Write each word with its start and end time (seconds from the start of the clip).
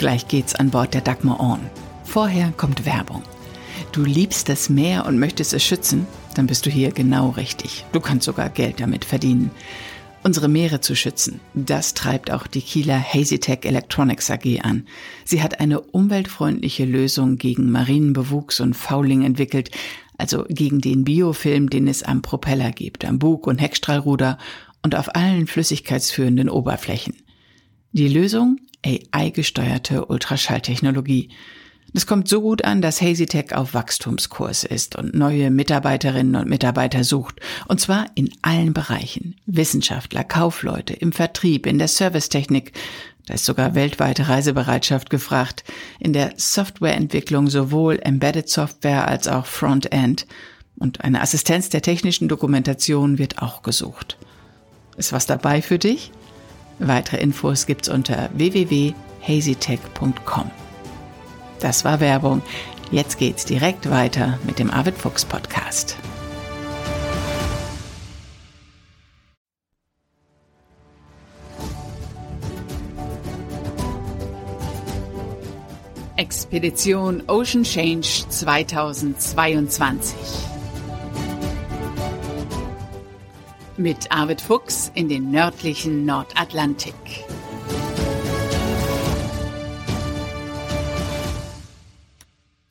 Gleich 0.00 0.28
geht's 0.28 0.54
an 0.54 0.70
Bord 0.70 0.94
der 0.94 1.02
Dagmar 1.02 1.40
On. 1.40 1.60
Vorher 2.04 2.54
kommt 2.56 2.86
Werbung. 2.86 3.22
Du 3.92 4.02
liebst 4.02 4.48
das 4.48 4.70
Meer 4.70 5.04
und 5.04 5.18
möchtest 5.18 5.52
es 5.52 5.62
schützen? 5.62 6.06
Dann 6.34 6.46
bist 6.46 6.64
du 6.64 6.70
hier 6.70 6.90
genau 6.90 7.28
richtig. 7.28 7.84
Du 7.92 8.00
kannst 8.00 8.24
sogar 8.24 8.48
Geld 8.48 8.80
damit 8.80 9.04
verdienen. 9.04 9.50
Unsere 10.22 10.48
Meere 10.48 10.80
zu 10.80 10.96
schützen, 10.96 11.40
das 11.52 11.92
treibt 11.92 12.30
auch 12.30 12.46
die 12.46 12.62
Kieler 12.62 12.98
Hazytech 12.98 13.66
Electronics 13.66 14.30
AG 14.30 14.62
an. 14.62 14.86
Sie 15.26 15.42
hat 15.42 15.60
eine 15.60 15.82
umweltfreundliche 15.82 16.86
Lösung 16.86 17.36
gegen 17.36 17.70
Marinenbewuchs 17.70 18.60
und 18.60 18.72
Fouling 18.72 19.22
entwickelt, 19.22 19.70
also 20.16 20.46
gegen 20.48 20.80
den 20.80 21.04
Biofilm, 21.04 21.68
den 21.68 21.86
es 21.86 22.02
am 22.02 22.22
Propeller 22.22 22.70
gibt, 22.70 23.04
am 23.04 23.18
Bug- 23.18 23.46
und 23.46 23.58
Heckstrahlruder 23.58 24.38
und 24.82 24.94
auf 24.94 25.14
allen 25.14 25.46
flüssigkeitsführenden 25.46 26.48
Oberflächen. 26.48 27.16
Die 27.92 28.08
Lösung? 28.08 28.60
AI-gesteuerte 28.84 30.06
Ultraschalltechnologie. 30.06 31.30
Das 31.92 32.06
kommt 32.06 32.28
so 32.28 32.40
gut 32.40 32.64
an, 32.64 32.82
dass 32.82 33.00
HazyTech 33.02 33.54
auf 33.54 33.74
Wachstumskurs 33.74 34.62
ist 34.64 34.96
und 34.96 35.14
neue 35.14 35.50
Mitarbeiterinnen 35.50 36.36
und 36.36 36.48
Mitarbeiter 36.48 37.02
sucht. 37.02 37.40
Und 37.66 37.80
zwar 37.80 38.06
in 38.14 38.30
allen 38.42 38.72
Bereichen. 38.72 39.36
Wissenschaftler, 39.46 40.22
Kaufleute, 40.22 40.94
im 40.94 41.12
Vertrieb, 41.12 41.66
in 41.66 41.78
der 41.78 41.88
Servicetechnik. 41.88 42.72
Da 43.26 43.34
ist 43.34 43.44
sogar 43.44 43.74
weltweite 43.74 44.28
Reisebereitschaft 44.28 45.10
gefragt. 45.10 45.64
In 45.98 46.12
der 46.12 46.34
Softwareentwicklung 46.36 47.48
sowohl 47.48 47.98
Embedded 48.02 48.48
Software 48.48 49.08
als 49.08 49.26
auch 49.26 49.46
Frontend. 49.46 50.26
Und 50.78 51.02
eine 51.02 51.20
Assistenz 51.20 51.70
der 51.70 51.82
technischen 51.82 52.28
Dokumentation 52.28 53.18
wird 53.18 53.42
auch 53.42 53.62
gesucht. 53.62 54.16
Ist 54.96 55.12
was 55.12 55.26
dabei 55.26 55.60
für 55.60 55.78
dich? 55.78 56.12
Weitere 56.80 57.18
Infos 57.18 57.66
gibt's 57.66 57.88
unter 57.88 58.28
www.hazytech.com. 58.32 60.50
Das 61.60 61.84
war 61.84 62.00
Werbung. 62.00 62.42
Jetzt 62.90 63.18
geht's 63.18 63.44
direkt 63.44 63.90
weiter 63.90 64.38
mit 64.44 64.58
dem 64.58 64.70
Arvid 64.70 64.96
Fuchs 64.96 65.26
Podcast. 65.26 65.96
Expedition 76.16 77.22
Ocean 77.28 77.62
Change 77.62 78.24
2022. 78.28 80.49
Mit 83.80 84.12
Arvid 84.12 84.42
Fuchs 84.42 84.92
in 84.94 85.08
den 85.08 85.30
nördlichen 85.30 86.04
Nordatlantik. 86.04 86.92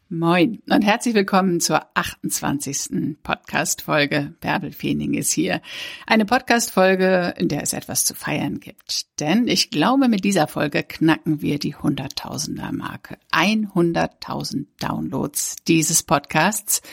Moin 0.09 0.61
und 0.69 0.83
herzlich 0.83 1.15
willkommen 1.15 1.61
zur 1.61 1.81
28. 1.95 3.17
Podcast-Folge. 3.23 4.35
Bärbel 4.39 4.71
Feening 4.71 5.15
ist 5.15 5.31
hier. 5.31 5.63
Eine 6.05 6.27
Podcast-Folge, 6.27 7.33
in 7.39 7.47
der 7.47 7.63
es 7.63 7.73
etwas 7.73 8.05
zu 8.05 8.13
feiern 8.13 8.59
gibt. 8.59 9.19
Denn 9.19 9.47
ich 9.47 9.71
glaube, 9.71 10.09
mit 10.09 10.23
dieser 10.23 10.47
Folge 10.47 10.83
knacken 10.83 11.41
wir 11.41 11.57
die 11.57 11.73
Hunderttausender-Marke. 11.75 13.17
100.000 13.31 14.67
Downloads 14.79 15.55
dieses 15.67 16.03
Podcasts 16.03 16.83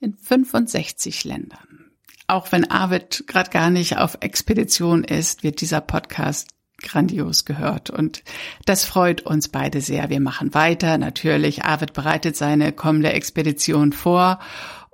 in 0.00 0.16
65 0.16 1.22
Ländern. 1.22 1.69
Auch 2.30 2.52
wenn 2.52 2.70
Arvid 2.70 3.24
gerade 3.26 3.50
gar 3.50 3.70
nicht 3.70 3.96
auf 3.96 4.18
Expedition 4.20 5.02
ist, 5.02 5.42
wird 5.42 5.60
dieser 5.60 5.80
Podcast 5.80 6.46
grandios 6.80 7.44
gehört. 7.44 7.90
Und 7.90 8.22
das 8.66 8.84
freut 8.84 9.22
uns 9.22 9.48
beide 9.48 9.80
sehr. 9.80 10.10
Wir 10.10 10.20
machen 10.20 10.54
weiter. 10.54 10.96
Natürlich, 10.96 11.64
Arvid 11.64 11.92
bereitet 11.92 12.36
seine 12.36 12.70
kommende 12.70 13.12
Expedition 13.12 13.92
vor. 13.92 14.38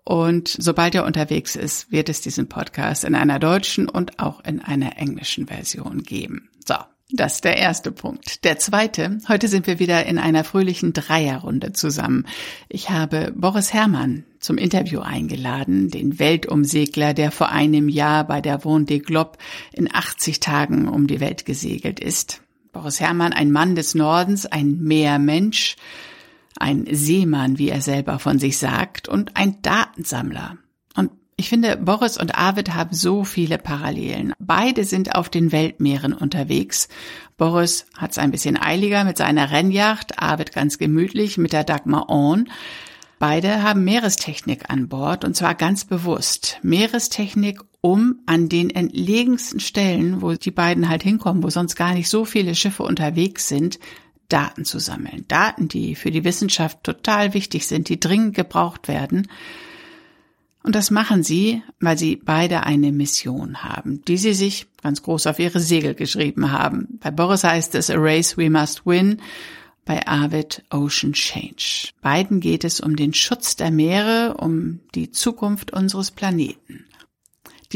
Und 0.03 0.49
sobald 0.49 0.94
er 0.94 1.05
unterwegs 1.05 1.56
ist, 1.56 1.93
wird 1.93 2.09
es 2.09 2.22
diesen 2.22 2.49
Podcast 2.49 3.05
in 3.05 3.15
einer 3.15 3.39
deutschen 3.39 3.87
und 3.87 4.19
auch 4.19 4.43
in 4.43 4.62
einer 4.62 4.97
englischen 4.97 5.47
Version 5.47 6.05
geben. 6.05 6.49
So, 6.66 6.77
das 7.12 7.34
ist 7.34 7.44
der 7.44 7.56
erste 7.56 7.93
Punkt. 7.93 8.44
Der 8.44 8.59
zweite, 8.59 9.19
heute 9.28 9.47
sind 9.47 9.69
wir 9.69 9.78
wieder 9.78 10.06
in 10.06 10.19
einer 10.19 10.43
fröhlichen 10.43 10.93
Dreierrunde 10.93 11.72
zusammen. 11.72 12.27
Ich 12.69 12.91
habe 12.91 13.33
Boris 13.37 13.72
Herrmann 13.72 14.25
zum 14.41 14.59
Interview 14.59 15.00
eingeladen, 15.00 15.89
den 15.89 16.19
Weltumsegler, 16.19 17.15
der 17.15 17.31
vor 17.31 17.50
einem 17.50 17.89
Jahr 17.89 18.27
bei 18.27 18.41
der 18.41 18.62
Vendée 18.62 19.00
Globe 19.00 19.39
in 19.72 19.89
80 19.93 20.41
Tagen 20.41 20.89
um 20.89 21.06
die 21.06 21.21
Welt 21.21 21.47
gesegelt 21.47 22.00
ist. 22.00 22.43
Boris 22.72 23.00
Herrmann, 23.00 23.33
ein 23.33 23.53
Mann 23.53 23.77
des 23.77 23.95
Nordens, 23.95 24.45
ein 24.45 24.81
Meermensch, 24.81 25.77
ein 26.59 26.87
Seemann, 26.91 27.56
wie 27.59 27.69
er 27.69 27.83
selber 27.83 28.19
von 28.19 28.41
sich 28.41 28.59
sagt, 28.59 29.09
und 29.09 29.37
ein 29.37 29.62
Datensammler. 29.62 30.59
Ich 31.38 31.50
finde, 31.50 31.76
Boris 31.76 32.16
und 32.16 32.34
Arvid 32.34 32.72
haben 32.72 32.94
so 32.94 33.22
viele 33.22 33.58
Parallelen. 33.58 34.32
Beide 34.38 34.84
sind 34.84 35.14
auf 35.14 35.28
den 35.28 35.52
Weltmeeren 35.52 36.14
unterwegs. 36.14 36.88
Boris 37.36 37.84
hat 37.94 38.12
es 38.12 38.19
ein 38.19 38.30
bisschen 38.30 38.56
eiliger 38.56 39.04
mit 39.04 39.19
seiner 39.19 39.50
Rennjacht, 39.50 40.19
Arvid 40.19 40.54
ganz 40.54 40.78
gemütlich 40.78 41.36
mit 41.36 41.52
der 41.52 41.64
Dagmar 41.64 42.08
On. 42.08 42.48
Beide 43.19 43.62
haben 43.62 43.84
Meerestechnik 43.84 44.70
an 44.70 44.88
Bord 44.88 45.26
und 45.26 45.36
zwar 45.36 45.54
ganz 45.54 45.84
bewusst. 45.84 46.58
Meerestechnik, 46.62 47.60
um 47.82 48.20
an 48.24 48.48
den 48.48 48.70
entlegensten 48.70 49.60
Stellen, 49.60 50.22
wo 50.22 50.32
die 50.32 50.50
beiden 50.50 50.88
halt 50.88 51.03
hinkommen, 51.03 51.42
wo 51.42 51.50
sonst 51.50 51.76
gar 51.76 51.92
nicht 51.92 52.08
so 52.08 52.24
viele 52.24 52.54
Schiffe 52.54 52.82
unterwegs 52.82 53.47
sind, 53.47 53.78
Daten 54.30 54.64
zu 54.64 54.78
sammeln. 54.78 55.26
Daten, 55.28 55.68
die 55.68 55.97
für 55.97 56.10
die 56.10 56.24
Wissenschaft 56.24 56.82
total 56.82 57.34
wichtig 57.34 57.66
sind, 57.66 57.91
die 57.91 58.00
dringend 58.00 58.34
gebraucht 58.34 58.88
werden. 58.88 59.28
Und 60.66 60.75
das 60.75 60.91
machen 60.91 61.22
sie, 61.22 61.62
weil 61.78 61.97
sie 61.97 62.16
beide 62.16 62.65
eine 62.65 62.91
Mission 62.91 63.62
haben, 63.62 64.03
die 64.06 64.16
sie 64.16 64.34
sich 64.34 64.66
ganz 64.82 65.00
groß 65.00 65.28
auf 65.28 65.38
ihre 65.38 65.60
Segel 65.60 65.94
geschrieben 65.94 66.50
haben. 66.50 66.99
Bei 67.00 67.12
Boris 67.12 67.44
heißt 67.44 67.77
es 67.77 67.88
A 67.88 67.94
Race 67.97 68.37
We 68.37 68.50
Must 68.50 68.84
Win, 68.84 69.22
bei 69.84 70.04
Arvid 70.09 70.65
Ocean 70.71 71.12
Change. 71.12 71.91
Beiden 72.03 72.41
geht 72.41 72.65
es 72.65 72.81
um 72.81 72.97
den 72.97 73.15
Schutz 73.15 73.54
der 73.54 73.71
Meere, 73.71 74.38
um 74.41 74.81
die 74.97 75.12
Zukunft 75.12 75.72
unseres 75.72 76.10
Planeten. 76.10 76.84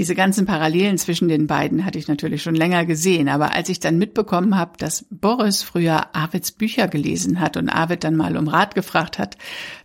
Diese 0.00 0.14
ganzen 0.14 0.46
Parallelen 0.46 0.96
zwischen 0.96 1.28
den 1.28 1.46
beiden 1.46 1.84
hatte 1.84 1.98
ich 1.98 2.08
natürlich 2.08 2.42
schon 2.42 2.54
länger 2.54 2.86
gesehen, 2.86 3.28
aber 3.28 3.52
als 3.52 3.68
ich 3.68 3.80
dann 3.80 3.98
mitbekommen 3.98 4.56
habe, 4.56 4.78
dass 4.78 5.04
Boris 5.10 5.62
früher 5.62 6.16
Arvids 6.16 6.52
Bücher 6.52 6.88
gelesen 6.88 7.38
hat 7.38 7.58
und 7.58 7.68
Arvid 7.68 8.02
dann 8.02 8.16
mal 8.16 8.38
um 8.38 8.48
Rat 8.48 8.74
gefragt 8.74 9.18
hat, 9.18 9.36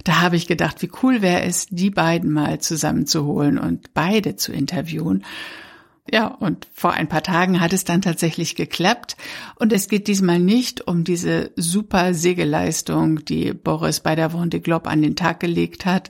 da 0.06 0.22
habe 0.22 0.38
ich 0.38 0.48
gedacht, 0.48 0.82
wie 0.82 0.90
cool 1.04 1.22
wäre 1.22 1.42
es, 1.42 1.66
die 1.70 1.90
beiden 1.90 2.32
mal 2.32 2.62
zusammenzuholen 2.62 3.58
und 3.58 3.94
beide 3.94 4.38
zu 4.38 4.54
interviewen. 4.54 5.26
Ja, 6.10 6.28
und 6.28 6.68
vor 6.74 6.94
ein 6.94 7.10
paar 7.10 7.24
Tagen 7.24 7.60
hat 7.60 7.74
es 7.74 7.84
dann 7.84 8.02
tatsächlich 8.02 8.56
geklappt. 8.56 9.18
Und 9.56 9.74
es 9.74 9.90
geht 9.90 10.08
diesmal 10.08 10.40
nicht 10.40 10.88
um 10.88 11.04
diese 11.04 11.52
super 11.58 12.14
Segelleistung, 12.14 13.26
die 13.26 13.54
Boris 13.54 14.00
bei 14.00 14.16
der 14.16 14.32
Vendée 14.32 14.60
Globe 14.60 14.90
an 14.90 15.02
den 15.02 15.18
Tag 15.18 15.42
gelegt 15.42 15.86
hat, 15.86 16.10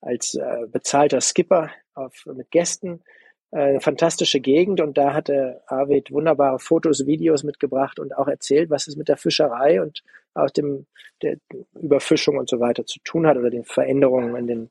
als 0.00 0.34
äh, 0.34 0.66
bezahlter 0.66 1.20
Skipper 1.20 1.70
auf, 1.94 2.26
mit 2.26 2.50
Gästen. 2.50 3.04
Äh, 3.52 3.60
eine 3.60 3.80
fantastische 3.80 4.40
Gegend 4.40 4.80
und 4.80 4.98
da 4.98 5.14
hatte 5.14 5.62
Arvid 5.68 6.10
wunderbare 6.10 6.58
Fotos, 6.58 7.06
Videos 7.06 7.44
mitgebracht 7.44 8.00
und 8.00 8.16
auch 8.16 8.26
erzählt, 8.26 8.68
was 8.68 8.88
es 8.88 8.96
mit 8.96 9.08
der 9.08 9.16
Fischerei 9.16 9.80
und 9.80 10.02
auch 10.34 10.50
dem 10.50 10.86
der 11.22 11.36
Überfischung 11.80 12.36
und 12.36 12.48
so 12.48 12.58
weiter 12.58 12.84
zu 12.84 12.98
tun 13.04 13.28
hat 13.28 13.36
oder 13.36 13.48
den 13.48 13.64
Veränderungen 13.64 14.34
in 14.34 14.46
den 14.48 14.70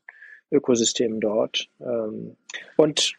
Ökosystemen 0.51 1.19
dort. 1.19 1.67
Ähm, 1.79 2.35
und 2.77 3.17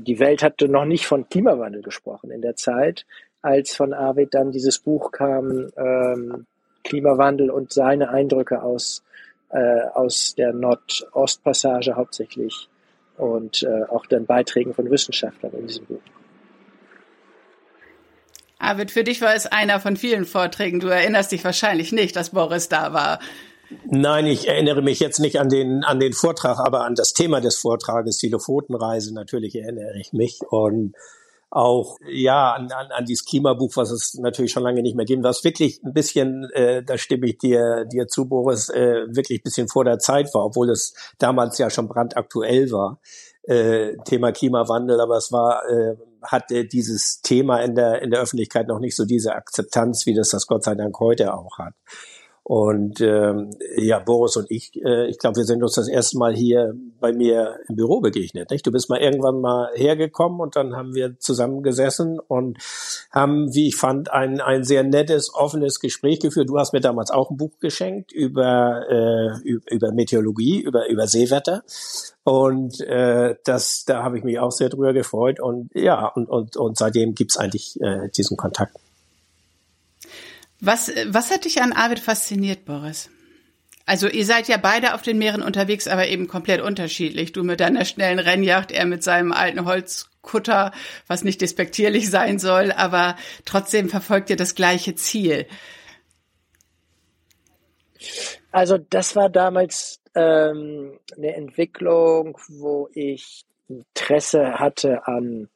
die 0.00 0.18
Welt 0.18 0.42
hatte 0.42 0.68
noch 0.68 0.84
nicht 0.84 1.06
von 1.06 1.28
Klimawandel 1.28 1.82
gesprochen 1.82 2.30
in 2.30 2.40
der 2.40 2.56
Zeit, 2.56 3.04
als 3.42 3.74
von 3.74 3.92
Arvid 3.92 4.34
dann 4.34 4.50
dieses 4.50 4.78
Buch 4.78 5.12
kam, 5.12 5.70
ähm, 5.76 6.46
Klimawandel 6.84 7.50
und 7.50 7.72
seine 7.72 8.08
Eindrücke 8.08 8.62
aus, 8.62 9.02
äh, 9.50 9.82
aus 9.94 10.34
der 10.34 10.52
Nordostpassage 10.52 11.96
hauptsächlich 11.96 12.68
und 13.16 13.62
äh, 13.62 13.84
auch 13.88 14.06
den 14.06 14.26
Beiträgen 14.26 14.74
von 14.74 14.90
Wissenschaftlern 14.90 15.52
in 15.52 15.66
diesem 15.66 15.86
Buch. 15.86 16.00
Arvid, 18.58 18.90
für 18.90 19.04
dich 19.04 19.20
war 19.20 19.34
es 19.34 19.46
einer 19.46 19.80
von 19.80 19.96
vielen 19.96 20.24
Vorträgen. 20.24 20.80
Du 20.80 20.88
erinnerst 20.88 21.30
dich 21.30 21.44
wahrscheinlich 21.44 21.92
nicht, 21.92 22.16
dass 22.16 22.30
Boris 22.30 22.68
da 22.68 22.92
war. 22.92 23.20
Nein, 23.84 24.26
ich 24.26 24.48
erinnere 24.48 24.82
mich 24.82 24.98
jetzt 25.00 25.20
nicht 25.20 25.38
an 25.38 25.48
den, 25.48 25.84
an 25.84 26.00
den 26.00 26.12
Vortrag, 26.12 26.58
aber 26.58 26.84
an 26.84 26.94
das 26.94 27.12
Thema 27.12 27.40
des 27.40 27.56
Vortrages, 27.56 28.18
die 28.18 28.30
Lofotenreise, 28.30 29.12
natürlich 29.12 29.54
erinnere 29.56 29.98
ich 29.98 30.12
mich. 30.12 30.40
Und 30.48 30.94
auch 31.50 31.96
ja 32.06 32.52
an, 32.52 32.70
an, 32.72 32.90
an 32.90 33.04
dieses 33.06 33.24
Klimabuch, 33.24 33.76
was 33.76 33.90
es 33.90 34.14
natürlich 34.14 34.52
schon 34.52 34.62
lange 34.62 34.82
nicht 34.82 34.96
mehr 34.96 35.06
gibt, 35.06 35.24
was 35.24 35.44
wirklich 35.44 35.82
ein 35.82 35.94
bisschen, 35.94 36.50
äh, 36.52 36.82
da 36.82 36.98
stimme 36.98 37.26
ich 37.26 37.38
dir 37.38 37.86
dir 37.86 38.06
zu, 38.06 38.26
Boris, 38.26 38.68
äh, 38.68 39.06
wirklich 39.08 39.40
ein 39.40 39.44
bisschen 39.44 39.68
vor 39.68 39.84
der 39.84 39.98
Zeit 39.98 40.32
war, 40.34 40.44
obwohl 40.44 40.70
es 40.70 40.94
damals 41.18 41.56
ja 41.58 41.70
schon 41.70 41.88
brandaktuell 41.88 42.70
war. 42.70 43.00
Äh, 43.44 43.96
Thema 44.04 44.32
Klimawandel, 44.32 45.00
aber 45.00 45.16
es 45.16 45.32
war 45.32 45.62
äh, 45.70 45.96
hatte 46.20 46.66
dieses 46.66 47.22
Thema 47.22 47.62
in 47.62 47.74
der 47.74 48.02
in 48.02 48.10
der 48.10 48.20
Öffentlichkeit 48.20 48.68
noch 48.68 48.78
nicht 48.78 48.96
so 48.96 49.06
diese 49.06 49.34
Akzeptanz, 49.34 50.04
wie 50.04 50.14
das 50.14 50.28
das 50.28 50.46
Gott 50.46 50.64
sei 50.64 50.74
Dank 50.74 51.00
heute 51.00 51.32
auch 51.32 51.56
hat. 51.56 51.72
Und 52.48 53.02
ähm, 53.02 53.50
ja, 53.76 53.98
Boris 53.98 54.38
und 54.38 54.50
ich, 54.50 54.74
äh, 54.82 55.06
ich 55.08 55.18
glaube, 55.18 55.36
wir 55.36 55.44
sind 55.44 55.62
uns 55.62 55.74
das 55.74 55.86
erste 55.86 56.16
Mal 56.16 56.34
hier 56.34 56.74
bei 56.98 57.12
mir 57.12 57.58
im 57.68 57.76
Büro 57.76 58.00
begegnet. 58.00 58.50
Nicht? 58.50 58.66
Du 58.66 58.72
bist 58.72 58.88
mal 58.88 58.98
irgendwann 58.98 59.42
mal 59.42 59.68
hergekommen 59.74 60.40
und 60.40 60.56
dann 60.56 60.74
haben 60.74 60.94
wir 60.94 61.18
zusammengesessen 61.18 62.18
und 62.18 62.56
haben, 63.10 63.54
wie 63.54 63.68
ich 63.68 63.76
fand, 63.76 64.10
ein, 64.10 64.40
ein 64.40 64.64
sehr 64.64 64.82
nettes, 64.82 65.30
offenes 65.34 65.78
Gespräch 65.78 66.20
geführt. 66.20 66.48
Du 66.48 66.58
hast 66.58 66.72
mir 66.72 66.80
damals 66.80 67.10
auch 67.10 67.28
ein 67.28 67.36
Buch 67.36 67.52
geschenkt 67.60 68.12
über, 68.12 68.80
äh, 68.88 69.50
über 69.70 69.92
Meteorologie, 69.92 70.62
über, 70.62 70.88
über 70.88 71.06
Seewetter. 71.06 71.64
Und 72.24 72.80
äh, 72.80 73.36
das, 73.44 73.84
da 73.84 74.02
habe 74.02 74.16
ich 74.16 74.24
mich 74.24 74.38
auch 74.38 74.52
sehr 74.52 74.70
drüber 74.70 74.94
gefreut. 74.94 75.38
Und 75.38 75.68
ja, 75.74 76.06
und, 76.06 76.30
und, 76.30 76.56
und 76.56 76.78
seitdem 76.78 77.14
gibt's 77.14 77.36
eigentlich 77.36 77.78
äh, 77.82 78.08
diesen 78.08 78.38
Kontakt. 78.38 78.74
Was, 80.60 80.92
was 81.06 81.30
hat 81.30 81.44
dich 81.44 81.62
an 81.62 81.72
Arvid 81.72 82.00
fasziniert, 82.00 82.64
Boris? 82.64 83.10
Also 83.86 84.06
ihr 84.06 84.26
seid 84.26 84.48
ja 84.48 84.58
beide 84.58 84.94
auf 84.94 85.00
den 85.00 85.16
Meeren 85.16 85.40
unterwegs, 85.42 85.88
aber 85.88 86.08
eben 86.08 86.28
komplett 86.28 86.60
unterschiedlich. 86.60 87.32
Du 87.32 87.42
mit 87.42 87.60
deiner 87.60 87.86
schnellen 87.86 88.18
Rennjacht, 88.18 88.70
er 88.70 88.84
mit 88.84 89.02
seinem 89.02 89.32
alten 89.32 89.64
Holzkutter, 89.64 90.72
was 91.06 91.24
nicht 91.24 91.40
despektierlich 91.40 92.10
sein 92.10 92.38
soll, 92.38 92.70
aber 92.70 93.16
trotzdem 93.46 93.88
verfolgt 93.88 94.28
ihr 94.28 94.36
das 94.36 94.54
gleiche 94.54 94.94
Ziel. 94.94 95.46
Also 98.50 98.76
das 98.76 99.16
war 99.16 99.30
damals 99.30 100.00
ähm, 100.14 100.98
eine 101.16 101.34
Entwicklung, 101.34 102.36
wo 102.48 102.90
ich 102.92 103.46
Interesse 103.68 104.58
hatte 104.58 105.06
an 105.06 105.48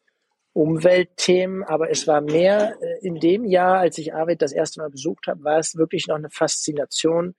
Umweltthemen, 0.54 1.62
aber 1.64 1.90
es 1.90 2.06
war 2.06 2.20
mehr 2.20 2.76
äh, 2.81 3.06
in 3.06 3.16
dem 3.16 3.44
Jahr, 3.44 3.78
als 3.78 3.99
ich 3.99 4.14
Arvid 4.14 4.43
das 4.43 4.52
erste 4.52 4.81
Mal 4.81 4.90
besucht 4.90 5.26
habe, 5.26 5.44
war 5.44 5.58
es 5.58 5.76
wirklich 5.76 6.06
noch 6.08 6.16
eine 6.16 6.31
Faszination 6.31 7.34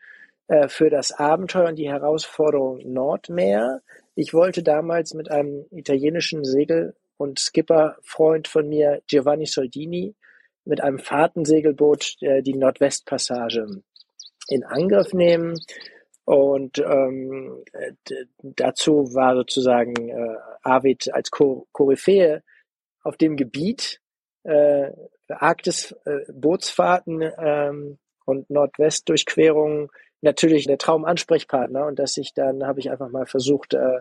äh, 0.48 0.68
für 0.68 0.89
das 0.89 1.12
Abenteuer 1.12 1.69
und 1.69 1.75
die 1.75 1.89
Herausforderung 1.89 2.81
Nordmeer. 2.92 3.81
Ich 4.15 4.33
wollte 4.33 4.63
damals 4.63 5.13
mit 5.13 5.30
einem 5.30 5.65
italienischen 5.71 6.44
Segel- 6.44 6.95
und 7.18 7.39
Skipperfreund 7.39 8.48
von 8.48 8.68
mir, 8.68 9.01
Giovanni 9.07 9.45
Soldini, 9.45 10.15
mit 10.65 10.81
einem 10.81 10.98
Fahrtensegelboot 10.98 12.15
äh, 12.21 12.42
die 12.42 12.56
Nordwestpassage 12.56 13.83
in 14.48 14.63
Angriff 14.63 15.13
nehmen. 15.13 15.56
Und 16.25 16.80
ähm, 16.80 17.63
dazu 18.42 19.13
war 19.13 19.36
sozusagen 19.36 20.10
äh, 20.10 20.38
Arvid 20.62 21.13
als 21.13 21.30
Koryphäe 21.31 22.44
auf 23.03 23.17
dem 23.17 23.35
Gebiet 23.35 24.00
äh, 24.44 24.91
Arktis 25.29 25.95
äh, 26.05 26.19
Bootsfahrten 26.31 27.21
ähm, 27.38 27.97
und 28.25 28.50
Nordwestdurchquerungen 28.50 29.89
natürlich 30.21 30.65
der 30.65 30.77
Traumansprechpartner. 30.77 31.85
Und 31.85 32.00
dass 32.00 32.17
ich 32.17 32.33
dann 32.33 32.65
habe 32.65 32.79
ich 32.79 32.89
einfach 32.89 33.09
mal 33.09 33.25
versucht 33.25 33.73
äh, 33.73 34.00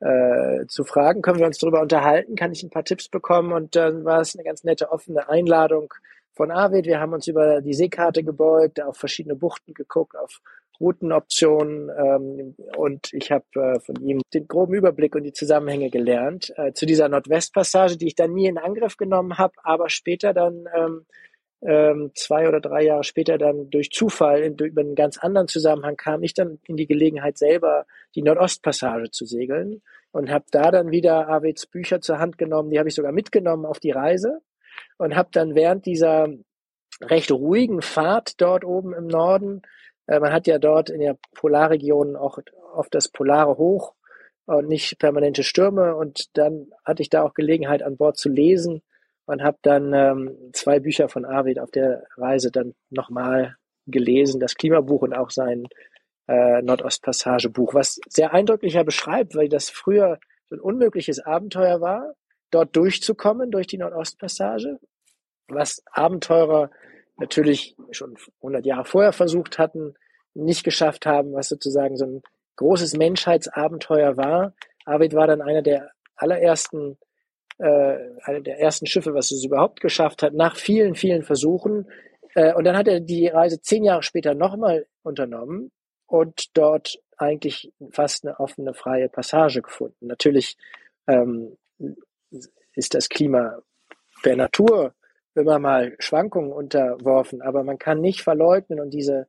äh, 0.00 0.66
zu 0.66 0.84
fragen, 0.84 1.22
können 1.22 1.38
wir 1.38 1.46
uns 1.46 1.58
darüber 1.58 1.80
unterhalten, 1.80 2.36
kann 2.36 2.52
ich 2.52 2.62
ein 2.62 2.70
paar 2.70 2.84
Tipps 2.84 3.08
bekommen? 3.08 3.52
Und 3.52 3.76
dann 3.76 4.04
war 4.04 4.20
es 4.20 4.34
eine 4.34 4.44
ganz 4.44 4.64
nette 4.64 4.90
offene 4.90 5.28
Einladung 5.28 5.92
von 6.34 6.50
Arvid. 6.50 6.86
Wir 6.86 7.00
haben 7.00 7.12
uns 7.12 7.26
über 7.26 7.60
die 7.60 7.74
Seekarte 7.74 8.22
gebeugt, 8.22 8.80
auf 8.80 8.96
verschiedene 8.96 9.34
Buchten 9.34 9.74
geguckt, 9.74 10.16
auf 10.16 10.40
Routenoptionen 10.80 11.90
ähm, 11.90 12.54
und 12.76 13.12
ich 13.12 13.32
habe 13.32 13.44
äh, 13.54 13.80
von 13.80 13.96
ihm 14.00 14.20
den 14.32 14.46
groben 14.46 14.74
Überblick 14.74 15.14
und 15.14 15.24
die 15.24 15.32
Zusammenhänge 15.32 15.90
gelernt. 15.90 16.52
Äh, 16.56 16.72
zu 16.72 16.86
dieser 16.86 17.08
Nordwestpassage, 17.08 17.96
die 17.96 18.06
ich 18.06 18.14
dann 18.14 18.32
nie 18.32 18.46
in 18.46 18.58
Angriff 18.58 18.96
genommen 18.96 19.38
habe, 19.38 19.54
aber 19.64 19.88
später 19.88 20.32
dann 20.32 20.66
ähm, 20.74 21.06
ähm, 21.62 22.12
zwei 22.14 22.48
oder 22.48 22.60
drei 22.60 22.84
Jahre 22.84 23.04
später 23.04 23.36
dann 23.36 23.68
durch 23.70 23.90
Zufall 23.90 24.42
in, 24.42 24.56
über 24.56 24.80
einen 24.80 24.94
ganz 24.94 25.18
anderen 25.18 25.48
Zusammenhang 25.48 25.96
kam 25.96 26.22
ich 26.22 26.34
dann 26.34 26.60
in 26.66 26.76
die 26.76 26.86
Gelegenheit 26.86 27.36
selber 27.36 27.86
die 28.14 28.22
Nordostpassage 28.22 29.10
zu 29.10 29.26
segeln 29.26 29.82
und 30.12 30.30
habe 30.30 30.44
da 30.52 30.70
dann 30.70 30.92
wieder 30.92 31.28
Arvids 31.28 31.66
Bücher 31.66 32.00
zur 32.00 32.18
Hand 32.20 32.38
genommen, 32.38 32.70
die 32.70 32.78
habe 32.78 32.88
ich 32.88 32.94
sogar 32.94 33.12
mitgenommen 33.12 33.66
auf 33.66 33.80
die 33.80 33.90
Reise 33.90 34.40
und 34.98 35.16
habe 35.16 35.30
dann 35.32 35.56
während 35.56 35.84
dieser 35.86 36.28
recht 37.00 37.32
ruhigen 37.32 37.82
Fahrt 37.82 38.40
dort 38.40 38.64
oben 38.64 38.92
im 38.94 39.06
Norden 39.06 39.62
man 40.08 40.32
hat 40.32 40.46
ja 40.46 40.58
dort 40.58 40.90
in 40.90 41.00
der 41.00 41.16
Polarregion 41.34 42.16
auch 42.16 42.38
oft 42.74 42.94
das 42.94 43.08
polare 43.08 43.58
Hoch 43.58 43.94
und 44.46 44.68
nicht 44.68 44.98
permanente 44.98 45.42
Stürme. 45.42 45.94
Und 45.94 46.36
dann 46.36 46.70
hatte 46.84 47.02
ich 47.02 47.10
da 47.10 47.22
auch 47.22 47.34
Gelegenheit, 47.34 47.82
an 47.82 47.96
Bord 47.96 48.16
zu 48.16 48.28
lesen 48.28 48.82
und 49.26 49.42
habe 49.42 49.58
dann 49.62 49.92
ähm, 49.92 50.50
zwei 50.54 50.80
Bücher 50.80 51.08
von 51.08 51.26
Arvid 51.26 51.58
auf 51.58 51.70
der 51.70 52.04
Reise 52.16 52.50
dann 52.50 52.74
nochmal 52.88 53.56
gelesen, 53.86 54.40
das 54.40 54.54
Klimabuch 54.54 55.02
und 55.02 55.14
auch 55.14 55.30
sein 55.30 55.66
äh, 56.28 56.62
Nordostpassagebuch, 56.62 57.74
was 57.74 58.00
sehr 58.08 58.32
eindrücklicher 58.32 58.84
beschreibt, 58.84 59.34
weil 59.34 59.48
das 59.48 59.68
früher 59.70 60.18
so 60.48 60.56
ein 60.56 60.60
unmögliches 60.60 61.20
Abenteuer 61.20 61.80
war, 61.80 62.14
dort 62.50 62.74
durchzukommen 62.74 63.50
durch 63.50 63.66
die 63.66 63.78
Nordostpassage, 63.78 64.78
was 65.48 65.82
Abenteurer 65.90 66.70
natürlich 67.18 67.76
schon 67.90 68.16
100 68.40 68.64
Jahre 68.64 68.84
vorher 68.84 69.12
versucht 69.12 69.58
hatten, 69.58 69.94
nicht 70.34 70.64
geschafft 70.64 71.04
haben, 71.06 71.32
was 71.32 71.48
sozusagen 71.48 71.96
so 71.96 72.06
ein 72.06 72.22
großes 72.56 72.96
Menschheitsabenteuer 72.96 74.16
war. 74.16 74.54
Arvid 74.84 75.14
war 75.14 75.26
dann 75.26 75.42
einer 75.42 75.62
der 75.62 75.90
allerersten, 76.16 76.98
äh, 77.58 77.98
einer 78.22 78.40
der 78.40 78.60
ersten 78.60 78.86
Schiffe, 78.86 79.14
was 79.14 79.30
es 79.30 79.44
überhaupt 79.44 79.80
geschafft 79.80 80.22
hat, 80.22 80.34
nach 80.34 80.56
vielen, 80.56 80.94
vielen 80.94 81.22
Versuchen. 81.22 81.90
Äh, 82.34 82.54
und 82.54 82.64
dann 82.64 82.76
hat 82.76 82.88
er 82.88 83.00
die 83.00 83.28
Reise 83.28 83.60
zehn 83.60 83.84
Jahre 83.84 84.02
später 84.02 84.34
nochmal 84.34 84.86
unternommen 85.02 85.70
und 86.06 86.56
dort 86.56 86.98
eigentlich 87.16 87.72
fast 87.90 88.24
eine 88.24 88.38
offene, 88.38 88.74
freie 88.74 89.08
Passage 89.08 89.62
gefunden. 89.62 90.06
Natürlich 90.06 90.56
ähm, 91.08 91.56
ist 92.74 92.94
das 92.94 93.08
Klima 93.08 93.58
der 94.24 94.36
Natur 94.36 94.94
immer 95.34 95.58
mal 95.58 95.94
Schwankungen 95.98 96.52
unterworfen, 96.52 97.42
aber 97.42 97.62
man 97.62 97.78
kann 97.78 98.00
nicht 98.00 98.22
verleugnen 98.22 98.80
und 98.80 98.90
diese, 98.90 99.28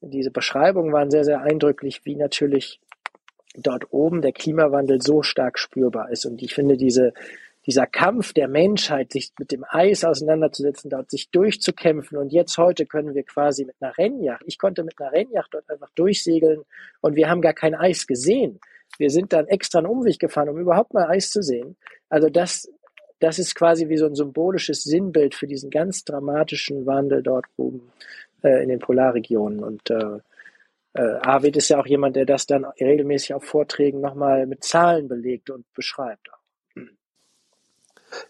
diese 0.00 0.30
Beschreibungen 0.30 0.92
waren 0.92 1.10
sehr, 1.10 1.24
sehr 1.24 1.40
eindrücklich, 1.40 2.04
wie 2.04 2.16
natürlich 2.16 2.80
dort 3.54 3.92
oben 3.92 4.22
der 4.22 4.32
Klimawandel 4.32 5.00
so 5.00 5.22
stark 5.22 5.58
spürbar 5.58 6.10
ist. 6.10 6.24
Und 6.24 6.42
ich 6.42 6.54
finde 6.54 6.76
diese, 6.76 7.12
dieser 7.66 7.86
Kampf 7.86 8.32
der 8.32 8.48
Menschheit, 8.48 9.12
sich 9.12 9.32
mit 9.38 9.52
dem 9.52 9.64
Eis 9.68 10.04
auseinanderzusetzen, 10.04 10.90
dort 10.90 11.10
sich 11.10 11.30
durchzukämpfen. 11.30 12.18
Und 12.18 12.32
jetzt 12.32 12.56
heute 12.58 12.86
können 12.86 13.14
wir 13.14 13.22
quasi 13.24 13.64
mit 13.64 13.76
einer 13.80 13.96
Rennjacht, 13.96 14.42
ich 14.46 14.58
konnte 14.58 14.84
mit 14.84 15.00
einer 15.00 15.12
Rennjacht 15.12 15.54
dort 15.54 15.68
einfach 15.70 15.90
durchsegeln 15.94 16.62
und 17.00 17.14
wir 17.14 17.28
haben 17.28 17.40
gar 17.40 17.54
kein 17.54 17.74
Eis 17.74 18.06
gesehen. 18.06 18.58
Wir 18.98 19.10
sind 19.10 19.32
dann 19.32 19.46
extra 19.46 19.78
einen 19.78 19.88
Umweg 19.88 20.18
gefahren, 20.18 20.48
um 20.48 20.58
überhaupt 20.58 20.92
mal 20.92 21.08
Eis 21.08 21.30
zu 21.30 21.42
sehen. 21.42 21.76
Also 22.08 22.28
das, 22.28 22.68
das 23.22 23.38
ist 23.38 23.54
quasi 23.54 23.88
wie 23.88 23.96
so 23.96 24.06
ein 24.06 24.16
symbolisches 24.16 24.82
Sinnbild 24.82 25.34
für 25.34 25.46
diesen 25.46 25.70
ganz 25.70 26.04
dramatischen 26.04 26.86
Wandel 26.86 27.22
dort 27.22 27.46
oben 27.56 27.92
äh, 28.42 28.62
in 28.62 28.68
den 28.68 28.80
Polarregionen. 28.80 29.62
Und 29.62 29.90
äh, 29.90 30.18
äh, 30.94 31.18
Arvid 31.20 31.56
ist 31.56 31.68
ja 31.68 31.78
auch 31.78 31.86
jemand, 31.86 32.16
der 32.16 32.26
das 32.26 32.46
dann 32.46 32.64
regelmäßig 32.64 33.34
auf 33.34 33.44
Vorträgen 33.44 34.00
nochmal 34.00 34.46
mit 34.46 34.64
Zahlen 34.64 35.06
belegt 35.06 35.50
und 35.50 35.64
beschreibt. 35.72 36.30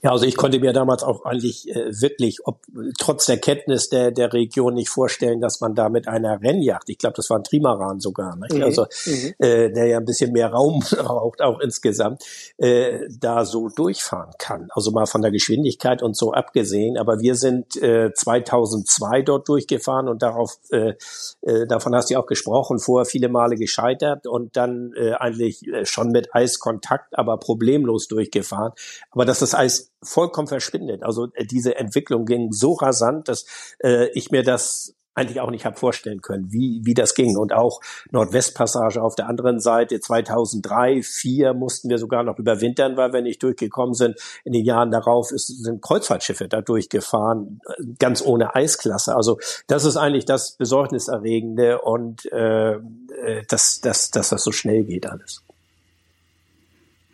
Ja, 0.03 0.11
also 0.11 0.25
ich 0.25 0.37
konnte 0.37 0.59
mir 0.61 0.73
damals 0.73 1.03
auch 1.03 1.25
eigentlich 1.25 1.69
äh, 1.69 1.91
wirklich, 2.01 2.47
ob 2.47 2.61
trotz 2.99 3.27
der 3.27 3.39
Kenntnis 3.39 3.89
der, 3.89 4.11
der 4.11 4.33
Region 4.33 4.75
nicht 4.75 4.89
vorstellen, 4.89 5.41
dass 5.41 5.61
man 5.61 5.75
da 5.75 5.89
mit 5.89 6.09
einer 6.09 6.41
Rennjacht, 6.41 6.89
ich 6.89 6.99
glaube, 6.99 7.15
das 7.17 7.31
war 7.31 7.39
ein 7.39 7.45
Trimaran 7.45 8.01
sogar, 8.01 8.37
ne? 8.37 8.47
Mhm. 8.51 8.63
also 8.63 8.87
mhm. 9.07 9.35
Äh, 9.39 9.71
der 9.73 9.87
ja 9.87 9.99
ein 9.99 10.05
bisschen 10.05 10.33
mehr 10.33 10.49
Raum 10.49 10.81
braucht 10.91 11.41
auch 11.43 11.61
insgesamt, 11.61 12.23
äh, 12.59 13.09
da 13.21 13.45
so 13.45 13.69
durchfahren 13.69 14.33
kann. 14.39 14.69
Also 14.73 14.91
mal 14.91 15.07
von 15.07 15.23
der 15.23 15.31
Geschwindigkeit 15.31 16.03
und 16.03 16.17
so 16.17 16.33
abgesehen. 16.33 16.99
Aber 16.99 17.21
wir 17.21 17.35
sind 17.35 17.77
äh, 17.83 18.13
2002 18.13 19.23
dort 19.23 19.49
durchgefahren 19.49 20.09
und 20.09 20.23
darauf, 20.23 20.59
äh, 20.71 20.95
äh, 21.43 21.67
davon 21.67 21.95
hast 21.95 22.11
du 22.11 22.15
ja 22.15 22.21
auch 22.21 22.27
gesprochen, 22.27 22.79
vorher 22.79 23.07
viele 23.07 23.29
Male 23.29 23.57
gescheitert 23.57 24.27
und 24.27 24.57
dann 24.57 24.93
äh, 24.97 25.13
eigentlich 25.13 25.67
äh, 25.67 25.85
schon 25.87 26.11
mit 26.11 26.35
Eiskontakt, 26.35 27.19
aber 27.19 27.39
problemlos 27.39 28.09
durchgefahren. 28.09 28.73
Aber 29.11 29.25
dass 29.25 29.41
das 29.41 29.55
Eis 29.55 29.72
Preis 29.73 29.91
vollkommen 30.03 30.49
verschwindet. 30.49 31.03
Also 31.03 31.29
äh, 31.35 31.45
diese 31.45 31.77
Entwicklung 31.77 32.27
ging 32.27 32.53
so 32.53 32.73
rasant, 32.73 33.29
dass 33.29 33.47
äh, 33.83 34.09
ich 34.11 34.31
mir 34.31 34.43
das 34.43 34.95
eigentlich 35.15 35.43
auch 35.43 35.51
nicht 35.51 35.67
habe 35.67 35.77
vorstellen 35.77 36.23
können, 36.23 36.51
wie, 36.53 36.81
wie 36.85 36.95
das 36.95 37.15
ging. 37.15 37.37
Und 37.37 37.53
auch 37.53 37.83
Nordwestpassage 38.13 39.03
auf 39.03 39.15
der 39.15 39.29
anderen 39.29 39.61
Seite, 39.61 40.01
2003, 40.01 41.03
2004 41.03 41.53
mussten 41.53 41.91
wir 41.91 41.99
sogar 41.99 42.23
noch 42.23 42.39
überwintern, 42.39 42.97
weil 42.97 43.13
wir 43.13 43.21
nicht 43.21 43.43
durchgekommen 43.43 43.93
sind. 43.93 44.17
In 44.45 44.55
den 44.55 44.65
Jahren 44.65 44.91
darauf 44.91 45.31
ist, 45.31 45.49
sind 45.49 45.83
Kreuzfahrtschiffe 45.83 46.49
da 46.49 46.63
durchgefahren, 46.63 47.61
ganz 47.99 48.23
ohne 48.25 48.55
Eisklasse. 48.55 49.15
Also 49.15 49.39
das 49.67 49.85
ist 49.85 49.99
eigentlich 49.99 50.25
das 50.25 50.53
Besorgniserregende 50.53 51.83
und 51.83 52.25
äh, 52.33 52.77
äh 52.77 53.43
dass, 53.49 53.83
dass, 53.83 54.11
dass 54.11 54.31
das 54.31 54.43
so 54.43 54.51
schnell 54.51 54.85
geht 54.85 55.07
alles. 55.07 55.43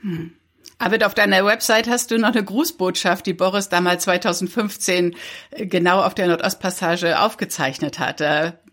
Hm. 0.02 0.38
Aber 0.78 1.04
auf 1.06 1.14
deiner 1.14 1.44
Website 1.44 1.88
hast 1.88 2.10
du 2.10 2.18
noch 2.18 2.28
eine 2.28 2.44
Grußbotschaft, 2.44 3.26
die 3.26 3.34
Boris 3.34 3.68
damals 3.68 4.04
2015 4.04 5.16
äh, 5.50 5.66
genau 5.66 6.02
auf 6.02 6.14
der 6.14 6.28
Nordostpassage 6.28 7.20
aufgezeichnet 7.20 7.98
hat. 7.98 8.22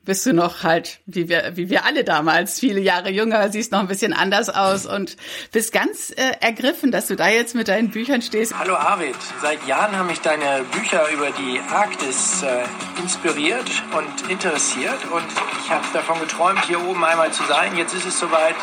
Bist 0.06 0.24
du 0.28 0.34
noch 0.34 0.62
halt, 0.62 1.00
wie 1.08 1.30
wir, 1.30 1.54
wie 1.56 1.72
wir 1.72 1.84
alle 1.84 2.04
damals, 2.04 2.60
viele 2.60 2.80
Jahre 2.80 3.10
jünger, 3.10 3.50
siehst 3.50 3.72
noch 3.72 3.80
ein 3.80 3.88
bisschen 3.88 4.14
anders 4.14 4.50
aus 4.50 4.86
und 4.86 5.18
bist 5.52 5.74
ganz 5.74 6.12
äh, 6.12 6.34
ergriffen, 6.42 6.92
dass 6.92 7.08
du 7.08 7.16
da 7.16 7.28
jetzt 7.28 7.56
mit 7.56 7.70
deinen 7.70 7.90
Büchern 7.90 8.22
stehst. 8.22 8.56
Hallo 8.56 8.76
Arvid, 8.76 9.16
seit 9.42 9.66
Jahren 9.66 9.98
haben 9.98 10.06
mich 10.06 10.22
deine 10.22 10.64
Bücher 10.74 11.10
über 11.12 11.32
die 11.32 11.60
Arktis 11.72 12.44
äh, 12.44 13.02
inspiriert 13.02 13.66
und 13.98 14.30
interessiert 14.30 15.00
und 15.12 15.26
ich 15.64 15.72
habe 15.72 15.86
davon 15.92 16.20
geträumt, 16.20 16.64
hier 16.68 16.88
oben 16.88 17.04
einmal 17.04 17.32
zu 17.32 17.44
sein. 17.46 17.76
Jetzt 17.76 17.96
ist 17.96 18.06
es 18.06 18.20
soweit, 18.20 18.56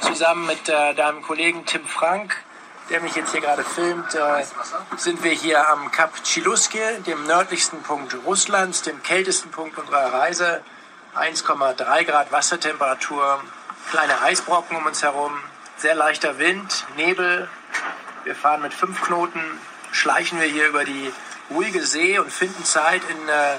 zusammen 0.00 0.48
mit 0.48 0.68
äh, 0.68 0.94
deinem 0.94 1.22
Kollegen 1.22 1.64
Tim 1.64 1.84
Frank 1.84 2.34
der 2.92 3.00
mich 3.00 3.14
jetzt 3.14 3.32
hier 3.32 3.40
gerade 3.40 3.64
filmt, 3.64 4.14
äh, 4.14 4.44
sind 4.98 5.24
wir 5.24 5.32
hier 5.32 5.66
am 5.70 5.90
Kap 5.90 6.12
Chiluske, 6.24 7.00
dem 7.06 7.24
nördlichsten 7.26 7.82
Punkt 7.82 8.14
Russlands, 8.26 8.82
dem 8.82 9.02
kältesten 9.02 9.50
Punkt 9.50 9.78
unserer 9.78 10.12
Reise. 10.12 10.60
1,3 11.14 12.04
Grad 12.04 12.32
Wassertemperatur, 12.32 13.42
kleine 13.90 14.20
Eisbrocken 14.20 14.76
um 14.76 14.84
uns 14.84 15.02
herum, 15.02 15.32
sehr 15.78 15.94
leichter 15.94 16.38
Wind, 16.38 16.86
Nebel. 16.96 17.48
Wir 18.24 18.34
fahren 18.34 18.60
mit 18.60 18.74
fünf 18.74 19.00
Knoten, 19.02 19.42
schleichen 19.90 20.38
wir 20.38 20.46
hier 20.46 20.68
über 20.68 20.84
die 20.84 21.12
ruhige 21.50 21.84
See 21.84 22.18
und 22.18 22.30
finden 22.30 22.64
Zeit 22.64 23.02
in 23.08 23.28
äh, 23.28 23.56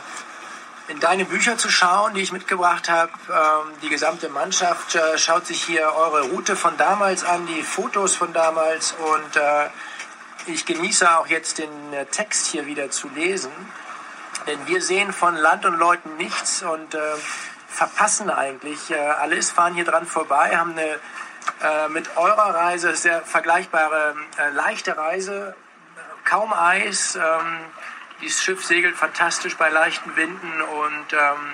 in 0.87 0.99
deine 0.99 1.25
Bücher 1.25 1.57
zu 1.57 1.69
schauen, 1.69 2.13
die 2.13 2.21
ich 2.21 2.31
mitgebracht 2.31 2.89
habe. 2.89 3.11
Ähm, 3.29 3.73
die 3.81 3.89
gesamte 3.89 4.29
Mannschaft 4.29 4.95
äh, 4.95 5.17
schaut 5.17 5.47
sich 5.47 5.63
hier 5.63 5.93
eure 5.95 6.23
Route 6.29 6.55
von 6.55 6.75
damals 6.77 7.23
an, 7.23 7.47
die 7.47 7.63
Fotos 7.63 8.15
von 8.15 8.33
damals 8.33 8.93
und 8.93 9.35
äh, 9.35 9.69
ich 10.45 10.65
genieße 10.65 11.09
auch 11.17 11.27
jetzt 11.27 11.59
den 11.59 11.93
äh, 11.93 12.05
Text 12.07 12.47
hier 12.47 12.65
wieder 12.65 12.91
zu 12.91 13.07
lesen. 13.09 13.51
Denn 14.47 14.59
wir 14.67 14.81
sehen 14.81 15.13
von 15.13 15.35
Land 15.35 15.65
und 15.65 15.77
Leuten 15.77 16.17
nichts 16.17 16.63
und 16.63 16.93
äh, 16.93 16.99
verpassen 17.69 18.29
eigentlich 18.29 18.91
äh, 18.91 18.97
alles, 18.97 19.51
fahren 19.51 19.73
hier 19.73 19.85
dran 19.85 20.05
vorbei, 20.05 20.57
haben 20.57 20.71
eine 20.71 20.99
äh, 21.61 21.87
mit 21.89 22.17
eurer 22.17 22.55
Reise 22.55 22.93
sehr 22.95 23.21
vergleichbare 23.21 24.15
leichte 24.53 24.97
Reise, 24.97 25.55
kaum 26.25 26.53
Eis. 26.53 27.15
Ähm, 27.15 27.59
dieses 28.23 28.41
Schiff 28.41 28.63
segelt 28.63 28.95
fantastisch 28.95 29.57
bei 29.57 29.69
leichten 29.69 30.15
Winden 30.15 30.61
und 30.61 31.13
ähm, 31.13 31.51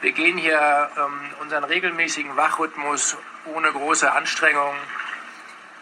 wir 0.00 0.12
gehen 0.12 0.38
hier 0.38 0.90
ähm, 0.96 1.20
unseren 1.40 1.64
regelmäßigen 1.64 2.36
Wachrhythmus 2.36 3.16
ohne 3.54 3.72
große 3.72 4.10
Anstrengung. 4.10 4.74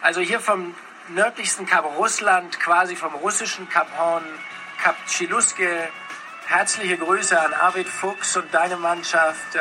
Also 0.03 0.21
hier 0.21 0.41
vom 0.41 0.75
nördlichsten 1.09 1.67
Kap 1.67 1.85
Russland, 1.97 2.59
quasi 2.59 2.97
vom 2.97 3.15
russischen 3.15 3.69
Kap 3.69 3.89
Horn, 3.99 4.25
Kap 4.83 4.97
Chiluske. 5.07 5.89
Herzliche 6.47 6.97
Grüße 6.97 7.41
an 7.41 7.53
Arvid 7.55 7.89
Fuchs 7.89 8.37
und 8.37 8.53
deine 8.53 8.77
Mannschaft. 8.77 9.55
Äh, 9.55 9.61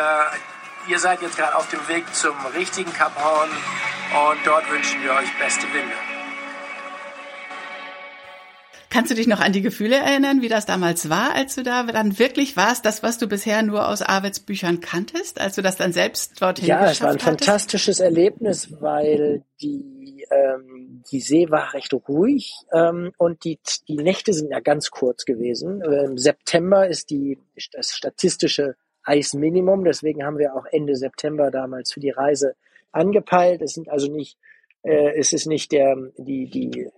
ihr 0.87 0.97
seid 0.97 1.21
jetzt 1.21 1.37
gerade 1.37 1.55
auf 1.55 1.69
dem 1.69 1.87
Weg 1.87 2.05
zum 2.15 2.35
richtigen 2.55 2.91
Kap 2.93 3.15
Horn 3.21 3.49
und 3.49 4.39
dort 4.45 4.69
wünschen 4.71 5.03
wir 5.03 5.13
euch 5.13 5.37
beste 5.37 5.71
Winde. 5.73 6.18
Kannst 8.89 9.11
du 9.11 9.15
dich 9.15 9.27
noch 9.27 9.39
an 9.39 9.53
die 9.53 9.61
Gefühle 9.61 9.97
erinnern, 9.97 10.41
wie 10.41 10.49
das 10.49 10.65
damals 10.65 11.11
war, 11.11 11.35
als 11.35 11.53
du 11.53 11.61
da 11.61 11.83
dann 11.83 12.17
wirklich 12.17 12.57
warst, 12.57 12.85
das, 12.85 13.03
was 13.03 13.19
du 13.19 13.27
bisher 13.27 13.61
nur 13.61 13.87
aus 13.87 14.01
Arvids 14.01 14.39
Büchern 14.39 14.79
kanntest, 14.79 15.39
als 15.39 15.55
du 15.55 15.61
das 15.61 15.75
dann 15.75 15.93
selbst 15.93 16.41
dorthin 16.41 16.69
ja, 16.69 16.79
geschafft 16.79 17.01
Ja, 17.01 17.01
es 17.01 17.01
war 17.01 17.09
ein 17.09 17.33
hattest? 17.33 17.45
fantastisches 17.45 17.99
Erlebnis, 17.99 18.81
weil 18.81 19.43
die, 19.61 20.25
ähm, 20.31 21.03
die 21.11 21.19
See 21.19 21.51
war 21.51 21.75
recht 21.75 21.93
ruhig 21.93 22.51
ähm, 22.73 23.11
und 23.17 23.43
die, 23.43 23.59
die 23.87 23.97
Nächte 23.97 24.33
sind 24.33 24.49
ja 24.49 24.59
ganz 24.59 24.89
kurz 24.89 25.25
gewesen. 25.25 25.81
Im 25.81 26.17
September 26.17 26.87
ist 26.87 27.11
die, 27.11 27.37
das 27.73 27.93
statistische 27.95 28.75
Eisminimum, 29.03 29.85
deswegen 29.85 30.23
haben 30.23 30.39
wir 30.39 30.55
auch 30.55 30.65
Ende 30.65 30.95
September 30.95 31.51
damals 31.51 31.93
für 31.93 31.99
die 31.99 32.09
Reise 32.09 32.55
angepeilt. 32.91 33.61
Es 33.61 33.73
sind 33.73 33.87
also 33.87 34.11
nicht 34.11 34.37
äh, 34.83 35.17
es 35.17 35.33
ist 35.33 35.45
nicht 35.45 35.71
der, 35.71 35.95
die, 36.17 36.49
die, 36.49 36.89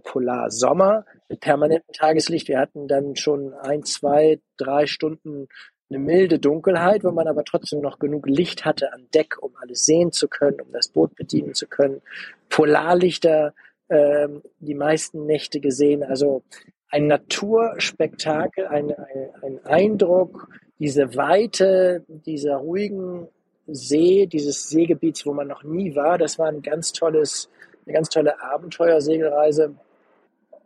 der 0.00 0.10
Polarsommer 0.10 1.04
mit 1.28 1.40
permanentem 1.40 1.92
Tageslicht. 1.92 2.48
Wir 2.48 2.58
hatten 2.58 2.88
dann 2.88 3.16
schon 3.16 3.52
ein, 3.54 3.84
zwei, 3.84 4.40
drei 4.56 4.86
Stunden 4.86 5.48
eine 5.88 5.98
milde 5.98 6.38
Dunkelheit, 6.38 7.02
wo 7.02 7.10
man 7.10 7.26
aber 7.26 7.44
trotzdem 7.44 7.80
noch 7.80 7.98
genug 7.98 8.26
Licht 8.26 8.64
hatte 8.64 8.92
an 8.92 9.08
Deck, 9.12 9.42
um 9.42 9.52
alles 9.60 9.84
sehen 9.84 10.12
zu 10.12 10.28
können, 10.28 10.60
um 10.60 10.72
das 10.72 10.88
Boot 10.88 11.16
bedienen 11.16 11.54
zu 11.54 11.66
können. 11.66 12.00
Polarlichter 12.48 13.54
äh, 13.88 14.28
die 14.60 14.74
meisten 14.74 15.26
Nächte 15.26 15.60
gesehen. 15.60 16.04
Also 16.04 16.42
ein 16.90 17.08
Naturspektakel, 17.08 18.66
ein, 18.66 18.92
ein, 18.92 19.30
ein 19.42 19.64
Eindruck, 19.64 20.48
diese 20.78 21.16
Weite 21.16 22.04
dieser 22.08 22.56
ruhigen 22.56 23.28
See, 23.66 24.26
dieses 24.26 24.68
Seegebiets, 24.68 25.26
wo 25.26 25.32
man 25.32 25.46
noch 25.48 25.64
nie 25.64 25.94
war, 25.94 26.18
das 26.18 26.38
war 26.38 26.48
ein 26.48 26.62
ganz 26.62 26.92
tolles 26.92 27.48
eine 27.86 27.94
ganz 27.94 28.08
tolle 28.08 28.40
Abenteuersegelreise. 28.40 29.74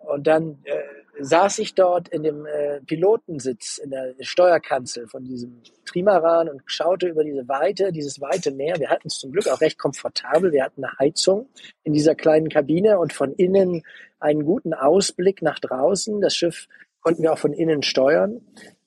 Und 0.04 0.26
dann 0.26 0.58
äh, 0.64 0.82
saß 1.20 1.58
ich 1.60 1.74
dort 1.74 2.08
in 2.08 2.22
dem 2.22 2.46
äh, 2.46 2.80
Pilotensitz 2.80 3.78
in 3.78 3.90
der 3.90 4.14
Steuerkanzel 4.20 5.06
von 5.06 5.24
diesem 5.24 5.62
Trimaran 5.84 6.48
und 6.48 6.62
schaute 6.66 7.08
über 7.08 7.24
diese 7.24 7.46
Weite, 7.48 7.92
dieses 7.92 8.20
weite 8.20 8.50
Meer. 8.50 8.78
Wir 8.78 8.90
hatten 8.90 9.08
es 9.08 9.18
zum 9.18 9.32
Glück 9.32 9.48
auch 9.48 9.60
recht 9.60 9.78
komfortabel. 9.78 10.52
Wir 10.52 10.64
hatten 10.64 10.84
eine 10.84 10.98
Heizung 10.98 11.48
in 11.82 11.92
dieser 11.92 12.14
kleinen 12.14 12.48
Kabine 12.48 12.98
und 12.98 13.12
von 13.12 13.32
innen 13.32 13.82
einen 14.18 14.44
guten 14.44 14.74
Ausblick 14.74 15.42
nach 15.42 15.58
draußen. 15.58 16.20
Das 16.20 16.34
Schiff 16.34 16.66
konnten 17.00 17.22
wir 17.22 17.32
auch 17.32 17.38
von 17.38 17.52
innen 17.52 17.82
steuern, 17.82 18.40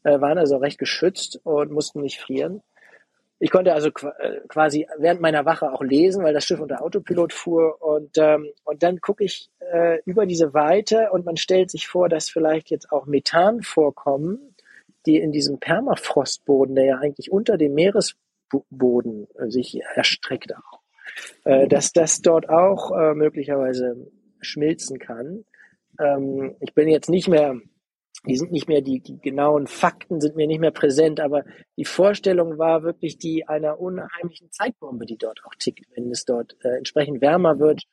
äh, 0.04 0.20
waren 0.20 0.38
also 0.38 0.58
recht 0.58 0.80
geschützt 0.80 1.40
und 1.44 1.72
mussten 1.72 2.02
nicht 2.02 2.20
frieren. 2.20 2.62
Ich 3.40 3.52
konnte 3.52 3.74
also 3.74 3.90
äh, 3.90 4.42
quasi 4.48 4.88
während 4.98 5.22
meiner 5.22 5.46
Wache 5.46 5.72
auch 5.72 5.84
lesen, 5.84 6.24
weil 6.24 6.34
das 6.34 6.46
Schiff 6.46 6.60
unter 6.60 6.82
Autopilot 6.82 7.34
fuhr. 7.34 7.82
Und, 7.82 8.18
ähm, 8.18 8.50
und 8.64 8.82
dann 8.82 9.00
gucke 9.00 9.24
ich 9.24 9.50
äh, 9.60 10.00
über 10.06 10.26
diese 10.26 10.54
Weite 10.54 11.12
und 11.12 11.26
man 11.26 11.38
stellt 11.38 11.70
sich 11.70 11.88
vor, 11.88 12.10
dass 12.10 12.30
vielleicht 12.30 12.72
jetzt 12.72 12.92
auch 12.92 13.06
Methan 13.06 13.62
vorkommen, 13.62 14.56
die 15.06 15.18
in 15.18 15.32
diesem 15.32 15.60
Permafrostboden, 15.60 16.76
der 16.76 16.86
ja 16.86 16.98
eigentlich 16.98 17.32
unter 17.32 17.58
dem 17.58 17.76
Meeresboden 17.76 19.28
äh, 19.38 19.50
sich 19.50 19.80
erstreckt 19.96 20.56
auch. 20.56 20.80
äh, 21.46 21.68
dass 21.68 21.94
das 21.94 22.22
dort 22.22 22.50
auch 22.50 22.92
äh, 22.92 23.14
möglicherweise 23.14 24.08
schmilzen 24.42 25.00
kann. 25.00 25.46
Ähm, 26.00 26.56
ich 26.60 26.74
bin 26.74 26.88
jetzt 26.88 27.10
nicht 27.10 27.28
mehr, 27.28 27.60
die 28.26 28.36
sind 28.36 28.52
nicht 28.52 28.68
mehr, 28.68 28.82
die, 28.82 29.00
die 29.00 29.20
genauen 29.20 29.68
Fakten 29.68 30.20
sind 30.20 30.36
mir 30.36 30.48
nicht 30.48 30.60
mehr 30.60 30.72
präsent, 30.72 31.20
aber 31.20 31.44
die 31.78 31.86
Vorstellung 31.86 32.58
war 32.58 32.84
wirklich 32.84 33.18
die 33.18 33.48
einer 33.48 33.80
unheimlichen 33.80 34.52
Zeitbombe, 34.52 35.06
die 35.06 35.18
dort 35.18 35.42
auch 35.46 35.56
tickt, 35.60 35.86
wenn 35.96 36.10
es 36.12 36.26
dort 36.26 36.56
äh, 36.64 36.78
entsprechend 36.78 37.22
wärmer 37.22 37.60
wird. 37.60 37.84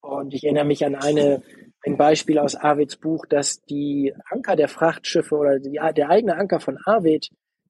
Und 0.00 0.34
ich 0.34 0.44
erinnere 0.44 0.66
mich 0.66 0.84
an 0.84 0.94
eine, 0.94 1.42
ein 1.84 1.96
Beispiel 1.96 2.38
aus 2.38 2.54
Arvids 2.54 2.96
Buch, 2.96 3.24
dass 3.26 3.62
die 3.62 4.14
Anker 4.30 4.56
der 4.56 4.68
Frachtschiffe 4.68 5.34
oder 5.34 5.58
die, 5.58 5.80
der 5.96 6.10
eigene 6.10 6.36
Anker 6.36 6.60
von 6.60 6.78
Arvid 6.84 7.28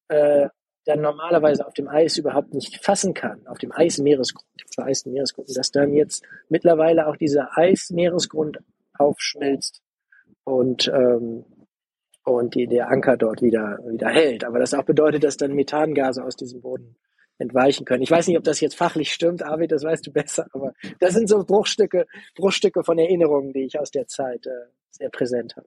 äh, 0.09 0.49
dann 0.85 1.00
normalerweise 1.00 1.66
auf 1.66 1.75
dem 1.75 1.88
Eis 1.88 2.18
überhaupt 2.18 2.52
nicht 2.52 2.85
fassen 2.85 3.14
kann, 3.14 3.47
auf 3.47 3.59
dem 3.59 3.73
Eismeeresgrund, 3.73 4.47
dem 4.61 4.68
vereisten 4.75 5.12
Meeresgrund, 5.12 5.49
dass 5.56 5.71
dann 5.71 5.94
jetzt 5.94 6.25
mittlerweile 6.49 7.06
auch 7.06 7.16
dieser 7.16 7.56
Eismeeresgrund 7.56 8.59
aufschmilzt 8.99 9.80
und 10.44 10.88
ähm, 10.88 11.44
und 12.24 12.54
die, 12.54 12.66
der 12.66 12.88
Anker 12.88 13.16
dort 13.16 13.42
wieder 13.42 13.78
wieder 13.86 14.08
hält. 14.08 14.44
Aber 14.44 14.58
das 14.58 14.74
auch 14.74 14.84
bedeutet, 14.84 15.24
dass 15.24 15.36
dann 15.36 15.54
Methangase 15.54 16.24
aus 16.24 16.36
diesem 16.36 16.60
Boden 16.60 16.96
entweichen 17.38 17.84
können. 17.84 18.02
Ich 18.02 18.10
weiß 18.10 18.28
nicht, 18.28 18.38
ob 18.38 18.44
das 18.44 18.60
jetzt 18.60 18.76
fachlich 18.76 19.12
stimmt, 19.12 19.42
Arvid, 19.42 19.72
das 19.72 19.82
weißt 19.82 20.06
du 20.06 20.12
besser, 20.12 20.46
aber 20.52 20.72
das 21.00 21.14
sind 21.14 21.28
so 21.28 21.42
Bruchstücke, 21.44 22.06
Bruchstücke 22.36 22.84
von 22.84 22.98
Erinnerungen, 22.98 23.52
die 23.52 23.64
ich 23.64 23.78
aus 23.78 23.90
der 23.90 24.06
Zeit 24.06 24.46
äh, 24.46 24.50
sehr 24.90 25.10
präsent 25.10 25.56
habe. 25.56 25.66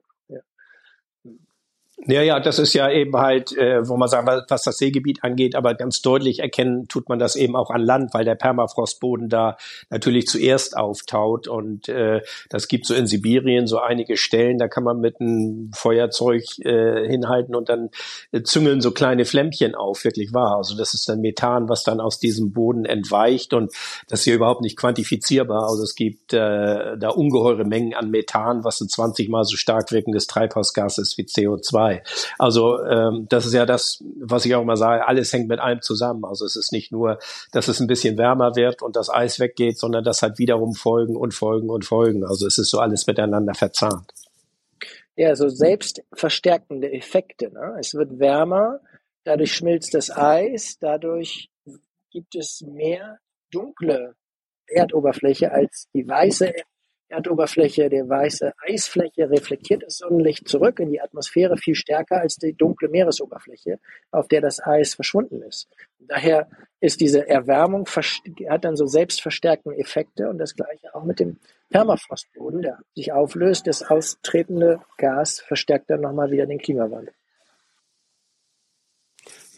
Ja. 2.06 2.22
Ja, 2.22 2.38
das 2.38 2.58
ist 2.60 2.74
ja 2.74 2.90
eben 2.90 3.16
halt, 3.16 3.56
äh, 3.56 3.86
wo 3.88 3.96
man 3.96 4.08
sagt, 4.08 4.28
was 4.50 4.62
das 4.62 4.78
Seegebiet 4.78 5.24
angeht, 5.24 5.56
aber 5.56 5.74
ganz 5.74 6.00
deutlich 6.00 6.38
erkennen 6.38 6.86
tut 6.86 7.08
man 7.08 7.18
das 7.18 7.34
eben 7.34 7.56
auch 7.56 7.70
an 7.70 7.80
Land, 7.80 8.14
weil 8.14 8.24
der 8.24 8.36
Permafrostboden 8.36 9.28
da 9.28 9.56
natürlich 9.90 10.26
zuerst 10.28 10.76
auftaut 10.76 11.48
und 11.48 11.88
äh, 11.88 12.22
das 12.50 12.68
gibt 12.68 12.86
so 12.86 12.94
in 12.94 13.08
Sibirien 13.08 13.66
so 13.66 13.80
einige 13.80 14.16
Stellen, 14.16 14.58
da 14.58 14.68
kann 14.68 14.84
man 14.84 15.00
mit 15.00 15.20
einem 15.20 15.72
Feuerzeug 15.74 16.44
äh, 16.60 17.08
hinhalten 17.08 17.56
und 17.56 17.68
dann 17.68 17.90
äh, 18.30 18.42
züngeln 18.42 18.80
so 18.80 18.92
kleine 18.92 19.24
Flämmchen 19.24 19.74
auf, 19.74 20.04
wirklich 20.04 20.32
wahr. 20.32 20.56
Also 20.56 20.76
das 20.76 20.94
ist 20.94 21.08
dann 21.08 21.20
Methan, 21.20 21.68
was 21.68 21.82
dann 21.82 22.00
aus 22.00 22.20
diesem 22.20 22.52
Boden 22.52 22.84
entweicht 22.84 23.54
und 23.54 23.72
das 24.08 24.20
ist 24.20 24.24
hier 24.24 24.36
überhaupt 24.36 24.62
nicht 24.62 24.76
quantifizierbar. 24.76 25.68
Also 25.68 25.82
es 25.82 25.96
gibt 25.96 26.32
äh, 26.32 26.96
da 26.96 27.08
ungeheure 27.08 27.64
Mengen 27.64 27.94
an 27.94 28.10
Methan, 28.10 28.62
was 28.62 28.80
ein 28.80 28.88
20 28.88 29.28
mal 29.28 29.44
so 29.44 29.56
stark 29.56 29.90
wirkendes 29.90 30.28
Treibhausgas 30.28 30.98
ist 30.98 31.18
wie 31.18 31.24
CO2 31.24 31.87
dabei. 31.88 32.02
Also 32.38 32.84
ähm, 32.84 33.26
das 33.28 33.46
ist 33.46 33.54
ja 33.54 33.66
das, 33.66 34.02
was 34.20 34.44
ich 34.44 34.54
auch 34.54 34.62
immer 34.62 34.76
sage, 34.76 35.06
alles 35.06 35.32
hängt 35.32 35.48
mit 35.48 35.60
allem 35.60 35.82
zusammen. 35.82 36.24
Also 36.24 36.44
es 36.44 36.56
ist 36.56 36.72
nicht 36.72 36.92
nur, 36.92 37.18
dass 37.52 37.68
es 37.68 37.80
ein 37.80 37.86
bisschen 37.86 38.18
wärmer 38.18 38.56
wird 38.56 38.82
und 38.82 38.96
das 38.96 39.10
Eis 39.10 39.40
weggeht, 39.40 39.78
sondern 39.78 40.04
das 40.04 40.22
hat 40.22 40.38
wiederum 40.38 40.74
Folgen 40.74 41.16
und 41.16 41.34
Folgen 41.34 41.70
und 41.70 41.84
Folgen. 41.84 42.24
Also 42.24 42.46
es 42.46 42.58
ist 42.58 42.70
so 42.70 42.78
alles 42.78 43.06
miteinander 43.06 43.54
verzahnt. 43.54 44.12
Ja, 45.16 45.34
so 45.34 45.48
selbstverstärkende 45.48 46.92
Effekte. 46.92 47.52
Ne? 47.52 47.76
Es 47.80 47.94
wird 47.94 48.18
wärmer, 48.18 48.80
dadurch 49.24 49.52
schmilzt 49.52 49.94
das 49.94 50.16
Eis, 50.16 50.78
dadurch 50.80 51.50
gibt 52.10 52.36
es 52.36 52.62
mehr 52.62 53.18
dunkle 53.50 54.14
Erdoberfläche 54.66 55.50
als 55.50 55.88
die 55.94 56.06
weiße 56.06 56.52
Erdoberfläche, 57.08 57.88
der 57.88 58.08
weiße 58.08 58.52
Eisfläche 58.66 59.30
reflektiert 59.30 59.82
das 59.82 59.98
Sonnenlicht 59.98 60.48
zurück 60.48 60.78
in 60.78 60.90
die 60.90 61.00
Atmosphäre 61.00 61.56
viel 61.56 61.74
stärker 61.74 62.20
als 62.20 62.36
die 62.36 62.52
dunkle 62.52 62.88
Meeresoberfläche, 62.88 63.78
auf 64.10 64.28
der 64.28 64.40
das 64.40 64.60
Eis 64.64 64.94
verschwunden 64.94 65.42
ist. 65.42 65.68
Daher 65.98 66.48
ist 66.80 67.00
diese 67.00 67.28
Erwärmung, 67.28 67.86
hat 68.48 68.64
dann 68.64 68.76
so 68.76 68.86
selbstverstärkende 68.86 69.78
Effekte 69.78 70.28
und 70.28 70.38
das 70.38 70.54
gleiche 70.54 70.94
auch 70.94 71.04
mit 71.04 71.18
dem 71.20 71.38
Permafrostboden, 71.70 72.62
der 72.62 72.78
sich 72.94 73.12
auflöst. 73.12 73.66
Das 73.66 73.82
austretende 73.82 74.80
Gas 74.96 75.40
verstärkt 75.40 75.90
dann 75.90 76.02
nochmal 76.02 76.30
wieder 76.30 76.46
den 76.46 76.58
Klimawandel. 76.58 77.12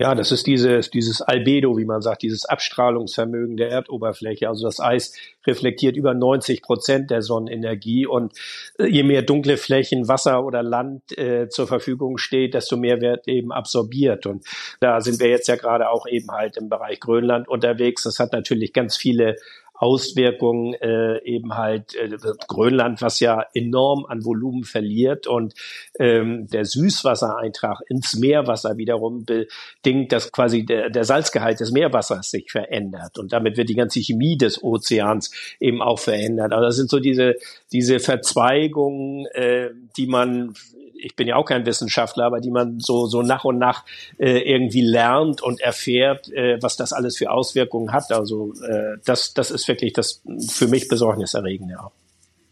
Ja, 0.00 0.14
das 0.14 0.32
ist 0.32 0.46
dieses, 0.46 0.88
dieses 0.88 1.20
Albedo, 1.20 1.76
wie 1.76 1.84
man 1.84 2.00
sagt, 2.00 2.22
dieses 2.22 2.46
Abstrahlungsvermögen 2.46 3.58
der 3.58 3.68
Erdoberfläche. 3.68 4.48
Also 4.48 4.64
das 4.64 4.80
Eis 4.80 5.14
reflektiert 5.46 5.94
über 5.94 6.14
90 6.14 6.62
Prozent 6.62 7.10
der 7.10 7.20
Sonnenenergie 7.20 8.06
und 8.06 8.32
äh, 8.78 8.86
je 8.86 9.02
mehr 9.02 9.20
dunkle 9.20 9.58
Flächen, 9.58 10.08
Wasser 10.08 10.42
oder 10.42 10.62
Land 10.62 11.18
äh, 11.18 11.50
zur 11.50 11.66
Verfügung 11.66 12.16
steht, 12.16 12.54
desto 12.54 12.78
mehr 12.78 13.02
wird 13.02 13.28
eben 13.28 13.52
absorbiert. 13.52 14.24
Und 14.24 14.46
da 14.80 15.02
sind 15.02 15.20
wir 15.20 15.28
jetzt 15.28 15.48
ja 15.48 15.56
gerade 15.56 15.90
auch 15.90 16.06
eben 16.06 16.30
halt 16.30 16.56
im 16.56 16.70
Bereich 16.70 16.98
Grönland 16.98 17.46
unterwegs. 17.46 18.04
Das 18.04 18.18
hat 18.18 18.32
natürlich 18.32 18.72
ganz 18.72 18.96
viele 18.96 19.36
Auswirkungen 19.80 20.74
äh, 20.74 21.22
eben 21.24 21.56
halt 21.56 21.94
äh, 21.94 22.16
Grönland, 22.46 23.00
was 23.00 23.18
ja 23.18 23.46
enorm 23.54 24.04
an 24.06 24.24
Volumen 24.24 24.64
verliert 24.64 25.26
und 25.26 25.54
ähm, 25.98 26.48
der 26.48 26.66
Süßwassereintrag 26.66 27.80
ins 27.88 28.14
Meerwasser 28.16 28.76
wiederum 28.76 29.24
bedingt, 29.24 30.12
dass 30.12 30.30
quasi 30.32 30.66
der, 30.66 30.90
der 30.90 31.04
Salzgehalt 31.04 31.60
des 31.60 31.72
Meerwassers 31.72 32.30
sich 32.30 32.50
verändert 32.52 33.18
und 33.18 33.32
damit 33.32 33.56
wird 33.56 33.70
die 33.70 33.74
ganze 33.74 34.00
Chemie 34.00 34.36
des 34.36 34.62
Ozeans 34.62 35.30
eben 35.60 35.80
auch 35.80 35.98
verändert. 35.98 36.52
Also 36.52 36.66
das 36.66 36.76
sind 36.76 36.90
so 36.90 37.00
diese 37.00 37.36
diese 37.72 38.00
Verzweigungen, 38.00 39.26
äh, 39.32 39.70
die 39.96 40.06
man 40.06 40.54
ich 41.02 41.16
bin 41.16 41.28
ja 41.28 41.36
auch 41.36 41.44
kein 41.44 41.66
Wissenschaftler, 41.66 42.24
aber 42.24 42.40
die 42.40 42.50
man 42.50 42.80
so, 42.80 43.06
so 43.06 43.22
nach 43.22 43.44
und 43.44 43.58
nach 43.58 43.84
äh, 44.18 44.38
irgendwie 44.38 44.82
lernt 44.82 45.42
und 45.42 45.60
erfährt, 45.60 46.30
äh, 46.32 46.62
was 46.62 46.76
das 46.76 46.92
alles 46.92 47.16
für 47.16 47.30
Auswirkungen 47.30 47.92
hat. 47.92 48.12
Also 48.12 48.52
äh, 48.62 48.98
das, 49.04 49.34
das 49.34 49.50
ist 49.50 49.66
wirklich 49.68 49.92
das 49.92 50.22
für 50.48 50.68
mich 50.68 50.88
besorgniserregende. 50.88 51.74
Ja. 51.74 51.90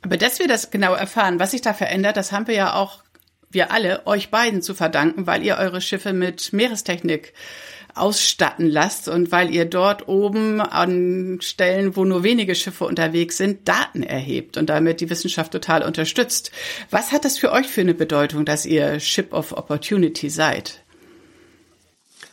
Aber 0.03 0.17
dass 0.17 0.39
wir 0.39 0.49
das 0.49 0.71
genau 0.71 0.95
erfahren, 0.95 1.41
was 1.41 1.51
sich 1.51 1.61
da 1.61 1.75
verändert, 1.75 2.17
das 2.17 2.33
haben 2.33 2.47
wir 2.47 2.55
ja 2.55 2.75
auch, 2.75 3.03
wir 3.51 3.73
alle, 3.73 4.07
euch 4.07 4.31
beiden 4.31 4.63
zu 4.63 4.75
verdanken, 4.75 5.27
weil 5.27 5.43
ihr 5.43 5.57
eure 5.57 5.81
Schiffe 5.81 6.13
mit 6.13 6.53
Meerestechnik 6.53 7.33
ausstatten 7.95 8.69
lasst 8.69 9.09
und 9.09 9.33
weil 9.33 9.53
ihr 9.55 9.65
dort 9.65 10.09
oben 10.09 10.61
an 10.61 11.39
Stellen, 11.41 11.97
wo 11.97 12.05
nur 12.05 12.23
wenige 12.23 12.55
Schiffe 12.55 12.85
unterwegs 12.85 13.37
sind, 13.37 13.69
Daten 13.69 14.03
erhebt 14.03 14.57
und 14.57 14.71
damit 14.71 15.01
die 15.01 15.11
Wissenschaft 15.11 15.53
total 15.53 15.83
unterstützt. 15.83 16.53
Was 16.91 17.13
hat 17.13 17.25
das 17.25 17.39
für 17.39 17.53
euch 17.53 17.67
für 17.67 17.81
eine 17.81 17.95
Bedeutung, 17.95 18.45
dass 18.45 18.67
ihr 18.67 19.01
Ship 19.01 19.33
of 19.33 19.53
Opportunity 19.53 20.31
seid? 20.31 20.83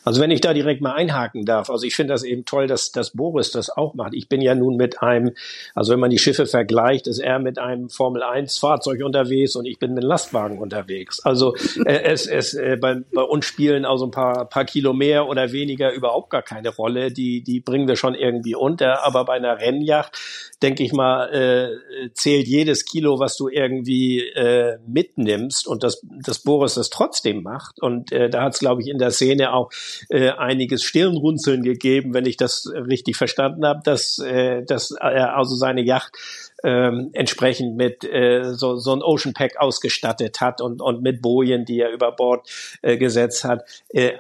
Also 0.06 0.22
wenn 0.22 0.32
ich 0.32 0.40
da 0.40 0.54
direkt 0.54 0.82
mal 0.82 0.94
einhaken 0.94 1.46
darf, 1.46 1.70
also 1.70 1.86
ich 1.86 1.96
finde 1.96 2.14
das 2.14 2.24
eben 2.24 2.46
toll, 2.46 2.68
dass, 2.68 2.92
dass 2.92 3.12
Boris 3.12 3.52
das 3.52 3.70
auch 3.70 3.96
macht. 3.96 4.14
Ich 4.14 4.30
bin 4.30 4.40
ja 4.40 4.56
nun 4.56 4.78
mit 4.78 5.02
einem, 5.02 5.34
also 5.74 5.92
wenn 5.92 6.00
man 6.00 6.12
die 6.12 6.20
Schiffe 6.20 6.46
vergleicht, 6.46 7.08
ist 7.08 7.20
er 7.20 7.40
mit 7.40 7.58
einem 7.58 7.90
Formel 7.90 8.24
1 8.24 8.60
Fahrzeug 8.60 9.04
unterwegs 9.04 9.56
und 9.56 9.66
ich 9.66 9.80
bin 9.80 9.96
mit 9.96 10.04
einem 10.04 10.10
Lastwagen 10.10 10.60
unterwegs. 10.60 11.20
Also 11.26 11.56
äh, 11.86 12.04
es, 12.04 12.28
es 12.28 12.54
äh, 12.54 12.78
bei, 12.80 13.02
bei 13.14 13.24
uns 13.24 13.46
spielen 13.46 13.84
also 13.84 14.06
ein 14.06 14.12
paar, 14.12 14.46
paar 14.46 14.66
Kilo 14.66 14.94
mehr 14.94 15.28
oder 15.28 15.52
weniger 15.52 15.92
überhaupt 15.92 16.30
gar 16.30 16.44
keine 16.44 16.70
Rolle. 16.70 17.12
Die, 17.12 17.42
die 17.42 17.60
bringen 17.60 17.88
wir 17.88 17.96
schon 17.96 18.14
irgendwie 18.14 18.56
unter. 18.56 19.04
Aber 19.04 19.26
bei 19.26 19.34
einer 19.34 19.60
Rennjacht 19.60 20.18
denke 20.66 20.84
ich 20.84 20.94
mal, 20.94 21.32
äh, 21.32 22.10
zählt 22.14 22.48
jedes 22.48 22.86
Kilo, 22.86 23.20
was 23.20 23.38
du 23.38 23.50
irgendwie 23.50 24.22
äh, 24.22 24.80
mitnimmst 24.88 25.68
und 25.68 25.84
dass, 25.84 26.02
dass 26.26 26.40
Boris 26.40 26.74
das 26.74 26.90
trotzdem 26.90 27.44
macht. 27.44 27.80
Und 27.80 28.12
äh, 28.12 28.32
da 28.32 28.42
hat 28.42 28.54
es, 28.54 28.60
glaube 28.60 28.82
ich, 28.82 28.88
in 28.88 28.98
der 28.98 29.12
Szene 29.12 29.54
auch 29.54 29.70
äh, 30.10 30.32
einiges 30.32 30.82
Stirnrunzeln 30.82 31.62
gegeben, 31.62 32.16
wenn 32.16 32.26
ich 32.26 32.36
das 32.36 32.68
richtig 32.74 33.16
verstanden 33.16 33.64
habe, 33.64 33.82
dass, 33.84 34.18
äh, 34.18 34.64
dass 34.64 34.90
er 34.90 35.38
also 35.38 35.56
seine 35.56 35.82
Yacht 35.82 36.18
ähm, 36.64 37.12
entsprechend 37.14 37.78
mit 37.78 38.04
äh, 38.04 38.56
so, 38.56 38.78
so 38.78 38.94
ein 38.94 39.04
Ocean 39.04 39.36
Pack 39.36 39.58
ausgestattet 39.58 40.42
hat 40.42 40.62
und, 40.62 40.82
und 40.82 41.04
mit 41.04 41.22
Bojen, 41.22 41.66
die 41.66 41.80
er 41.80 41.92
über 41.92 42.12
Bord 42.12 42.50
äh, 42.82 42.98
gesetzt 42.98 43.44
hat. 43.44 43.64
Äh, 43.90 44.14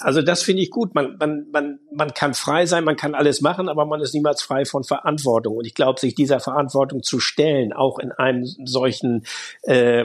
also 0.00 0.22
das 0.22 0.42
finde 0.42 0.62
ich 0.62 0.70
gut. 0.70 0.94
Man, 0.94 1.16
man, 1.18 1.46
man, 1.50 1.80
man 1.92 2.14
kann 2.14 2.34
frei 2.34 2.66
sein, 2.66 2.84
man 2.84 2.96
kann 2.96 3.14
alles 3.14 3.40
machen, 3.40 3.68
aber 3.68 3.84
man 3.84 4.00
ist 4.00 4.14
niemals 4.14 4.42
frei 4.42 4.64
von 4.64 4.84
Verantwortung. 4.84 5.56
Und 5.56 5.66
ich 5.66 5.74
glaube, 5.74 6.00
sich 6.00 6.14
dieser 6.14 6.40
Verantwortung 6.40 7.02
zu 7.02 7.20
stellen, 7.20 7.72
auch 7.72 7.98
in 7.98 8.12
einem 8.12 8.44
solchen 8.64 9.24
äh, 9.62 10.04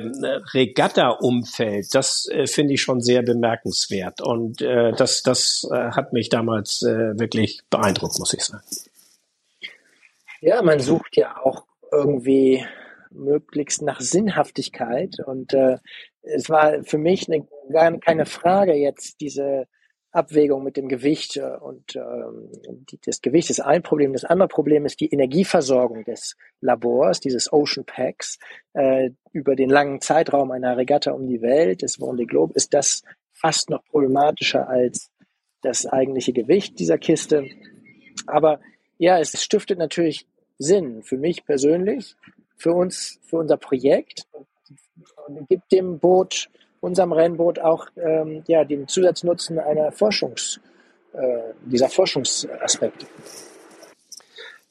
Regatta-Umfeld, 0.53 1.93
das 1.93 2.27
äh, 2.29 2.47
finde 2.47 2.73
ich 2.73 2.81
schon 2.81 3.01
sehr 3.01 3.21
bemerkenswert. 3.21 4.21
Und 4.21 4.61
äh, 4.61 4.91
das, 4.93 5.23
das 5.23 5.67
äh, 5.71 5.91
hat 5.91 6.13
mich 6.13 6.29
damals 6.29 6.81
äh, 6.83 7.19
wirklich 7.19 7.61
beeindruckt, 7.69 8.19
muss 8.19 8.33
ich 8.33 8.43
sagen. 8.43 8.63
Ja, 10.41 10.61
man 10.61 10.79
sucht 10.79 11.17
ja 11.17 11.37
auch 11.43 11.65
irgendwie 11.91 12.65
möglichst 13.11 13.81
nach 13.81 14.01
Sinnhaftigkeit. 14.01 15.15
Und 15.25 15.53
äh, 15.53 15.77
es 16.21 16.49
war 16.49 16.83
für 16.83 16.97
mich 16.97 17.27
eine, 17.29 17.47
gar 17.71 17.97
keine 17.99 18.25
Frage 18.25 18.73
jetzt 18.73 19.21
diese 19.21 19.67
Abwägung 20.11 20.63
mit 20.63 20.77
dem 20.77 20.87
Gewicht 20.87 21.37
äh, 21.37 21.57
und 21.61 21.95
ähm, 21.95 22.49
die, 22.89 22.99
das 23.05 23.21
Gewicht 23.21 23.49
ist 23.49 23.59
ein 23.59 23.83
Problem. 23.83 24.13
Das 24.13 24.23
andere 24.23 24.47
Problem 24.47 24.85
ist 24.85 24.99
die 24.99 25.09
Energieversorgung 25.09 26.03
des 26.05 26.35
Labors, 26.61 27.19
dieses 27.19 27.51
Ocean 27.53 27.85
Packs, 27.85 28.39
äh, 28.73 29.11
über 29.31 29.55
den 29.55 29.69
langen 29.69 30.01
Zeitraum 30.01 30.51
einer 30.51 30.75
Regatta 30.77 31.11
um 31.11 31.27
die 31.27 31.41
Welt, 31.41 31.81
des 31.81 31.99
Vendée 31.99 32.25
Globe, 32.25 32.53
ist 32.55 32.73
das 32.73 33.03
fast 33.33 33.69
noch 33.69 33.83
problematischer 33.85 34.67
als 34.67 35.11
das 35.61 35.85
eigentliche 35.85 36.33
Gewicht 36.33 36.79
dieser 36.79 36.97
Kiste. 36.97 37.45
Aber 38.25 38.59
ja, 38.97 39.19
es 39.19 39.41
stiftet 39.41 39.77
natürlich 39.77 40.27
Sinn 40.57 41.03
für 41.03 41.17
mich 41.17 41.45
persönlich, 41.45 42.15
für 42.57 42.73
uns, 42.73 43.19
für 43.23 43.37
unser 43.37 43.57
Projekt 43.57 44.27
und 45.27 45.47
gibt 45.49 45.71
dem 45.71 45.99
Boot, 45.99 46.49
unserem 46.79 47.11
Rennboot 47.11 47.59
auch 47.59 47.87
ähm, 47.97 48.43
ja, 48.47 48.63
den 48.63 48.87
Zusatznutzen 48.87 49.59
einer 49.59 49.91
Forschungs, 49.91 50.59
äh, 51.13 51.53
dieser 51.65 51.89
Forschungsaspekte. 51.89 53.07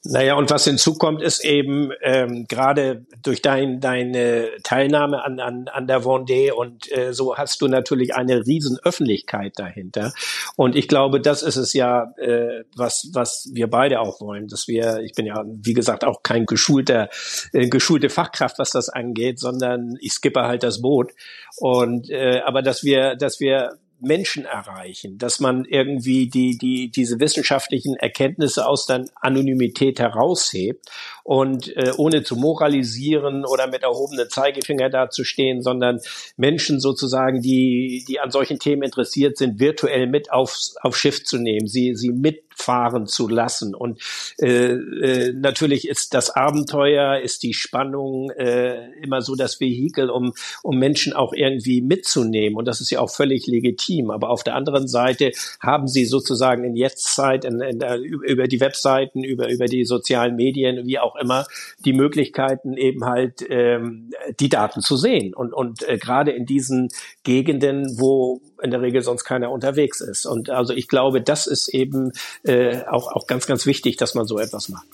Naja, 0.03 0.35
und 0.35 0.49
was 0.51 0.63
hinzukommt, 0.63 1.21
ist 1.21 1.43
eben 1.43 1.91
ähm, 2.01 2.45
gerade 2.47 3.05
durch 3.23 3.41
dein, 3.41 3.79
deine 3.79 4.51
Teilnahme 4.63 5.23
an, 5.23 5.39
an, 5.39 5.67
an 5.67 5.87
der 5.87 6.03
Vendée 6.03 6.51
und 6.51 6.89
äh, 6.95 7.13
so 7.13 7.35
hast 7.35 7.61
du 7.61 7.67
natürlich 7.67 8.13
eine 8.13 8.45
riesen 8.45 8.77
Öffentlichkeit 8.83 9.53
dahinter. 9.57 10.13
Und 10.55 10.75
ich 10.75 10.87
glaube, 10.87 11.19
das 11.19 11.41
ist 11.41 11.57
es 11.57 11.73
ja, 11.73 12.13
äh, 12.17 12.63
was, 12.75 13.09
was 13.13 13.49
wir 13.53 13.67
beide 13.69 13.99
auch 13.99 14.21
wollen, 14.21 14.47
dass 14.47 14.67
wir, 14.67 14.99
ich 14.99 15.13
bin 15.13 15.25
ja, 15.25 15.43
wie 15.45 15.73
gesagt, 15.73 16.05
auch 16.05 16.21
kein 16.23 16.45
geschulter, 16.45 17.09
äh, 17.51 17.67
geschulte 17.67 18.09
Fachkraft, 18.09 18.59
was 18.59 18.69
das 18.69 18.89
angeht, 18.89 19.39
sondern 19.39 19.97
ich 19.99 20.13
skippe 20.13 20.43
halt 20.43 20.63
das 20.63 20.81
Boot. 20.81 21.11
Und 21.57 22.09
äh, 22.11 22.41
aber 22.45 22.61
dass 22.61 22.83
wir, 22.83 23.15
dass 23.15 23.39
wir 23.39 23.77
Menschen 23.99 24.45
erreichen, 24.45 25.17
dass 25.17 25.39
man 25.39 25.65
irgendwie 25.65 26.29
die, 26.29 26.57
die, 26.57 26.89
diese 26.89 27.19
wissenschaftlichen 27.19 27.95
Erkenntnisse 27.95 28.67
aus 28.67 28.85
der 28.85 29.05
Anonymität 29.15 29.99
heraushebt 29.99 30.85
und 31.23 31.75
äh, 31.75 31.91
ohne 31.97 32.23
zu 32.23 32.35
moralisieren 32.35 33.45
oder 33.45 33.67
mit 33.67 33.83
erhobenen 33.83 34.29
Zeigefinger 34.29 34.89
dazustehen, 34.89 35.61
sondern 35.61 35.99
Menschen 36.37 36.79
sozusagen, 36.79 37.41
die, 37.41 38.05
die 38.07 38.19
an 38.19 38.31
solchen 38.31 38.59
Themen 38.59 38.83
interessiert 38.83 39.37
sind, 39.37 39.59
virtuell 39.59 40.07
mit 40.07 40.31
aufs, 40.31 40.75
auf 40.81 40.97
Schiff 40.97 41.23
zu 41.23 41.37
nehmen, 41.37 41.67
sie, 41.67 41.95
sie 41.95 42.11
mit 42.11 42.47
fahren 42.57 43.05
zu 43.05 43.27
lassen. 43.27 43.75
Und 43.75 44.01
äh, 44.39 44.71
äh, 44.71 45.33
natürlich 45.33 45.87
ist 45.87 46.13
das 46.13 46.31
Abenteuer, 46.31 47.19
ist 47.19 47.43
die 47.43 47.53
Spannung 47.53 48.31
äh, 48.31 48.91
immer 49.01 49.21
so 49.21 49.35
das 49.35 49.59
Vehikel, 49.59 50.09
um, 50.09 50.33
um 50.63 50.77
Menschen 50.77 51.13
auch 51.13 51.33
irgendwie 51.33 51.81
mitzunehmen. 51.81 52.57
Und 52.57 52.65
das 52.65 52.81
ist 52.81 52.89
ja 52.89 52.99
auch 52.99 53.11
völlig 53.11 53.47
legitim. 53.47 53.86
Aber 54.11 54.29
auf 54.29 54.43
der 54.43 54.55
anderen 54.55 54.87
Seite 54.87 55.31
haben 55.61 55.87
sie 55.87 56.05
sozusagen 56.05 56.63
in 56.63 56.75
Jetztzeit, 56.75 57.45
in, 57.45 57.59
in, 57.61 57.81
über 57.81 58.47
die 58.47 58.59
Webseiten, 58.59 59.23
über, 59.23 59.49
über 59.49 59.65
die 59.65 59.85
sozialen 59.85 60.35
Medien, 60.35 60.85
wie 60.85 60.99
auch 60.99 61.15
immer, 61.15 61.45
die 61.79 61.93
Möglichkeiten 61.93 62.75
eben 62.75 63.05
halt 63.05 63.45
ähm, 63.49 64.11
die 64.39 64.49
Daten 64.49 64.81
zu 64.81 64.97
sehen. 64.97 65.33
Und, 65.33 65.53
und 65.53 65.87
äh, 65.87 65.97
gerade 65.97 66.31
in 66.31 66.45
diesen 66.45 66.89
Gegenden, 67.23 67.99
wo 67.99 68.41
in 68.61 68.71
der 68.71 68.81
Regel 68.81 69.01
sonst 69.01 69.23
keiner 69.23 69.51
unterwegs 69.51 70.01
ist. 70.01 70.25
Und 70.25 70.49
also 70.49 70.73
ich 70.73 70.87
glaube, 70.87 71.21
das 71.21 71.47
ist 71.47 71.67
eben 71.69 72.11
äh, 72.43 72.83
auch, 72.85 73.11
auch 73.11 73.27
ganz, 73.27 73.47
ganz 73.47 73.65
wichtig, 73.65 73.97
dass 73.97 74.15
man 74.15 74.25
so 74.25 74.39
etwas 74.39 74.69
macht. 74.69 74.87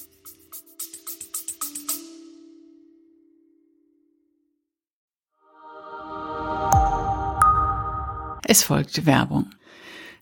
Es 8.53 8.61
folgt 8.61 9.07
Werbung. 9.07 9.49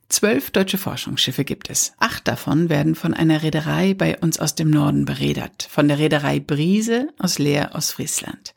Zwölf 0.07 0.51
deutsche 0.51 0.77
Forschungsschiffe 0.77 1.43
gibt 1.43 1.69
es. 1.69 1.91
Acht 1.99 2.29
davon 2.29 2.69
werden 2.69 2.95
von 2.95 3.13
einer 3.13 3.43
Reederei 3.43 3.93
bei 3.93 4.17
uns 4.19 4.39
aus 4.39 4.55
dem 4.55 4.69
Norden 4.69 5.03
beredert, 5.03 5.67
von 5.69 5.89
der 5.89 5.99
Reederei 5.99 6.39
Brise 6.39 7.09
aus 7.19 7.39
Leer 7.39 7.75
aus 7.75 7.91
Friesland. 7.91 8.53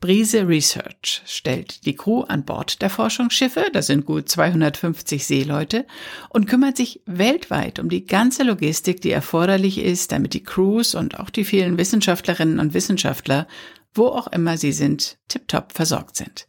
Brise 0.00 0.46
Research 0.46 1.22
stellt 1.24 1.86
die 1.86 1.96
Crew 1.96 2.24
an 2.24 2.44
Bord 2.44 2.82
der 2.82 2.90
Forschungsschiffe, 2.90 3.70
das 3.72 3.86
sind 3.86 4.04
gut 4.04 4.28
250 4.28 5.24
Seeleute, 5.24 5.86
und 6.28 6.44
kümmert 6.44 6.76
sich 6.76 7.00
weltweit 7.06 7.78
um 7.78 7.88
die 7.88 8.04
ganze 8.04 8.42
Logistik, 8.42 9.00
die 9.00 9.12
erforderlich 9.12 9.78
ist, 9.78 10.12
damit 10.12 10.34
die 10.34 10.44
Crews 10.44 10.94
und 10.94 11.18
auch 11.18 11.30
die 11.30 11.46
vielen 11.46 11.78
Wissenschaftlerinnen 11.78 12.58
und 12.58 12.74
Wissenschaftler, 12.74 13.48
wo 13.94 14.08
auch 14.08 14.26
immer 14.26 14.58
sie 14.58 14.72
sind, 14.72 15.16
tiptop 15.28 15.72
versorgt 15.72 16.16
sind. 16.16 16.46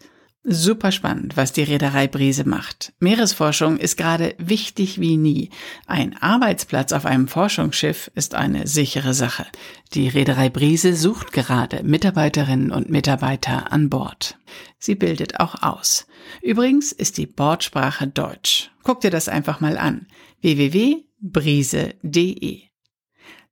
Super 0.50 0.94
spannend, 0.94 1.36
was 1.36 1.52
die 1.52 1.64
Reederei 1.64 2.08
Brise 2.08 2.48
macht. 2.48 2.94
Meeresforschung 3.00 3.76
ist 3.76 3.98
gerade 3.98 4.34
wichtig 4.38 4.98
wie 4.98 5.18
nie. 5.18 5.50
Ein 5.88 6.16
Arbeitsplatz 6.22 6.94
auf 6.94 7.06
einem 7.06 7.28
Forschungsschiff 7.28 8.10
ist 8.16 8.34
eine 8.34 8.66
sichere 8.66 9.14
Sache. 9.14 9.46
Die 9.94 10.08
Reederei 10.08 10.48
Brise 10.48 10.96
sucht 10.96 11.34
gerade 11.34 11.84
Mitarbeiterinnen 11.84 12.72
und 12.72 12.90
Mitarbeiter 12.90 13.74
an 13.74 13.90
Bord. 13.90 14.38
Sie 14.80 14.96
bildet 14.96 15.42
auch 15.42 15.64
aus. 15.64 16.08
Übrigens 16.42 16.94
ist 16.94 17.18
die 17.18 17.28
Bordsprache 17.28 18.08
Deutsch. 18.08 18.72
Guck 18.84 19.02
dir 19.02 19.12
das 19.12 19.28
einfach 19.28 19.60
mal 19.60 19.78
an. 19.78 20.08
www.brise.de. 20.40 21.02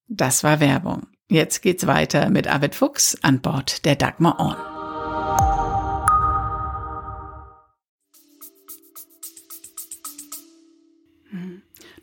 Das 0.08 0.46
war 0.46 0.62
Werbung. 0.62 1.08
Jetzt 1.28 1.62
geht's 1.62 1.88
weiter 1.88 2.30
mit 2.30 2.48
Arvid 2.48 2.74
Fuchs 2.74 3.18
an 3.22 3.42
Bord 3.42 3.84
der 3.84 3.98
Dagmar 3.98 4.40
On. 4.40 4.75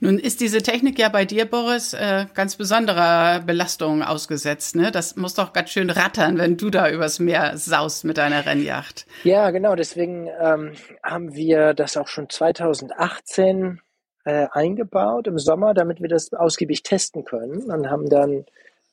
Nun 0.02 0.18
ist 0.18 0.40
diese 0.40 0.62
Technik 0.62 0.98
ja 0.98 1.08
bei 1.10 1.24
dir, 1.24 1.44
Boris, 1.44 1.94
äh, 1.94 2.26
ganz 2.34 2.56
besonderer 2.56 3.38
Belastung 3.38 4.02
ausgesetzt. 4.02 4.74
Ne? 4.74 4.90
Das 4.90 5.14
muss 5.14 5.34
doch 5.34 5.52
ganz 5.52 5.70
schön 5.70 5.90
rattern, 5.90 6.38
wenn 6.38 6.56
du 6.56 6.70
da 6.70 6.90
übers 6.90 7.20
Meer 7.20 7.56
saust 7.56 8.04
mit 8.04 8.18
deiner 8.18 8.44
Rennjacht. 8.44 9.06
Ja, 9.22 9.52
genau. 9.52 9.76
Deswegen 9.76 10.28
ähm, 10.40 10.72
haben 11.04 11.36
wir 11.36 11.72
das 11.74 11.96
auch 11.96 12.08
schon 12.08 12.28
2018 12.28 13.80
äh, 14.24 14.48
eingebaut 14.50 15.28
im 15.28 15.38
Sommer, 15.38 15.72
damit 15.72 16.02
wir 16.02 16.08
das 16.08 16.32
ausgiebig 16.32 16.82
testen 16.82 17.24
können 17.24 17.70
und 17.70 17.88
haben 17.88 18.10
dann 18.10 18.44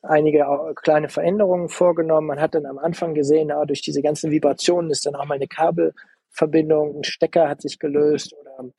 einige 0.03 0.45
kleine 0.75 1.09
Veränderungen 1.09 1.69
vorgenommen. 1.69 2.27
Man 2.27 2.39
hat 2.39 2.53
dann 2.53 2.67
am 2.67 2.77
Anfang 2.77 3.15
gesehen, 3.15 3.51
ah, 3.51 3.65
durch 3.65 3.81
diese 3.81 4.03
ganzen 4.03 4.29
Vibrationen 4.29 4.91
ist 4.91 5.07
dann 5.07 5.15
auch 5.15 5.25
mal 5.25 5.35
eine 5.35 5.47
Kabelverbindung, 5.47 6.99
ein 6.99 7.03
Stecker 7.03 7.49
hat 7.49 7.63
sich 7.63 7.79
gelöst 7.79 8.35
oder 8.39 8.69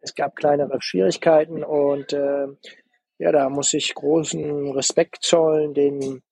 es 0.00 0.14
gab 0.14 0.36
kleinere 0.36 0.80
Schwierigkeiten 0.80 1.64
und 1.64 2.12
äh, 2.12 2.46
ja, 3.18 3.32
da 3.32 3.48
muss 3.48 3.74
ich 3.74 3.94
großen 3.94 4.70
Respekt 4.72 5.22
zollen 5.22 5.74
den 5.74 6.22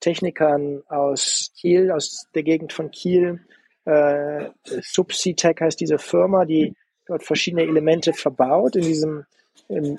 Technikern 0.00 0.82
aus 0.88 1.52
Kiel, 1.54 1.90
aus 1.90 2.26
der 2.34 2.42
Gegend 2.42 2.72
von 2.72 2.90
Kiel. 2.90 3.40
Äh, 3.84 4.50
Subsitech 4.64 5.56
heißt 5.60 5.80
diese 5.80 5.98
Firma, 5.98 6.46
die 6.46 6.74
dort 7.06 7.24
verschiedene 7.24 7.62
Elemente 7.62 8.12
verbaut 8.12 8.76
in 8.76 8.82
diesem 8.82 9.26
im, 9.68 9.96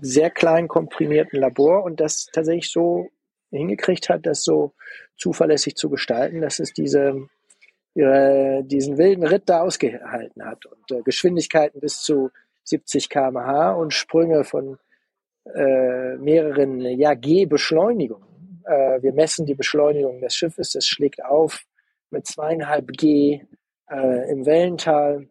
sehr 0.00 0.30
klein 0.30 0.68
komprimierten 0.68 1.38
Labor 1.38 1.84
und 1.84 2.00
das 2.00 2.26
tatsächlich 2.32 2.70
so 2.70 3.08
hingekriegt 3.50 4.08
hat, 4.08 4.26
das 4.26 4.42
so 4.42 4.74
zuverlässig 5.16 5.74
zu 5.76 5.88
gestalten, 5.88 6.40
dass 6.40 6.58
es 6.58 6.72
diese 6.72 7.28
ihre, 7.98 8.62
diesen 8.64 8.96
wilden 8.96 9.24
Ritt 9.24 9.48
da 9.48 9.62
ausgehalten 9.62 10.44
hat 10.44 10.66
und 10.66 10.90
äh, 10.92 11.02
Geschwindigkeiten 11.02 11.80
bis 11.80 12.00
zu 12.00 12.30
70 12.64 13.08
km/h 13.08 13.72
und 13.72 13.92
Sprünge 13.92 14.44
von 14.44 14.78
äh, 15.54 16.16
mehreren 16.16 16.80
ja, 16.80 17.14
G-Beschleunigungen. 17.14 18.62
Äh, 18.64 19.02
wir 19.02 19.12
messen 19.12 19.46
die 19.46 19.54
Beschleunigung 19.54 20.20
des 20.20 20.34
Schiffes, 20.34 20.76
es 20.76 20.86
schlägt 20.86 21.24
auf 21.24 21.64
mit 22.10 22.26
zweieinhalb 22.26 22.88
G 22.92 23.42
äh, 23.90 24.30
im 24.30 24.46
Wellental, 24.46 25.26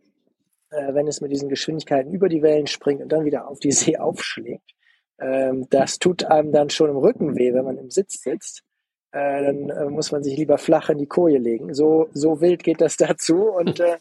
äh, 0.69 0.93
wenn 0.93 1.08
es 1.08 1.21
mit 1.21 1.32
diesen 1.32 1.47
Geschwindigkeiten 1.47 2.12
über 2.12 2.27
die 2.27 2.41
Wellen 2.41 2.67
springt 2.67 3.01
und 3.01 3.12
dann 3.12 3.23
wieder 3.23 3.47
auf 3.47 3.60
die 3.60 3.71
See 3.71 3.97
aufschlägt. 3.97 4.73
Ähm, 5.19 5.67
das 5.69 5.99
tut 5.99 6.25
einem 6.25 6.51
dann 6.51 6.69
schon 6.69 6.89
im 6.89 6.97
Rücken 6.97 7.38
weh, 7.38 7.53
wenn 7.53 7.65
man 7.65 7.77
im 7.77 7.91
Sitz 7.91 8.21
sitzt. 8.21 8.63
Äh, 9.11 9.43
dann 9.45 9.69
äh, 9.69 9.85
muss 9.85 10.11
man 10.11 10.23
sich 10.23 10.37
lieber 10.37 10.57
flach 10.57 10.89
in 10.89 10.97
die 10.97 11.07
Koje 11.07 11.37
legen. 11.37 11.73
So, 11.73 12.09
so 12.13 12.41
wild 12.41 12.63
geht 12.63 12.81
das 12.81 12.97
dazu. 12.97 13.49
Und, 13.49 13.79
äh, 13.79 13.97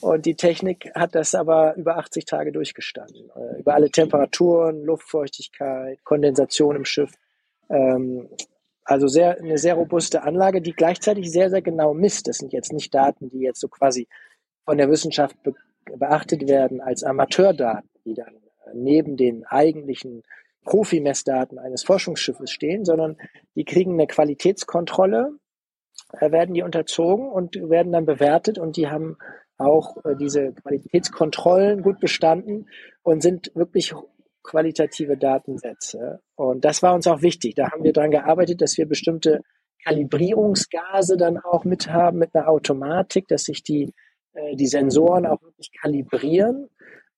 und 0.00 0.26
die 0.26 0.36
Technik 0.36 0.90
hat 0.94 1.14
das 1.14 1.34
aber 1.34 1.74
über 1.76 1.98
80 1.98 2.24
Tage 2.24 2.52
durchgestanden. 2.52 3.30
Äh, 3.34 3.60
über 3.60 3.74
alle 3.74 3.90
Temperaturen, 3.90 4.84
Luftfeuchtigkeit, 4.84 6.02
Kondensation 6.04 6.76
im 6.76 6.84
Schiff. 6.84 7.12
Ähm, 7.68 8.28
also 8.84 9.08
sehr, 9.08 9.38
eine 9.38 9.58
sehr 9.58 9.74
robuste 9.74 10.22
Anlage, 10.22 10.62
die 10.62 10.72
gleichzeitig 10.72 11.30
sehr, 11.32 11.50
sehr 11.50 11.62
genau 11.62 11.92
misst. 11.92 12.28
Das 12.28 12.38
sind 12.38 12.52
jetzt 12.52 12.72
nicht 12.72 12.94
Daten, 12.94 13.28
die 13.30 13.40
jetzt 13.40 13.60
so 13.60 13.66
quasi 13.66 14.06
von 14.64 14.78
der 14.78 14.90
Wissenschaft 14.90 15.42
be 15.42 15.54
beachtet 15.98 16.48
werden 16.48 16.80
als 16.80 17.04
Amateurdaten, 17.04 17.88
die 18.04 18.14
dann 18.14 18.34
äh, 18.34 18.70
neben 18.74 19.16
den 19.16 19.44
eigentlichen 19.46 20.24
Profi-Messdaten 20.66 21.58
eines 21.58 21.84
Forschungsschiffes 21.84 22.50
stehen, 22.50 22.84
sondern 22.84 23.16
die 23.54 23.64
kriegen 23.64 23.94
eine 23.94 24.06
Qualitätskontrolle, 24.06 25.30
äh, 26.12 26.30
werden 26.30 26.54
die 26.54 26.62
unterzogen 26.62 27.28
und 27.30 27.56
werden 27.56 27.92
dann 27.92 28.04
bewertet 28.04 28.58
und 28.58 28.76
die 28.76 28.88
haben 28.88 29.16
auch 29.56 29.96
äh, 30.04 30.14
diese 30.16 30.52
Qualitätskontrollen 30.52 31.82
gut 31.82 32.00
bestanden 32.00 32.68
und 33.02 33.22
sind 33.22 33.50
wirklich 33.54 33.94
qualitative 34.42 35.16
Datensätze. 35.16 36.20
Und 36.34 36.64
das 36.64 36.82
war 36.82 36.94
uns 36.94 37.06
auch 37.06 37.22
wichtig. 37.22 37.54
Da 37.54 37.70
haben 37.70 37.82
wir 37.82 37.92
dran 37.92 38.10
gearbeitet, 38.10 38.60
dass 38.60 38.76
wir 38.76 38.86
bestimmte 38.86 39.40
Kalibrierungsgase 39.84 41.16
dann 41.16 41.38
auch 41.38 41.64
mit 41.64 41.88
haben, 41.88 42.18
mit 42.18 42.34
einer 42.34 42.48
Automatik, 42.48 43.28
dass 43.28 43.44
sich 43.44 43.62
die, 43.62 43.92
äh, 44.34 44.56
die 44.56 44.66
Sensoren 44.66 45.26
auch 45.26 45.42
wirklich 45.42 45.70
kalibrieren 45.80 46.68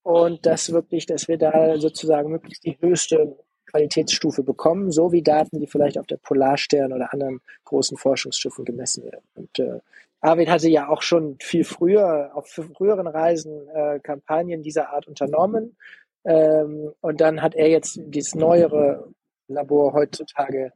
und 0.03 0.45
dass 0.45 0.71
wirklich, 0.71 1.05
dass 1.05 1.27
wir 1.27 1.37
da 1.37 1.77
sozusagen 1.77 2.31
möglichst 2.31 2.65
die 2.65 2.77
höchste 2.79 3.37
Qualitätsstufe 3.69 4.43
bekommen, 4.43 4.91
so 4.91 5.11
wie 5.11 5.21
Daten, 5.21 5.59
die 5.59 5.67
vielleicht 5.67 5.97
auf 5.97 6.07
der 6.07 6.17
Polarstern 6.17 6.91
oder 6.91 7.13
anderen 7.13 7.41
großen 7.65 7.97
Forschungsschiffen 7.97 8.65
gemessen 8.65 9.03
werden. 9.03 9.25
Und 9.35 9.59
äh, 9.59 9.79
Arvid 10.21 10.49
hatte 10.49 10.69
ja 10.69 10.89
auch 10.89 11.01
schon 11.01 11.37
viel 11.39 11.63
früher 11.63 12.31
auf 12.33 12.47
früheren 12.47 13.07
Reisen 13.07 13.67
äh, 13.69 13.99
Kampagnen 13.99 14.63
dieser 14.63 14.89
Art 14.89 15.07
unternommen. 15.07 15.77
Ähm, 16.25 16.91
und 16.99 17.21
dann 17.21 17.41
hat 17.41 17.55
er 17.55 17.69
jetzt 17.69 17.99
dieses 18.03 18.35
neuere 18.35 19.07
Labor 19.47 19.93
heutzutage 19.93 20.71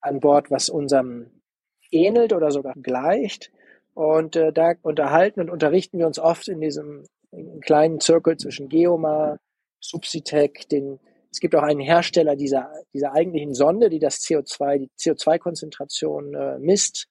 an 0.00 0.20
Bord, 0.20 0.50
was 0.50 0.68
unserem 0.68 1.30
ähnelt 1.90 2.32
oder 2.32 2.50
sogar 2.50 2.74
gleicht. 2.74 3.52
Und 3.94 4.36
äh, 4.36 4.52
da 4.52 4.74
unterhalten 4.82 5.40
und 5.40 5.50
unterrichten 5.50 5.98
wir 5.98 6.06
uns 6.06 6.18
oft 6.18 6.48
in 6.48 6.60
diesem 6.60 7.04
in 7.32 7.60
kleinen 7.60 8.00
Zirkel 8.00 8.36
zwischen 8.36 8.68
Geomar, 8.68 9.38
Subsitec, 9.80 10.68
den 10.68 10.98
es 11.30 11.40
gibt 11.40 11.54
auch 11.54 11.62
einen 11.62 11.80
Hersteller 11.80 12.36
dieser, 12.36 12.72
dieser 12.94 13.12
eigentlichen 13.12 13.54
Sonde, 13.54 13.90
die 13.90 13.98
das 13.98 14.20
CO2, 14.20 14.78
die 14.78 14.90
CO2-Konzentration 14.98 16.34
äh, 16.34 16.58
misst, 16.58 17.06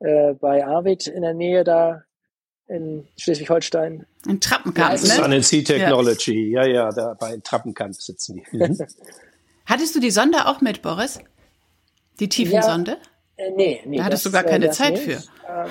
äh, 0.00 0.34
bei 0.34 0.64
Arvid 0.64 1.06
in 1.08 1.22
der 1.22 1.34
Nähe 1.34 1.64
da 1.64 2.02
in 2.68 3.06
Schleswig-Holstein. 3.16 4.06
In 4.26 4.40
Trappenkamp, 4.40 4.92
ne? 4.92 4.98
Sun 4.98 5.32
and 5.32 5.44
Sea 5.44 5.62
Technology, 5.62 6.50
ja, 6.50 6.64
ja, 6.64 6.74
ja 6.74 6.90
da 6.90 7.14
bei 7.14 7.38
Trappenkamp 7.42 7.94
sitzen 7.94 8.36
die. 8.36 8.44
Mhm. 8.56 8.78
Hattest 9.66 9.96
du 9.96 10.00
die 10.00 10.12
Sonde 10.12 10.46
auch 10.46 10.60
mit, 10.60 10.80
Boris? 10.80 11.18
Die 12.20 12.28
Tiefensonde? 12.28 12.98
Ja, 13.36 13.44
äh, 13.46 13.50
nee, 13.50 13.82
nee. 13.84 13.96
Da 13.96 14.04
hattest 14.04 14.24
das, 14.24 14.32
du 14.32 14.36
gar 14.38 14.44
keine 14.44 14.66
äh, 14.66 14.70
Zeit 14.70 14.92
nicht. 14.92 15.02
für. 15.02 15.22
Ähm, 15.48 15.70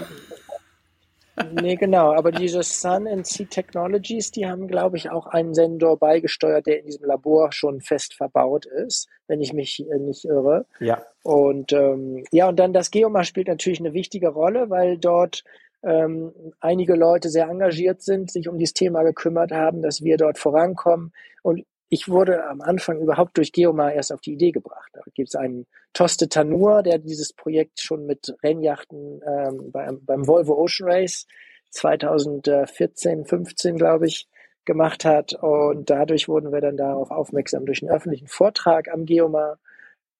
nee, 1.62 1.76
genau. 1.76 2.14
Aber 2.14 2.32
diese 2.32 2.64
Sun 2.64 3.08
and 3.08 3.26
Sea 3.26 3.46
Technologies, 3.50 4.32
die 4.32 4.48
haben, 4.48 4.68
glaube 4.68 4.98
ich, 4.98 5.10
auch 5.10 5.28
einen 5.28 5.54
Sensor 5.54 5.98
beigesteuert, 5.98 6.66
der 6.66 6.80
in 6.80 6.86
diesem 6.86 7.06
Labor 7.06 7.52
schon 7.52 7.82
fest 7.82 8.14
verbaut 8.14 8.66
ist, 8.66 9.08
wenn 9.28 9.42
ich 9.42 9.54
mich 9.54 9.86
äh, 9.90 10.00
nicht 10.00 10.26
irre. 10.26 10.66
Ja. 10.80 11.04
Und 11.24 11.74
ähm, 11.74 12.24
ja, 12.32 12.48
und 12.48 12.60
dann 12.60 12.74
das 12.74 12.92
Geomar 12.92 13.24
spielt 13.24 13.48
natürlich 13.48 13.80
eine 13.80 13.94
wichtige 13.94 14.30
Rolle, 14.30 14.70
weil 14.70 14.98
dort 14.98 15.44
ähm, 15.84 16.34
einige 16.60 16.96
Leute 16.96 17.30
sehr 17.30 17.48
engagiert 17.48 18.02
sind, 18.02 18.32
sich 18.32 18.48
um 18.48 18.58
dieses 18.58 18.74
Thema 18.74 19.04
gekümmert 19.04 19.52
haben, 19.52 19.82
dass 19.82 20.04
wir 20.04 20.18
dort 20.18 20.38
vorankommen. 20.38 21.14
Und 21.44 21.66
ich 21.90 22.10
wurde 22.10 22.46
am 22.48 22.62
Anfang 22.62 23.00
überhaupt 23.00 23.38
durch 23.38 23.52
Geomar 23.52 23.94
erst 23.94 24.12
auf 24.12 24.22
die 24.22 24.34
Idee 24.34 24.52
gebracht. 24.52 24.90
Da 24.94 25.02
gibt 25.14 25.30
es 25.30 25.36
einen 25.36 25.68
Toste 25.94 26.28
Tanur, 26.28 26.84
der 26.84 26.98
dieses 26.98 27.34
Projekt 27.34 27.80
schon 27.80 28.06
mit 28.06 28.36
Rennjachten 28.44 29.22
ähm, 29.26 29.72
beim, 29.72 30.04
beim 30.04 30.28
Volvo 30.28 30.56
Ocean 30.56 30.90
Race 30.90 31.28
2014, 31.70 33.26
15, 33.26 33.78
glaube 33.78 34.08
ich, 34.08 34.28
gemacht 34.66 35.06
hat. 35.06 35.34
Und 35.34 35.90
dadurch 35.90 36.28
wurden 36.28 36.52
wir 36.52 36.62
dann 36.62 36.78
darauf 36.78 37.12
aufmerksam 37.12 37.66
durch 37.66 37.84
einen 37.84 37.92
öffentlichen 37.92 38.28
Vortrag 38.28 38.92
am 38.92 39.06
Geomar. 39.06 39.60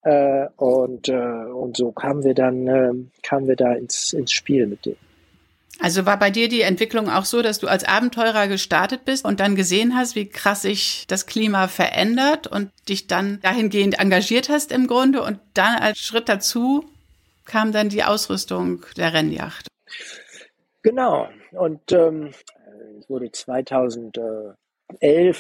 Äh, 0.04 0.48
und, 0.58 1.10
äh, 1.10 1.16
und 1.16 1.78
so 1.78 1.92
kamen 1.92 2.24
wir 2.24 2.36
dann, 2.36 2.68
äh, 2.68 2.94
kamen 3.24 3.48
wir 3.48 3.56
da 3.56 3.74
ins, 3.74 4.14
ins 4.14 4.32
Spiel 4.32 4.68
mit 4.68 4.86
dem. 4.86 4.98
Also 5.80 6.06
war 6.06 6.18
bei 6.18 6.30
dir 6.30 6.48
die 6.48 6.62
Entwicklung 6.62 7.10
auch 7.10 7.26
so, 7.26 7.42
dass 7.42 7.60
du 7.60 7.68
als 7.68 7.84
Abenteurer 7.84 8.48
gestartet 8.48 9.04
bist 9.06 9.26
und 9.26 9.40
dann 9.40 9.56
gesehen 9.56 9.96
hast, 9.96 10.16
wie 10.16 10.30
krass 10.30 10.62
sich 10.62 11.06
das 11.08 11.26
Klima 11.26 11.68
verändert 11.68 12.48
und 12.48 12.72
dich 12.88 13.08
dann 13.08 13.40
dahingehend 13.42 14.00
engagiert 14.00 14.50
hast 14.50 14.72
im 14.72 14.88
Grunde 14.88 15.22
und 15.22 15.40
dann 15.54 15.76
als 15.78 16.00
Schritt 16.00 16.30
dazu 16.30 16.86
kam 17.46 17.72
dann 17.72 17.90
die 17.90 18.04
Ausrüstung 18.04 18.86
der 18.98 19.14
Rennjacht. 19.14 19.68
Genau. 20.82 21.30
Und 21.52 21.92
ähm, 21.92 22.32
ich 23.00 23.10
wurde 23.10 23.32
2011 23.32 24.56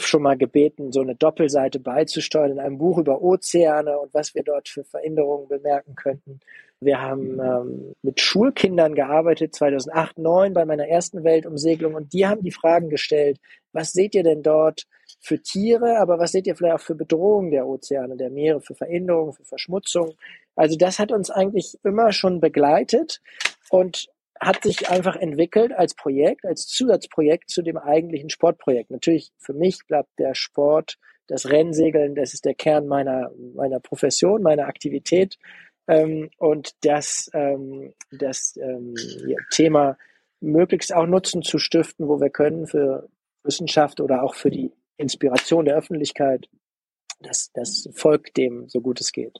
schon 0.06 0.22
mal 0.22 0.38
gebeten, 0.38 0.92
so 0.92 1.02
eine 1.02 1.16
Doppelseite 1.16 1.80
beizusteuern 1.80 2.52
in 2.52 2.60
einem 2.60 2.78
Buch 2.78 2.98
über 2.98 3.22
Ozeane 3.22 3.98
und 4.00 4.14
was 4.14 4.36
wir 4.36 4.44
dort 4.44 4.70
für 4.70 4.84
Veränderungen 4.84 5.48
bemerken 5.48 5.96
könnten. 5.96 6.40
Wir 6.82 7.02
haben 7.02 7.40
ähm, 7.40 7.96
mit 8.02 8.20
Schulkindern 8.20 8.96
gearbeitet, 8.96 9.56
2008, 9.56 10.16
2009 10.16 10.54
bei 10.54 10.66
meiner 10.66 10.88
ersten 10.88 11.24
Weltumsegelung 11.24 11.96
und 11.96 12.14
die 12.14 12.28
haben 12.28 12.42
die 12.42 12.52
Fragen 12.52 12.90
gestellt, 12.90 13.40
was 13.72 13.92
seht 13.92 14.16
ihr 14.16 14.24
denn 14.24 14.44
dort 14.44 14.86
für 15.20 15.42
Tiere, 15.42 16.00
aber 16.00 16.20
was 16.20 16.32
seht 16.32 16.48
ihr 16.48 16.56
vielleicht 16.56 16.76
auch 16.76 16.82
für 16.82 16.96
Bedrohungen 16.96 17.52
der 17.52 17.68
Ozeane, 17.68 18.18
der 18.18 18.30
Meere, 18.30 18.62
für 18.62 18.76
Veränderungen, 18.76 19.34
für 19.34 19.46
Verschmutzung. 19.46 20.14
Also 20.56 20.78
das 20.78 21.00
hat 21.00 21.12
uns 21.12 21.30
eigentlich 21.30 21.78
immer 21.84 22.12
schon 22.12 22.40
begleitet 22.40 23.22
und 23.70 24.08
hat 24.40 24.64
sich 24.64 24.90
einfach 24.90 25.16
entwickelt 25.16 25.72
als 25.72 25.96
Projekt, 25.96 26.46
als 26.46 26.68
Zusatzprojekt 26.68 27.50
zu 27.50 27.62
dem 27.62 27.78
eigentlichen 27.78 28.30
Sportprojekt. 28.30 28.92
Natürlich 28.92 29.32
für 29.38 29.54
mich 29.54 29.80
bleibt 29.88 30.10
der 30.20 30.36
Sport, 30.36 30.98
das 31.28 31.50
Rennsegeln, 31.50 32.16
das 32.16 32.34
ist 32.34 32.46
der 32.46 32.54
Kern 32.54 32.88
meiner, 32.88 33.32
meiner 33.56 33.80
Profession, 33.80 34.44
meiner 34.44 34.68
Aktivität. 34.68 35.38
Ähm, 35.88 36.30
und 36.38 36.74
das, 36.82 37.30
ähm, 37.34 37.94
das 38.12 38.58
ähm, 38.58 38.96
Thema 39.52 39.98
möglichst 40.42 40.94
auch 40.94 41.06
Nutzen 41.06 41.42
zu 41.42 41.58
stiften, 41.58 42.08
wo 42.08 42.20
wir 42.20 42.30
können 42.30 42.68
für 42.68 43.10
Wissenschaft 43.44 44.02
oder 44.02 44.24
auch 44.24 44.36
für 44.36 44.52
die 44.52 44.72
Inspiration 44.98 45.66
der 45.66 45.76
Öffentlichkeit. 45.76 46.48
Das, 47.22 47.52
das 47.54 47.90
folgt 47.94 48.38
dem, 48.38 48.68
so 48.70 48.82
gut 48.82 49.00
es 49.00 49.12
geht. 49.12 49.40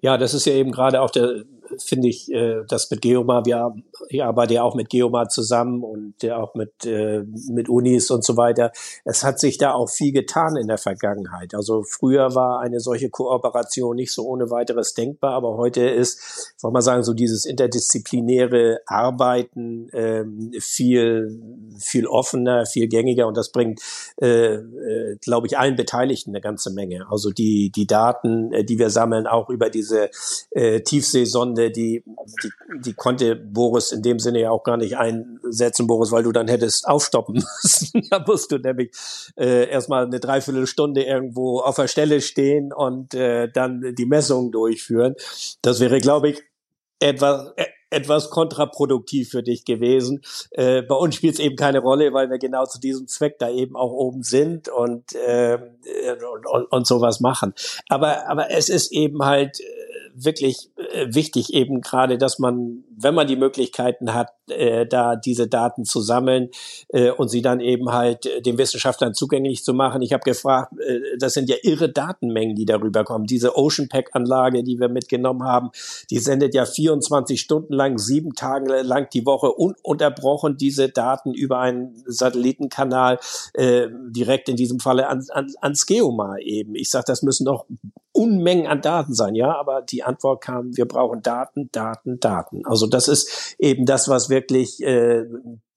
Ja, 0.00 0.16
das 0.16 0.34
ist 0.34 0.46
ja 0.46 0.52
eben 0.52 0.70
gerade 0.70 1.00
auch 1.00 1.10
der 1.10 1.44
finde 1.78 2.08
ich, 2.08 2.30
äh, 2.32 2.62
das 2.68 2.90
mit 2.90 3.02
Geomar, 3.02 3.44
wir, 3.44 3.74
ich 4.08 4.22
arbeite 4.22 4.54
ja 4.54 4.62
auch 4.62 4.74
mit 4.74 4.90
Geomar 4.90 5.28
zusammen 5.28 5.82
und 5.82 6.14
ja 6.22 6.38
auch 6.38 6.54
mit, 6.54 6.84
äh, 6.84 7.24
mit 7.50 7.68
Unis 7.68 8.10
und 8.10 8.24
so 8.24 8.36
weiter. 8.36 8.72
Es 9.04 9.24
hat 9.24 9.38
sich 9.40 9.58
da 9.58 9.72
auch 9.72 9.88
viel 9.88 10.12
getan 10.12 10.56
in 10.56 10.68
der 10.68 10.78
Vergangenheit. 10.78 11.54
Also 11.54 11.82
früher 11.82 12.34
war 12.34 12.60
eine 12.60 12.80
solche 12.80 13.10
Kooperation 13.10 13.96
nicht 13.96 14.12
so 14.12 14.24
ohne 14.24 14.50
weiteres 14.50 14.94
denkbar, 14.94 15.32
aber 15.32 15.56
heute 15.56 15.82
ist, 15.82 16.54
soll 16.56 16.72
man 16.72 16.82
sagen, 16.82 17.02
so 17.02 17.14
dieses 17.14 17.44
interdisziplinäre 17.44 18.80
Arbeiten 18.86 19.88
ähm, 19.92 20.52
viel, 20.58 21.40
viel 21.78 22.06
offener, 22.06 22.66
viel 22.66 22.88
gängiger 22.88 23.26
und 23.26 23.36
das 23.36 23.50
bringt, 23.50 23.80
äh, 24.20 24.54
äh, 24.54 25.16
glaube 25.20 25.46
ich, 25.46 25.58
allen 25.58 25.76
Beteiligten 25.76 26.30
eine 26.30 26.40
ganze 26.40 26.72
Menge. 26.72 27.06
Also 27.10 27.30
die, 27.30 27.70
die 27.70 27.86
Daten, 27.86 28.52
äh, 28.52 28.64
die 28.64 28.78
wir 28.78 28.90
sammeln, 28.90 29.26
auch 29.26 29.50
über 29.50 29.70
diese 29.70 30.10
äh, 30.50 30.80
Tiefseesonde, 30.80 31.57
Runde, 31.58 31.70
die, 31.70 32.04
die, 32.42 32.50
die 32.80 32.92
konnte 32.94 33.36
Boris 33.36 33.92
in 33.92 34.02
dem 34.02 34.18
Sinne 34.18 34.40
ja 34.40 34.50
auch 34.50 34.62
gar 34.62 34.76
nicht 34.76 34.96
einsetzen, 34.96 35.86
Boris, 35.86 36.12
weil 36.12 36.22
du 36.22 36.32
dann 36.32 36.48
hättest 36.48 36.86
aufstoppen 36.86 37.34
müssen. 37.62 38.06
da 38.10 38.24
musst 38.26 38.52
du 38.52 38.58
nämlich 38.58 38.90
äh, 39.36 39.68
erstmal 39.68 40.06
eine 40.06 40.20
Dreiviertelstunde 40.20 41.02
irgendwo 41.02 41.60
auf 41.60 41.76
der 41.76 41.88
Stelle 41.88 42.20
stehen 42.20 42.72
und 42.72 43.14
äh, 43.14 43.50
dann 43.50 43.94
die 43.96 44.06
Messungen 44.06 44.52
durchführen. 44.52 45.14
Das 45.62 45.80
wäre, 45.80 45.98
glaube 45.98 46.30
ich, 46.30 46.42
etwas, 47.00 47.52
äh, 47.56 47.66
etwas 47.90 48.28
kontraproduktiv 48.28 49.30
für 49.30 49.42
dich 49.42 49.64
gewesen. 49.64 50.20
Äh, 50.50 50.82
bei 50.82 50.94
uns 50.94 51.14
spielt 51.14 51.34
es 51.34 51.40
eben 51.40 51.56
keine 51.56 51.78
Rolle, 51.78 52.12
weil 52.12 52.28
wir 52.28 52.38
genau 52.38 52.66
zu 52.66 52.78
diesem 52.78 53.06
Zweck 53.08 53.38
da 53.38 53.48
eben 53.48 53.76
auch 53.76 53.92
oben 53.92 54.22
sind 54.22 54.68
und, 54.68 55.14
äh, 55.14 55.58
und, 56.34 56.46
und, 56.46 56.64
und 56.66 56.86
sowas 56.86 57.20
machen. 57.20 57.54
Aber, 57.88 58.28
aber 58.28 58.50
es 58.50 58.68
ist 58.68 58.92
eben 58.92 59.24
halt 59.24 59.58
wirklich 60.24 60.70
äh, 60.76 61.06
wichtig 61.14 61.54
eben 61.54 61.80
gerade, 61.80 62.18
dass 62.18 62.38
man, 62.38 62.84
wenn 62.96 63.14
man 63.14 63.26
die 63.26 63.36
Möglichkeiten 63.36 64.14
hat, 64.14 64.32
äh, 64.48 64.86
da 64.86 65.16
diese 65.16 65.48
Daten 65.48 65.84
zu 65.84 66.00
sammeln 66.00 66.50
äh, 66.88 67.10
und 67.10 67.28
sie 67.28 67.42
dann 67.42 67.60
eben 67.60 67.92
halt 67.92 68.26
äh, 68.26 68.40
den 68.40 68.58
Wissenschaftlern 68.58 69.14
zugänglich 69.14 69.64
zu 69.64 69.74
machen. 69.74 70.02
Ich 70.02 70.12
habe 70.12 70.24
gefragt, 70.24 70.72
äh, 70.78 71.00
das 71.18 71.34
sind 71.34 71.48
ja 71.48 71.56
irre 71.62 71.90
Datenmengen, 71.90 72.56
die 72.56 72.64
darüber 72.64 73.04
kommen. 73.04 73.26
Diese 73.26 73.56
Ocean 73.56 73.88
Pack 73.88 74.10
Anlage, 74.12 74.62
die 74.64 74.78
wir 74.78 74.88
mitgenommen 74.88 75.44
haben, 75.44 75.70
die 76.10 76.18
sendet 76.18 76.54
ja 76.54 76.64
24 76.64 77.40
Stunden 77.40 77.72
lang, 77.72 77.98
sieben 77.98 78.34
Tage 78.34 78.82
lang 78.82 79.08
die 79.12 79.26
Woche 79.26 79.52
ununterbrochen 79.52 80.56
diese 80.56 80.88
Daten 80.88 81.34
über 81.34 81.60
einen 81.60 82.02
Satellitenkanal 82.06 83.18
äh, 83.54 83.88
direkt 84.08 84.48
in 84.48 84.56
diesem 84.56 84.80
Falle 84.80 85.08
an, 85.08 85.24
an, 85.30 85.52
ans 85.60 85.86
Geomar 85.86 86.38
eben. 86.40 86.74
Ich 86.74 86.90
sage, 86.90 87.04
das 87.06 87.22
müssen 87.22 87.44
doch 87.44 87.66
Unmengen 88.18 88.66
an 88.66 88.82
Daten 88.82 89.14
sein, 89.14 89.34
ja, 89.34 89.54
aber 89.56 89.82
die 89.82 90.02
Antwort 90.02 90.42
kam, 90.42 90.76
wir 90.76 90.86
brauchen 90.86 91.22
Daten, 91.22 91.70
Daten, 91.70 92.18
Daten. 92.18 92.66
Also 92.66 92.86
das 92.88 93.06
ist 93.06 93.54
eben 93.58 93.86
das, 93.86 94.08
was 94.08 94.28
wirklich 94.28 94.82
äh, 94.82 95.24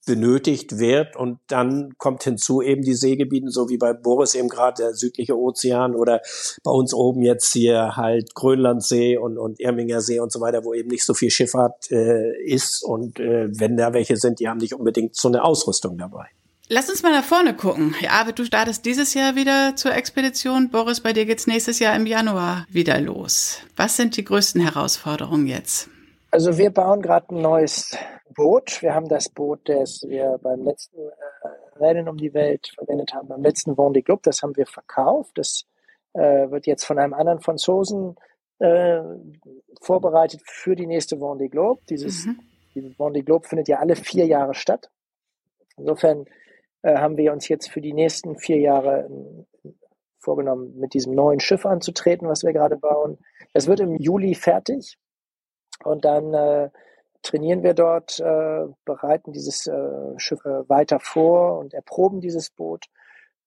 benötigt 0.08 0.80
wird 0.80 1.16
und 1.16 1.40
dann 1.48 1.94
kommt 1.98 2.24
hinzu 2.24 2.62
eben 2.62 2.82
die 2.82 2.96
Seegebiete, 2.96 3.52
so 3.52 3.70
wie 3.70 3.78
bei 3.78 3.94
Boris 3.94 4.34
eben 4.34 4.50
gerade 4.50 4.82
der 4.82 4.94
südliche 4.96 5.38
Ozean 5.38 5.96
oder 5.96 6.22
bei 6.64 6.72
uns 6.72 6.94
oben 6.94 7.22
jetzt 7.22 7.54
hier 7.54 7.96
halt 7.96 8.34
Grönlandsee 8.34 9.18
und, 9.18 9.38
und 9.38 9.60
Irminger 9.60 10.02
See 10.02 10.20
und 10.20 10.32
so 10.32 10.42
weiter, 10.42 10.66
wo 10.66 10.74
eben 10.74 10.90
nicht 10.90 11.06
so 11.06 11.14
viel 11.14 11.30
Schifffahrt 11.30 11.92
äh, 11.92 12.36
ist 12.44 12.84
und 12.84 13.20
äh, 13.20 13.48
wenn 13.52 13.78
da 13.78 13.94
welche 13.94 14.18
sind, 14.18 14.40
die 14.40 14.50
haben 14.50 14.58
nicht 14.58 14.74
unbedingt 14.74 15.16
so 15.16 15.28
eine 15.28 15.44
Ausrüstung 15.44 15.98
dabei. 16.00 16.26
Lass 16.74 16.90
uns 16.90 17.04
mal 17.04 17.12
nach 17.12 17.26
vorne 17.26 17.54
gucken. 17.54 17.96
Ja, 18.00 18.24
du 18.32 18.46
startest 18.46 18.86
dieses 18.86 19.14
Jahr 19.14 19.36
wieder 19.36 19.76
zur 19.76 19.94
Expedition. 19.94 20.70
Boris, 20.70 21.02
bei 21.02 21.12
dir 21.12 21.26
geht's 21.26 21.46
nächstes 21.46 21.80
Jahr 21.80 21.94
im 21.98 22.06
Januar 22.06 22.66
wieder 22.70 22.98
los. 23.02 23.60
Was 23.76 23.98
sind 23.98 24.16
die 24.16 24.24
größten 24.24 24.62
Herausforderungen 24.62 25.48
jetzt? 25.48 25.90
Also 26.32 26.58
wir 26.58 26.70
bauen 26.70 27.02
gerade 27.02 27.36
ein 27.36 27.42
neues 27.42 27.98
Boot. 28.34 28.82
Wir 28.82 28.94
haben 28.96 29.10
das 29.10 29.28
Boot, 29.28 29.68
das 29.68 30.06
wir 30.08 30.40
beim 30.42 30.64
letzten 30.64 30.98
äh, 30.98 31.78
Rennen 31.78 32.08
um 32.08 32.16
die 32.16 32.34
Welt 32.34 32.72
verwendet 32.74 33.14
haben, 33.14 33.28
beim 33.28 33.42
letzten 33.42 33.74
Vendée 33.74 34.02
Globe, 34.02 34.22
das 34.24 34.42
haben 34.42 34.56
wir 34.56 34.66
verkauft. 34.66 35.32
Das 35.36 35.66
äh, 36.14 36.50
wird 36.52 36.68
jetzt 36.68 36.86
von 36.86 36.98
einem 37.00 37.14
anderen 37.14 37.42
Franzosen 37.42 38.16
äh, 38.60 39.02
vorbereitet 39.82 40.40
für 40.46 40.78
die 40.78 40.88
nächste 40.88 41.18
Vendée 41.18 41.50
Globe. 41.50 41.82
Dieses, 41.90 42.28
mhm. 42.28 42.40
dieses 42.74 42.94
Vendée 42.98 43.24
Globe 43.24 43.46
findet 43.46 43.68
ja 43.68 43.80
alle 43.80 43.98
vier 43.98 44.26
Jahre 44.26 44.54
statt. 44.54 44.90
Insofern 45.76 46.28
äh, 46.82 46.96
haben 46.96 47.18
wir 47.18 47.32
uns 47.34 47.48
jetzt 47.48 47.70
für 47.70 47.82
die 47.82 47.94
nächsten 47.94 48.38
vier 48.38 48.60
Jahre 48.60 49.10
äh, 49.64 49.70
vorgenommen, 50.20 50.78
mit 50.78 50.94
diesem 50.94 51.14
neuen 51.14 51.40
Schiff 51.40 51.66
anzutreten, 51.66 52.28
was 52.28 52.44
wir 52.44 52.54
gerade 52.54 52.78
bauen. 52.78 53.18
Es 53.54 53.68
wird 53.68 53.80
im 53.80 53.96
Juli 53.96 54.36
fertig 54.36 54.98
und 55.84 56.06
dann 56.06 56.34
äh, 56.34 56.70
trainieren 57.24 57.64
wir 57.64 57.74
dort, 57.74 58.20
äh, 58.20 58.66
bereiten 58.86 59.32
dieses 59.32 59.68
äh, 59.68 60.18
Schiff 60.18 60.44
äh, 60.46 60.70
weiter 60.70 61.00
vor 61.00 61.60
und 61.60 61.74
erproben 61.74 62.22
dieses 62.22 62.50
Boot. 62.52 62.86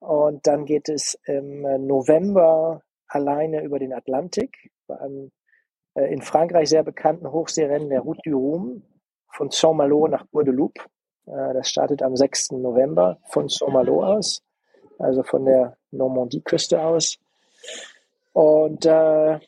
Und 0.01 0.47
dann 0.47 0.64
geht 0.64 0.88
es 0.88 1.18
im 1.25 1.62
November 1.87 2.83
alleine 3.07 3.62
über 3.62 3.79
den 3.79 3.92
Atlantik 3.92 4.70
bei 4.87 4.99
einem 4.99 5.31
äh, 5.94 6.12
in 6.12 6.23
Frankreich 6.23 6.68
sehr 6.68 6.83
bekannten 6.83 7.31
Hochseerennen 7.31 7.88
der 7.88 8.01
Route 8.01 8.20
du 8.25 8.38
Rhum 8.38 8.83
von 9.33 9.51
Saint-Malo 9.51 10.09
nach 10.09 10.27
Guadeloupe. 10.31 10.81
Äh, 11.27 11.55
das 11.55 11.69
startet 11.69 12.03
am 12.03 12.17
6. 12.17 12.53
November 12.53 13.19
von 13.29 13.49
Saint-Malo 13.49 14.05
aus, 14.05 14.43
also 14.99 15.23
von 15.23 15.45
der 15.45 15.77
Normandie-Küste 15.91 16.81
aus. 16.81 17.19
Und 18.33 18.85
äh, 18.87 19.39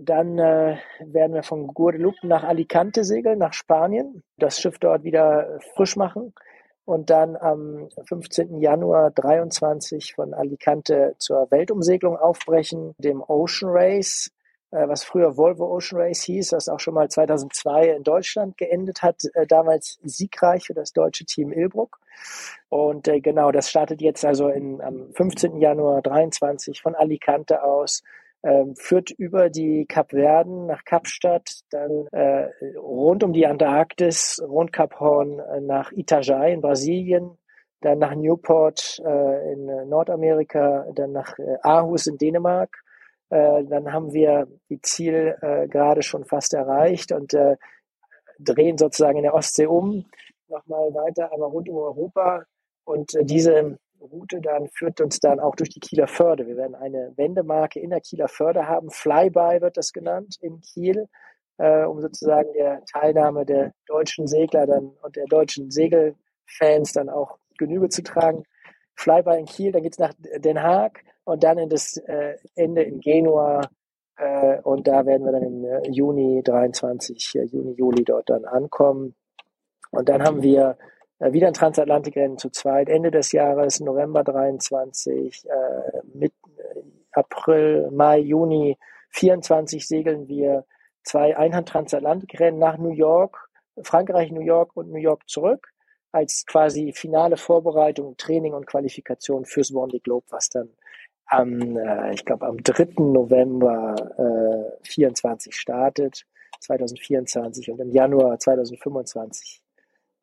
dann 0.00 0.38
äh, 0.38 0.76
werden 1.00 1.34
wir 1.34 1.42
von 1.42 1.68
Guadeloupe 1.68 2.26
nach 2.26 2.44
Alicante 2.44 3.04
segeln, 3.04 3.38
nach 3.38 3.52
Spanien, 3.52 4.22
das 4.38 4.60
Schiff 4.60 4.78
dort 4.78 5.04
wieder 5.04 5.58
frisch 5.74 5.96
machen 5.96 6.32
und 6.84 7.10
dann 7.10 7.36
am 7.36 7.88
15. 8.06 8.60
Januar 8.60 9.10
23 9.10 10.14
von 10.14 10.34
Alicante 10.34 11.14
zur 11.18 11.50
Weltumsegelung 11.50 12.16
aufbrechen, 12.16 12.94
dem 12.98 13.22
Ocean 13.22 13.70
Race, 13.72 14.30
was 14.88 15.04
früher 15.04 15.36
Volvo 15.36 15.66
Ocean 15.66 16.00
Race 16.00 16.22
hieß, 16.22 16.50
das 16.50 16.68
auch 16.68 16.80
schon 16.80 16.94
mal 16.94 17.08
2002 17.08 17.90
in 17.90 18.02
Deutschland 18.02 18.56
geendet 18.56 19.02
hat, 19.02 19.22
äh, 19.34 19.46
damals 19.46 19.98
siegreich 20.02 20.66
für 20.66 20.74
das 20.74 20.92
deutsche 20.92 21.24
Team 21.24 21.52
Ilbruck. 21.52 21.98
Und 22.68 23.08
äh, 23.08 23.20
genau, 23.20 23.52
das 23.52 23.70
startet 23.70 24.00
jetzt 24.00 24.24
also 24.24 24.48
in, 24.48 24.80
am 24.80 25.12
15. 25.14 25.58
Januar 25.58 26.02
23 26.02 26.82
von 26.82 26.94
Alicante 26.94 27.62
aus 27.62 28.02
ähm, 28.44 28.76
führt 28.76 29.10
über 29.10 29.48
die 29.48 29.86
Kapverden 29.86 30.66
nach 30.66 30.84
Kapstadt, 30.84 31.60
dann 31.70 32.06
äh, 32.12 32.50
rund 32.76 33.24
um 33.24 33.32
die 33.32 33.46
Antarktis, 33.46 34.38
rund 34.46 34.72
Kap 34.72 35.00
Horn 35.00 35.38
äh, 35.38 35.60
nach 35.60 35.92
Itajai 35.92 36.52
in 36.52 36.60
Brasilien, 36.60 37.38
dann 37.80 37.98
nach 37.98 38.14
Newport 38.14 39.00
äh, 39.04 39.52
in 39.52 39.88
Nordamerika, 39.88 40.86
dann 40.94 41.12
nach 41.12 41.38
äh, 41.38 41.56
Aarhus 41.62 42.06
in 42.06 42.18
Dänemark. 42.18 42.83
Äh, 43.30 43.64
dann 43.64 43.92
haben 43.92 44.12
wir 44.12 44.46
die 44.68 44.80
Ziel 44.80 45.36
äh, 45.40 45.66
gerade 45.68 46.02
schon 46.02 46.24
fast 46.24 46.54
erreicht 46.54 47.12
und 47.12 47.34
äh, 47.34 47.56
drehen 48.38 48.78
sozusagen 48.78 49.16
in 49.16 49.22
der 49.22 49.34
Ostsee 49.34 49.66
um, 49.66 50.04
nochmal 50.48 50.92
weiter, 50.94 51.32
aber 51.32 51.46
rund 51.46 51.68
um 51.68 51.76
Europa. 51.76 52.44
Und 52.84 53.12
diese 53.22 53.78
Route 54.00 54.40
dann 54.40 54.68
führt 54.68 55.00
uns 55.00 55.18
dann 55.18 55.40
auch 55.40 55.56
durch 55.56 55.70
die 55.70 55.80
Kieler 55.80 56.06
Förde. 56.06 56.46
Wir 56.46 56.56
werden 56.56 56.74
eine 56.74 57.12
Wendemarke 57.16 57.80
in 57.80 57.90
der 57.90 58.00
Kieler 58.00 58.28
Förde 58.28 58.68
haben. 58.68 58.90
Flyby 58.90 59.62
wird 59.62 59.78
das 59.78 59.92
genannt 59.92 60.36
in 60.42 60.60
Kiel, 60.60 61.08
um 61.56 62.02
sozusagen 62.02 62.52
der 62.52 62.84
Teilnahme 62.84 63.46
der 63.46 63.72
deutschen 63.86 64.26
Segler 64.26 64.66
dann 64.66 64.90
und 65.00 65.16
der 65.16 65.24
deutschen 65.24 65.70
Segelfans 65.70 66.92
dann 66.92 67.08
auch 67.08 67.38
Genüge 67.56 67.88
zu 67.88 68.02
tragen. 68.02 68.42
Flyby 68.96 69.38
in 69.38 69.46
Kiel, 69.46 69.72
dann 69.72 69.82
geht 69.82 69.94
es 69.94 69.98
nach 69.98 70.12
Den 70.36 70.62
Haag 70.62 71.02
und 71.24 71.42
dann 71.42 71.58
in 71.58 71.68
das 71.68 71.96
äh, 71.96 72.36
Ende 72.54 72.82
in 72.82 73.00
Genua. 73.00 73.62
Äh, 74.16 74.60
und 74.62 74.86
da 74.86 75.06
werden 75.06 75.24
wir 75.24 75.32
dann 75.32 75.42
im 75.42 75.64
äh, 75.64 75.90
Juni 75.90 76.42
23, 76.42 77.34
äh, 77.34 77.44
Juni, 77.44 77.72
Juli 77.72 78.04
dort 78.04 78.30
dann 78.30 78.44
ankommen. 78.44 79.14
Und 79.90 80.08
dann 80.08 80.22
haben 80.22 80.42
wir 80.42 80.76
äh, 81.18 81.32
wieder 81.32 81.48
ein 81.48 81.54
Transatlantikrennen 81.54 82.38
zu 82.38 82.50
zweit, 82.50 82.88
Ende 82.88 83.10
des 83.10 83.32
Jahres, 83.32 83.80
November 83.80 84.22
23, 84.22 85.44
äh, 85.46 86.00
mit 86.12 86.32
äh, 86.58 86.80
April, 87.12 87.90
Mai, 87.90 88.18
Juni 88.18 88.76
24 89.10 89.86
segeln 89.86 90.28
wir 90.28 90.64
zwei 91.04 91.36
Einhand-Transatlantikrennen 91.36 92.58
nach 92.58 92.78
New 92.78 92.90
York, 92.90 93.48
Frankreich, 93.82 94.32
New 94.32 94.40
York 94.40 94.76
und 94.76 94.90
New 94.90 94.98
York 94.98 95.28
zurück 95.28 95.68
als 96.10 96.46
quasi 96.46 96.92
finale 96.92 97.36
Vorbereitung, 97.36 98.16
Training 98.16 98.54
und 98.54 98.66
Qualifikation 98.66 99.44
fürs 99.44 99.72
Vendée 99.72 100.00
Globe, 100.00 100.26
was 100.30 100.48
dann 100.48 100.70
am, 101.26 101.76
äh, 101.76 102.14
ich 102.14 102.24
glaube, 102.24 102.46
am 102.46 102.62
3. 102.62 102.94
November 102.98 103.94
äh, 104.82 104.86
24 104.88 105.54
startet, 105.54 106.26
2024 106.60 107.70
und 107.70 107.80
im 107.80 107.90
Januar 107.90 108.38
2025 108.38 109.62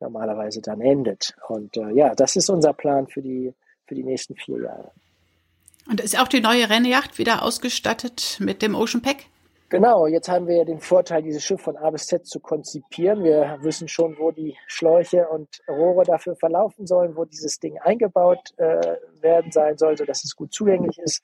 normalerweise 0.00 0.60
dann 0.60 0.80
endet. 0.80 1.34
Und 1.48 1.76
äh, 1.76 1.90
ja, 1.92 2.14
das 2.14 2.36
ist 2.36 2.50
unser 2.50 2.72
Plan 2.72 3.06
für 3.06 3.22
die, 3.22 3.54
für 3.86 3.94
die 3.94 4.04
nächsten 4.04 4.34
vier 4.36 4.62
Jahre. 4.62 4.92
Und 5.88 6.00
ist 6.00 6.18
auch 6.18 6.28
die 6.28 6.40
neue 6.40 6.68
Rennjacht 6.68 7.18
wieder 7.18 7.42
ausgestattet 7.42 8.38
mit 8.40 8.62
dem 8.62 8.74
Ocean 8.74 9.02
Pack? 9.02 9.26
Genau, 9.72 10.06
jetzt 10.06 10.28
haben 10.28 10.48
wir 10.48 10.56
ja 10.56 10.64
den 10.64 10.80
Vorteil, 10.80 11.22
dieses 11.22 11.42
Schiff 11.42 11.62
von 11.62 11.78
A 11.78 11.88
bis 11.88 12.04
Z 12.04 12.26
zu 12.26 12.40
konzipieren. 12.40 13.24
Wir 13.24 13.56
wissen 13.62 13.88
schon, 13.88 14.18
wo 14.18 14.30
die 14.30 14.54
Schläuche 14.66 15.26
und 15.30 15.48
Rohre 15.66 16.04
dafür 16.04 16.36
verlaufen 16.36 16.86
sollen, 16.86 17.16
wo 17.16 17.24
dieses 17.24 17.58
Ding 17.58 17.78
eingebaut 17.78 18.52
äh, 18.58 18.98
werden 19.22 19.50
sein 19.50 19.78
sollte, 19.78 20.04
dass 20.04 20.24
es 20.24 20.36
gut 20.36 20.52
zugänglich 20.52 20.98
ist, 20.98 21.22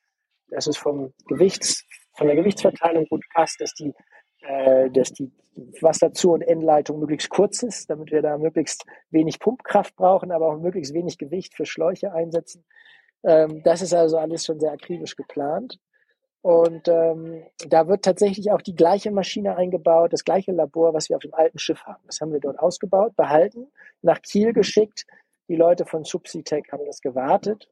dass 0.49 0.67
es 0.67 0.79
vom 0.79 1.13
Gewichts, 1.27 1.85
von 2.17 2.27
der 2.27 2.37
Gewichtsverteilung 2.37 3.05
gut 3.11 3.23
passt, 3.35 3.61
dass 3.61 3.75
die 3.75 3.93
äh, 4.41 4.89
dass 4.93 5.13
die 5.13 5.31
Wasserzu- 5.83 6.33
und 6.33 6.41
Endleitung 6.41 7.01
möglichst 7.01 7.29
kurz 7.29 7.63
ist, 7.63 7.91
damit 7.91 8.13
wir 8.13 8.23
da 8.23 8.39
möglichst 8.39 8.87
wenig 9.11 9.41
Pumpkraft 9.41 9.95
brauchen, 9.95 10.33
aber 10.33 10.49
auch 10.49 10.59
möglichst 10.59 10.95
wenig 10.95 11.19
Gewicht 11.19 11.55
für 11.55 11.67
Schläuche 11.67 12.15
einsetzen. 12.15 12.65
Ähm, 13.25 13.63
das 13.63 13.83
ist 13.83 13.93
also 13.93 14.17
alles 14.17 14.47
schon 14.47 14.59
sehr 14.59 14.73
akribisch 14.73 15.17
geplant. 15.17 15.79
Und 16.49 16.89
ähm, 16.89 17.43
da 17.69 17.89
wird 17.89 18.07
tatsächlich 18.07 18.51
auch 18.53 18.63
die 18.63 18.75
gleiche 18.75 19.11
Maschine 19.11 19.57
eingebaut, 19.57 20.15
das 20.15 20.25
gleiche 20.25 20.53
Labor, 20.53 20.95
was 20.95 21.11
wir 21.11 21.17
auf 21.17 21.23
dem 21.23 21.35
alten 21.35 21.59
Schiff 21.59 21.83
haben. 21.85 22.03
Das 22.07 22.23
haben 22.23 22.33
wir 22.33 22.41
dort 22.41 22.59
ausgebaut, 22.59 23.15
behalten, 23.17 23.67
nach 24.01 24.23
Kiel 24.23 24.55
geschickt. 24.55 25.07
Die 25.49 25.57
Leute 25.57 25.85
von 25.85 26.05
Subsitec 26.05 26.73
haben 26.73 26.87
das 26.87 27.03
gewartet 27.03 27.69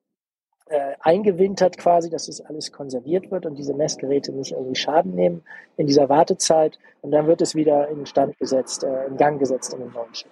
äh, 0.66 0.94
eingewintert 1.00 1.78
quasi, 1.78 2.10
dass 2.10 2.28
es 2.28 2.40
alles 2.40 2.72
konserviert 2.72 3.30
wird 3.30 3.46
und 3.46 3.56
diese 3.56 3.74
Messgeräte 3.74 4.32
nicht 4.32 4.52
irgendwie 4.52 4.74
Schaden 4.74 5.14
nehmen 5.14 5.42
in 5.76 5.86
dieser 5.86 6.08
Wartezeit. 6.08 6.78
Und 7.02 7.12
dann 7.12 7.26
wird 7.26 7.40
es 7.40 7.54
wieder 7.54 7.88
in 7.88 8.04
Stand 8.06 8.36
gesetzt, 8.38 8.84
äh, 8.84 9.06
in 9.06 9.16
Gang 9.16 9.38
gesetzt 9.38 9.72
in 9.72 9.80
den 9.80 9.92
neuen 9.92 10.14
Schiff. 10.14 10.30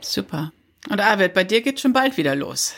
Super. 0.00 0.52
Und 0.88 1.00
Arvid, 1.00 1.34
bei 1.34 1.44
dir 1.44 1.62
geht 1.62 1.80
schon 1.80 1.92
bald 1.92 2.16
wieder 2.16 2.34
los. 2.34 2.74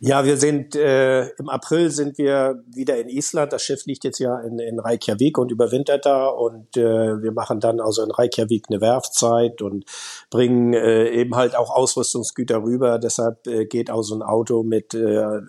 Ja, 0.00 0.26
wir 0.26 0.36
sind 0.36 0.76
äh, 0.76 1.28
im 1.38 1.48
April 1.48 1.90
sind 1.90 2.18
wir 2.18 2.62
wieder 2.66 2.98
in 2.98 3.08
Island. 3.08 3.54
Das 3.54 3.62
Schiff 3.62 3.86
liegt 3.86 4.04
jetzt 4.04 4.18
ja 4.18 4.38
in, 4.40 4.58
in 4.58 4.78
Reykjavik 4.78 5.38
und 5.38 5.50
überwintert 5.50 6.04
da 6.04 6.26
und 6.26 6.76
äh, 6.76 7.22
wir 7.22 7.32
machen 7.32 7.60
dann 7.60 7.80
also 7.80 8.02
in 8.02 8.10
Reykjavik 8.10 8.66
eine 8.68 8.82
Werfzeit 8.82 9.62
und 9.62 9.86
bringen 10.28 10.74
äh, 10.74 11.08
eben 11.08 11.34
halt 11.34 11.56
auch 11.56 11.70
Ausrüstungsgüter 11.70 12.62
rüber. 12.62 12.98
Deshalb 12.98 13.46
äh, 13.46 13.64
geht 13.64 13.90
auch 13.90 14.02
so 14.02 14.14
ein 14.14 14.20
Auto 14.20 14.62
mit 14.62 14.92
äh, 14.92 14.98
äh, 14.98 15.40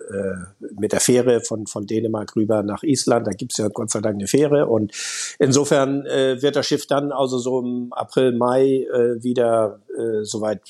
mit 0.78 0.92
der 0.92 1.00
Fähre 1.00 1.42
von 1.42 1.66
von 1.66 1.86
Dänemark 1.86 2.34
rüber 2.34 2.62
nach 2.62 2.82
Island. 2.82 3.26
Da 3.26 3.32
gibt's 3.32 3.58
ja 3.58 3.68
Gott 3.68 3.90
sei 3.90 4.00
Dank 4.00 4.14
eine 4.14 4.28
Fähre 4.28 4.66
und 4.66 4.92
insofern 5.38 6.06
äh, 6.06 6.40
wird 6.40 6.56
das 6.56 6.66
Schiff 6.66 6.86
dann 6.86 7.12
also 7.12 7.36
so 7.36 7.60
im 7.60 7.92
April 7.92 8.32
Mai 8.32 8.86
äh, 8.90 9.22
wieder 9.22 9.80
äh, 9.94 10.24
soweit 10.24 10.62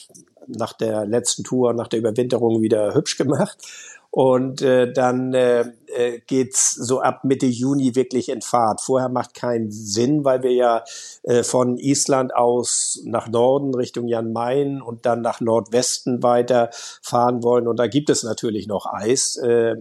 nach 0.49 0.73
der 0.73 1.05
letzten 1.07 1.45
Tour, 1.45 1.73
nach 1.73 1.89
der 1.89 2.01
Überwinterung 2.01 2.63
wieder 2.63 2.95
hübsch 2.95 3.17
gemacht. 3.17 3.59
Und 4.11 4.63
äh, 4.63 4.93
dann 4.93 5.35
äh, 5.35 5.67
äh, 5.95 6.21
geht's 6.27 6.75
so 6.75 7.01
ab 7.01 7.25
Mitte 7.25 7.47
Juni 7.47 7.95
wirklich 7.95 8.29
in 8.29 8.43
Fahrt. 8.43 8.81
Vorher 8.81 9.09
macht 9.09 9.35
keinen 9.35 9.71
Sinn, 9.71 10.25
weil 10.25 10.43
wir 10.43 10.53
ja 10.53 10.85
äh, 11.23 11.43
von 11.43 11.79
Island 11.79 12.35
aus 12.35 13.01
nach 13.05 13.29
Norden 13.29 13.75
Richtung 13.75 14.09
Jan 14.09 14.33
Mayen 14.33 14.83
und 14.83 15.07
dann 15.07 15.23
nach 15.23 15.41
Nordwesten 15.41 16.23
weiter 16.23 16.71
fahren 17.03 17.43
wollen. 17.43 17.69
Und 17.69 17.79
da 17.79 17.87
gibt 17.87 18.11
es 18.11 18.23
natürlich 18.23 18.67
noch 18.67 18.87
Eis. 18.87 19.37
Äh, 19.37 19.73
äh, 19.73 19.77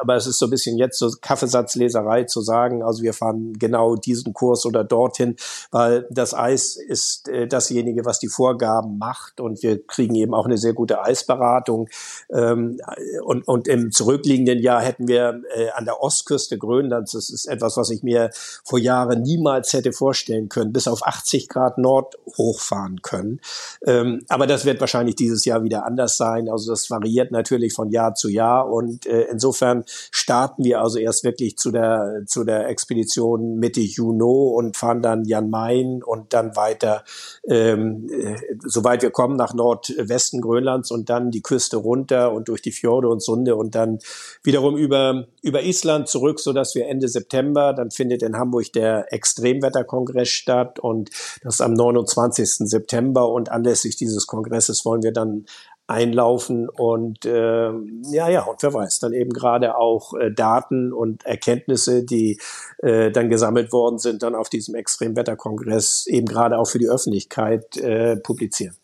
aber 0.00 0.16
es 0.16 0.26
ist 0.26 0.38
so 0.38 0.46
ein 0.46 0.50
bisschen 0.50 0.78
jetzt 0.78 0.98
so 0.98 1.10
Kaffeesatzleserei 1.20 2.24
zu 2.24 2.40
sagen, 2.40 2.82
also 2.82 3.02
wir 3.02 3.14
fahren 3.14 3.54
genau 3.58 3.96
diesen 3.96 4.32
Kurs 4.32 4.66
oder 4.66 4.84
dorthin, 4.84 5.36
weil 5.70 6.06
das 6.10 6.34
Eis 6.34 6.76
ist 6.76 7.28
äh, 7.28 7.46
dasjenige, 7.46 8.04
was 8.04 8.18
die 8.18 8.28
Vorgaben 8.28 8.98
macht. 8.98 9.40
Und 9.40 9.62
wir 9.62 9.84
kriegen 9.86 10.14
eben 10.14 10.34
auch 10.34 10.46
eine 10.46 10.58
sehr 10.58 10.72
gute 10.72 11.02
Eisberatung. 11.02 11.88
Ähm, 12.32 12.80
und, 13.24 13.46
und 13.46 13.68
im 13.68 13.92
zurückliegenden 13.92 14.60
Jahr 14.60 14.82
hätten 14.82 15.08
wir 15.08 15.37
äh, 15.54 15.70
an 15.70 15.84
der 15.84 16.02
Ostküste 16.02 16.58
Grönlands. 16.58 17.12
Das 17.12 17.30
ist 17.30 17.46
etwas, 17.46 17.76
was 17.76 17.90
ich 17.90 18.02
mir 18.02 18.30
vor 18.64 18.78
Jahren 18.78 19.22
niemals 19.22 19.72
hätte 19.72 19.92
vorstellen 19.92 20.48
können, 20.48 20.72
bis 20.72 20.88
auf 20.88 21.06
80 21.06 21.48
Grad 21.48 21.78
Nord 21.78 22.16
hochfahren 22.36 23.02
können. 23.02 23.40
Ähm, 23.86 24.24
aber 24.28 24.46
das 24.46 24.64
wird 24.64 24.80
wahrscheinlich 24.80 25.16
dieses 25.16 25.44
Jahr 25.44 25.62
wieder 25.62 25.84
anders 25.86 26.16
sein. 26.16 26.48
Also 26.48 26.70
das 26.72 26.90
variiert 26.90 27.30
natürlich 27.30 27.72
von 27.72 27.90
Jahr 27.90 28.14
zu 28.14 28.28
Jahr 28.28 28.68
und 28.68 29.06
äh, 29.06 29.22
insofern 29.30 29.84
starten 30.10 30.64
wir 30.64 30.80
also 30.80 30.98
erst 30.98 31.24
wirklich 31.24 31.56
zu 31.56 31.70
der, 31.70 32.22
zu 32.26 32.44
der 32.44 32.68
Expedition 32.68 33.56
Mitte 33.56 33.80
Juni 33.80 34.18
und 34.18 34.76
fahren 34.76 35.02
dann 35.02 35.24
Jan 35.24 35.50
Main 35.50 36.02
und 36.02 36.32
dann 36.32 36.56
weiter, 36.56 37.04
ähm, 37.48 38.08
äh, 38.10 38.36
soweit 38.64 39.02
wir 39.02 39.10
kommen, 39.10 39.36
nach 39.36 39.54
Nordwesten 39.54 40.40
Grönlands 40.40 40.90
und 40.90 41.08
dann 41.08 41.30
die 41.30 41.42
Küste 41.42 41.76
runter 41.76 42.32
und 42.32 42.48
durch 42.48 42.62
die 42.62 42.72
Fjorde 42.72 43.08
und 43.08 43.22
Sunde 43.22 43.56
und 43.56 43.74
dann 43.74 43.98
wiederum 44.42 44.76
über, 44.76 45.27
über 45.42 45.62
Island 45.62 46.08
zurück, 46.08 46.40
so 46.40 46.52
dass 46.52 46.74
wir 46.74 46.86
Ende 46.86 47.08
September, 47.08 47.72
dann 47.72 47.90
findet 47.90 48.22
in 48.22 48.36
Hamburg 48.36 48.72
der 48.72 49.12
Extremwetterkongress 49.12 50.28
statt 50.28 50.78
und 50.78 51.10
das 51.42 51.56
ist 51.56 51.60
am 51.60 51.74
29. 51.74 52.68
September 52.68 53.28
und 53.30 53.50
anlässlich 53.50 53.96
dieses 53.96 54.26
Kongresses 54.26 54.84
wollen 54.84 55.02
wir 55.02 55.12
dann 55.12 55.46
einlaufen 55.86 56.68
und 56.68 57.24
äh, 57.24 57.70
ja, 58.10 58.28
ja, 58.28 58.42
und 58.42 58.62
wer 58.62 58.74
weiß, 58.74 58.98
dann 58.98 59.14
eben 59.14 59.32
gerade 59.32 59.76
auch 59.78 60.12
äh, 60.14 60.30
Daten 60.30 60.92
und 60.92 61.24
Erkenntnisse, 61.24 62.04
die 62.04 62.38
äh, 62.78 63.10
dann 63.10 63.30
gesammelt 63.30 63.72
worden 63.72 63.98
sind, 63.98 64.22
dann 64.22 64.34
auf 64.34 64.50
diesem 64.50 64.74
Extremwetterkongress 64.74 66.06
eben 66.06 66.26
gerade 66.26 66.58
auch 66.58 66.66
für 66.66 66.78
die 66.78 66.88
Öffentlichkeit 66.88 67.78
äh, 67.78 68.16
publizieren. 68.16 68.76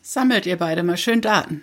Sammelt 0.00 0.46
ihr 0.46 0.56
beide 0.56 0.82
mal 0.82 0.96
schön 0.96 1.20
Daten. 1.20 1.62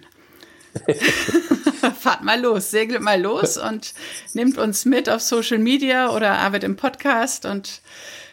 Fahrt 2.00 2.24
mal 2.24 2.40
los, 2.40 2.72
segelt 2.72 3.02
mal 3.02 3.22
los 3.22 3.58
und 3.58 3.94
nehmt 4.34 4.58
uns 4.58 4.86
mit 4.86 5.10
auf 5.10 5.22
Social 5.22 5.60
Media 5.60 6.16
oder 6.16 6.32
arbeitet 6.32 6.64
im 6.64 6.76
Podcast 6.76 7.46
und 7.46 7.82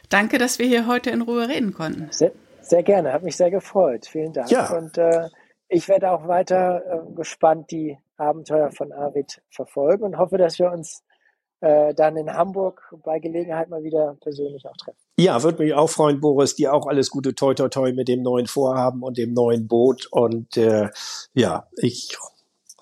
danke, 0.08 0.38
dass 0.38 0.58
wir 0.58 0.66
hier 0.66 0.86
heute 0.86 1.10
in 1.10 1.22
Ruhe 1.22 1.48
reden 1.48 1.74
konnten. 1.74 2.08
Sehr, 2.10 2.32
sehr 2.62 2.82
gerne, 2.82 3.12
hat 3.12 3.22
mich 3.22 3.36
sehr 3.36 3.50
gefreut. 3.50 4.06
Vielen 4.06 4.32
Dank. 4.32 4.50
Ja. 4.50 4.72
Und 4.76 4.98
äh, 4.98 5.28
ich 5.68 5.88
werde 5.88 6.10
auch 6.10 6.28
weiter 6.28 6.82
äh, 6.86 7.14
gespannt 7.14 7.70
die 7.70 7.98
Abenteuer 8.16 8.70
von 8.70 8.92
Arvid 8.92 9.42
verfolgen 9.50 10.04
und 10.04 10.18
hoffe, 10.18 10.38
dass 10.38 10.58
wir 10.58 10.70
uns 10.70 11.02
äh, 11.60 11.94
dann 11.94 12.16
in 12.16 12.32
Hamburg 12.32 12.94
bei 13.04 13.18
Gelegenheit 13.18 13.68
mal 13.68 13.82
wieder 13.82 14.16
persönlich 14.20 14.66
auch 14.66 14.76
treffen. 14.76 14.98
Ja, 15.18 15.42
würde 15.42 15.62
mich 15.62 15.74
auch 15.74 15.88
freuen, 15.88 16.20
Boris. 16.20 16.56
Dir 16.56 16.74
auch 16.74 16.86
alles 16.86 17.10
Gute, 17.10 17.34
toi 17.34 17.54
toi 17.54 17.68
toi 17.68 17.92
mit 17.92 18.08
dem 18.08 18.22
neuen 18.22 18.46
Vorhaben 18.46 19.02
und 19.02 19.16
dem 19.16 19.32
neuen 19.32 19.66
Boot. 19.66 20.06
Und 20.10 20.56
äh, 20.56 20.90
ja, 21.32 21.68
ich 21.76 22.16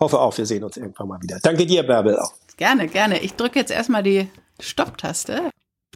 hoffe 0.03 0.21
auch, 0.21 0.37
wir 0.37 0.47
sehen 0.47 0.65
uns 0.65 0.77
irgendwann 0.77 1.09
mal 1.09 1.23
wieder. 1.23 1.39
Danke 1.43 1.65
dir, 1.65 1.85
Bärbel. 1.85 2.19
Auch. 2.19 2.35
Gerne, 2.57 2.89
gerne. 2.89 3.21
Ich 3.21 3.35
drücke 3.35 3.59
jetzt 3.59 3.71
erstmal 3.71 4.03
die 4.03 4.29
Stopptaste. 4.61 5.51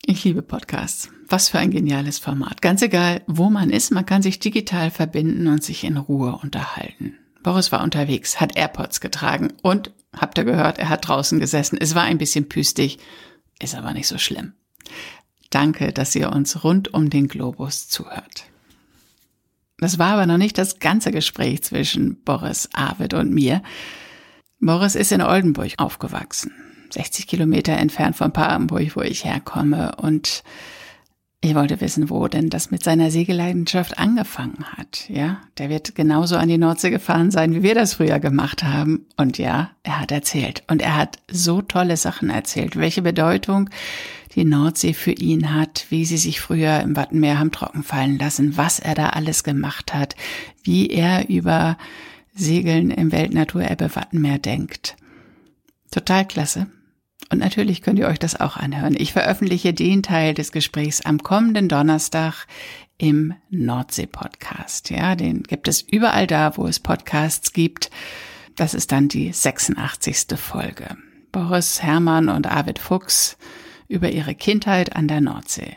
Ich 0.04 0.24
liebe 0.24 0.42
Podcasts. 0.42 1.10
Was 1.28 1.48
für 1.48 1.58
ein 1.58 1.72
geniales 1.72 2.18
Format. 2.18 2.62
Ganz 2.62 2.80
egal, 2.82 3.22
wo 3.26 3.50
man 3.50 3.70
ist, 3.70 3.90
man 3.90 4.06
kann 4.06 4.22
sich 4.22 4.38
digital 4.38 4.90
verbinden 4.90 5.48
und 5.48 5.64
sich 5.64 5.82
in 5.82 5.96
Ruhe 5.96 6.38
unterhalten. 6.40 7.18
Boris 7.42 7.72
war 7.72 7.82
unterwegs, 7.82 8.40
hat 8.40 8.56
AirPods 8.56 9.00
getragen 9.00 9.52
und, 9.62 9.92
habt 10.16 10.38
ihr 10.38 10.44
gehört, 10.44 10.78
er 10.78 10.88
hat 10.88 11.08
draußen 11.08 11.40
gesessen. 11.40 11.76
Es 11.80 11.94
war 11.94 12.04
ein 12.04 12.18
bisschen 12.18 12.48
püstig, 12.48 12.98
ist 13.60 13.74
aber 13.74 13.92
nicht 13.92 14.06
so 14.06 14.18
schlimm. 14.18 14.52
Danke, 15.50 15.92
dass 15.92 16.14
ihr 16.14 16.32
uns 16.32 16.62
rund 16.64 16.94
um 16.94 17.10
den 17.10 17.26
Globus 17.28 17.88
zuhört. 17.88 18.44
Das 19.78 19.98
war 19.98 20.12
aber 20.14 20.26
noch 20.26 20.38
nicht 20.38 20.56
das 20.58 20.78
ganze 20.78 21.12
Gespräch 21.12 21.62
zwischen 21.62 22.22
Boris, 22.24 22.68
Arvid 22.72 23.14
und 23.14 23.32
mir. 23.32 23.62
Boris 24.58 24.94
ist 24.94 25.12
in 25.12 25.20
Oldenburg 25.20 25.72
aufgewachsen. 25.76 26.52
60 26.90 27.26
Kilometer 27.26 27.72
entfernt 27.72 28.16
von 28.16 28.32
Papenburg, 28.32 28.96
wo 28.96 29.02
ich 29.02 29.24
herkomme. 29.24 29.96
Und 29.96 30.42
ich 31.46 31.54
wollte 31.54 31.80
wissen, 31.80 32.10
wo 32.10 32.26
denn 32.26 32.50
das 32.50 32.70
mit 32.70 32.82
seiner 32.82 33.10
Segelleidenschaft 33.10 33.98
angefangen 33.98 34.64
hat. 34.76 35.08
Ja, 35.08 35.40
der 35.58 35.70
wird 35.70 35.94
genauso 35.94 36.36
an 36.36 36.48
die 36.48 36.58
Nordsee 36.58 36.90
gefahren 36.90 37.30
sein, 37.30 37.54
wie 37.54 37.62
wir 37.62 37.74
das 37.74 37.94
früher 37.94 38.18
gemacht 38.18 38.64
haben. 38.64 39.06
Und 39.16 39.38
ja, 39.38 39.70
er 39.84 40.00
hat 40.00 40.10
erzählt. 40.10 40.64
Und 40.68 40.82
er 40.82 40.96
hat 40.96 41.18
so 41.30 41.62
tolle 41.62 41.96
Sachen 41.96 42.30
erzählt, 42.30 42.76
welche 42.76 43.02
Bedeutung 43.02 43.70
die 44.34 44.44
Nordsee 44.44 44.92
für 44.92 45.12
ihn 45.12 45.54
hat, 45.54 45.86
wie 45.88 46.04
sie 46.04 46.18
sich 46.18 46.40
früher 46.40 46.80
im 46.80 46.96
Wattenmeer 46.96 47.38
haben 47.38 47.52
trocken 47.52 47.84
fallen 47.84 48.18
lassen, 48.18 48.56
was 48.56 48.80
er 48.80 48.94
da 48.94 49.10
alles 49.10 49.44
gemacht 49.44 49.94
hat, 49.94 50.16
wie 50.64 50.88
er 50.88 51.28
über 51.28 51.78
Segeln 52.34 52.90
im 52.90 53.12
Weltnaturerbe 53.12 53.94
Wattenmeer 53.94 54.38
denkt. 54.38 54.96
Total 55.90 56.26
klasse. 56.26 56.66
Und 57.30 57.38
natürlich 57.38 57.82
könnt 57.82 57.98
ihr 57.98 58.06
euch 58.06 58.18
das 58.18 58.38
auch 58.38 58.56
anhören. 58.56 58.94
Ich 58.96 59.12
veröffentliche 59.12 59.74
den 59.74 60.02
Teil 60.02 60.34
des 60.34 60.52
Gesprächs 60.52 61.00
am 61.00 61.22
kommenden 61.22 61.68
Donnerstag 61.68 62.46
im 62.98 63.34
Nordsee-Podcast. 63.50 64.90
Ja, 64.90 65.16
den 65.16 65.42
gibt 65.42 65.68
es 65.68 65.82
überall 65.82 66.26
da, 66.26 66.56
wo 66.56 66.66
es 66.66 66.80
Podcasts 66.80 67.52
gibt. 67.52 67.90
Das 68.54 68.74
ist 68.74 68.92
dann 68.92 69.08
die 69.08 69.32
86. 69.32 70.38
Folge. 70.38 70.96
Boris 71.32 71.82
Hermann 71.82 72.28
und 72.28 72.46
Arvid 72.46 72.78
Fuchs 72.78 73.36
über 73.88 74.10
ihre 74.10 74.34
Kindheit 74.34 74.96
an 74.96 75.08
der 75.08 75.20
Nordsee. 75.20 75.76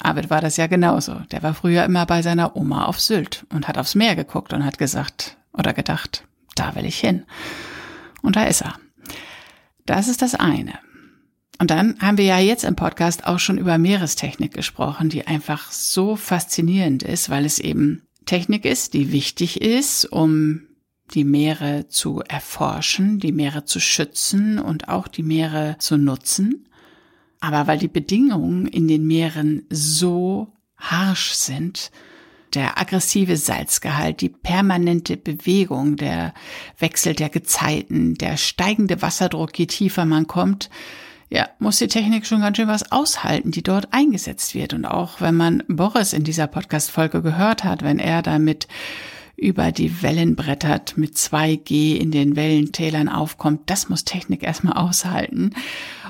Arvid 0.00 0.30
war 0.30 0.40
das 0.40 0.56
ja 0.56 0.66
genauso. 0.66 1.14
Der 1.30 1.42
war 1.42 1.54
früher 1.54 1.84
immer 1.84 2.06
bei 2.06 2.22
seiner 2.22 2.56
Oma 2.56 2.84
auf 2.84 3.00
Sylt 3.00 3.46
und 3.52 3.66
hat 3.68 3.78
aufs 3.78 3.94
Meer 3.94 4.16
geguckt 4.16 4.52
und 4.52 4.64
hat 4.64 4.78
gesagt 4.78 5.38
oder 5.52 5.72
gedacht, 5.72 6.24
da 6.54 6.74
will 6.74 6.84
ich 6.84 6.98
hin. 6.98 7.24
Und 8.22 8.36
da 8.36 8.44
ist 8.44 8.62
er. 8.62 8.74
Das 9.86 10.08
ist 10.08 10.22
das 10.22 10.34
eine. 10.34 10.78
Und 11.58 11.70
dann 11.70 11.98
haben 12.00 12.18
wir 12.18 12.24
ja 12.24 12.38
jetzt 12.38 12.64
im 12.64 12.76
Podcast 12.76 13.26
auch 13.26 13.40
schon 13.40 13.58
über 13.58 13.78
Meerestechnik 13.78 14.54
gesprochen, 14.54 15.08
die 15.08 15.26
einfach 15.26 15.72
so 15.72 16.14
faszinierend 16.14 17.02
ist, 17.02 17.30
weil 17.30 17.44
es 17.44 17.58
eben 17.58 18.02
Technik 18.26 18.64
ist, 18.64 18.94
die 18.94 19.10
wichtig 19.10 19.60
ist, 19.60 20.04
um 20.04 20.62
die 21.14 21.24
Meere 21.24 21.88
zu 21.88 22.20
erforschen, 22.20 23.18
die 23.18 23.32
Meere 23.32 23.64
zu 23.64 23.80
schützen 23.80 24.58
und 24.58 24.88
auch 24.88 25.08
die 25.08 25.22
Meere 25.22 25.76
zu 25.78 25.96
nutzen. 25.96 26.68
Aber 27.40 27.66
weil 27.66 27.78
die 27.78 27.88
Bedingungen 27.88 28.66
in 28.66 28.86
den 28.86 29.06
Meeren 29.06 29.64
so 29.70 30.52
harsch 30.76 31.32
sind, 31.32 31.90
der 32.54 32.78
aggressive 32.78 33.36
Salzgehalt, 33.36 34.20
die 34.20 34.28
permanente 34.28 35.16
Bewegung, 35.16 35.96
der 35.96 36.34
Wechsel 36.78 37.14
der 37.14 37.28
Gezeiten, 37.28 38.14
der 38.14 38.36
steigende 38.36 39.02
Wasserdruck, 39.02 39.58
je 39.58 39.66
tiefer 39.66 40.04
man 40.04 40.26
kommt, 40.26 40.70
ja, 41.30 41.48
muss 41.58 41.78
die 41.78 41.88
Technik 41.88 42.26
schon 42.26 42.40
ganz 42.40 42.56
schön 42.56 42.68
was 42.68 42.90
aushalten, 42.90 43.50
die 43.50 43.62
dort 43.62 43.92
eingesetzt 43.92 44.54
wird. 44.54 44.72
Und 44.72 44.84
auch 44.84 45.20
wenn 45.20 45.34
man 45.34 45.62
Boris 45.68 46.12
in 46.12 46.24
dieser 46.24 46.46
Podcast-Folge 46.46 47.22
gehört 47.22 47.64
hat, 47.64 47.82
wenn 47.82 47.98
er 47.98 48.22
damit 48.22 48.66
über 49.36 49.70
die 49.70 50.02
Wellen 50.02 50.34
brettert, 50.34 50.98
mit 50.98 51.14
2G 51.14 51.96
in 51.96 52.10
den 52.10 52.34
Wellentälern 52.34 53.08
aufkommt, 53.08 53.70
das 53.70 53.88
muss 53.88 54.04
Technik 54.04 54.42
erstmal 54.42 54.76
aushalten. 54.76 55.54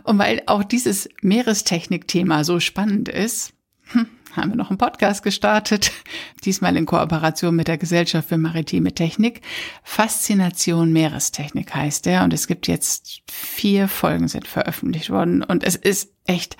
Und 0.05 0.19
weil 0.19 0.43
auch 0.47 0.65
dieses 0.65 1.09
Meerestechnik-Thema 1.21 2.45
so 2.45 2.59
spannend 2.61 3.09
ist, 3.09 3.53
hm, 3.93 4.07
haben 4.33 4.51
wir 4.51 4.57
noch 4.57 4.71
einen 4.71 4.79
Podcast 4.79 5.23
gestartet, 5.23 5.91
diesmal 6.45 6.77
in 6.77 6.87
Kooperation 6.87 7.57
mit 7.57 7.69
der 7.69 7.79
Gesellschaft 7.79 8.29
für 8.29 8.39
maritime 8.39 8.95
Technik. 8.95 9.43
Faszination 9.83 10.93
Meerestechnik 10.93 11.75
heißt 11.75 12.07
der 12.07 12.25
und 12.25 12.33
es 12.33 12.47
gibt 12.47 12.69
jetzt 12.69 13.23
vier 13.31 13.89
Folgen 13.89 14.29
sind 14.29 14.47
veröffentlicht 14.47 15.11
worden 15.11 15.43
und 15.43 15.65
es 15.65 15.77
ist 15.77 16.13
echt 16.27 16.57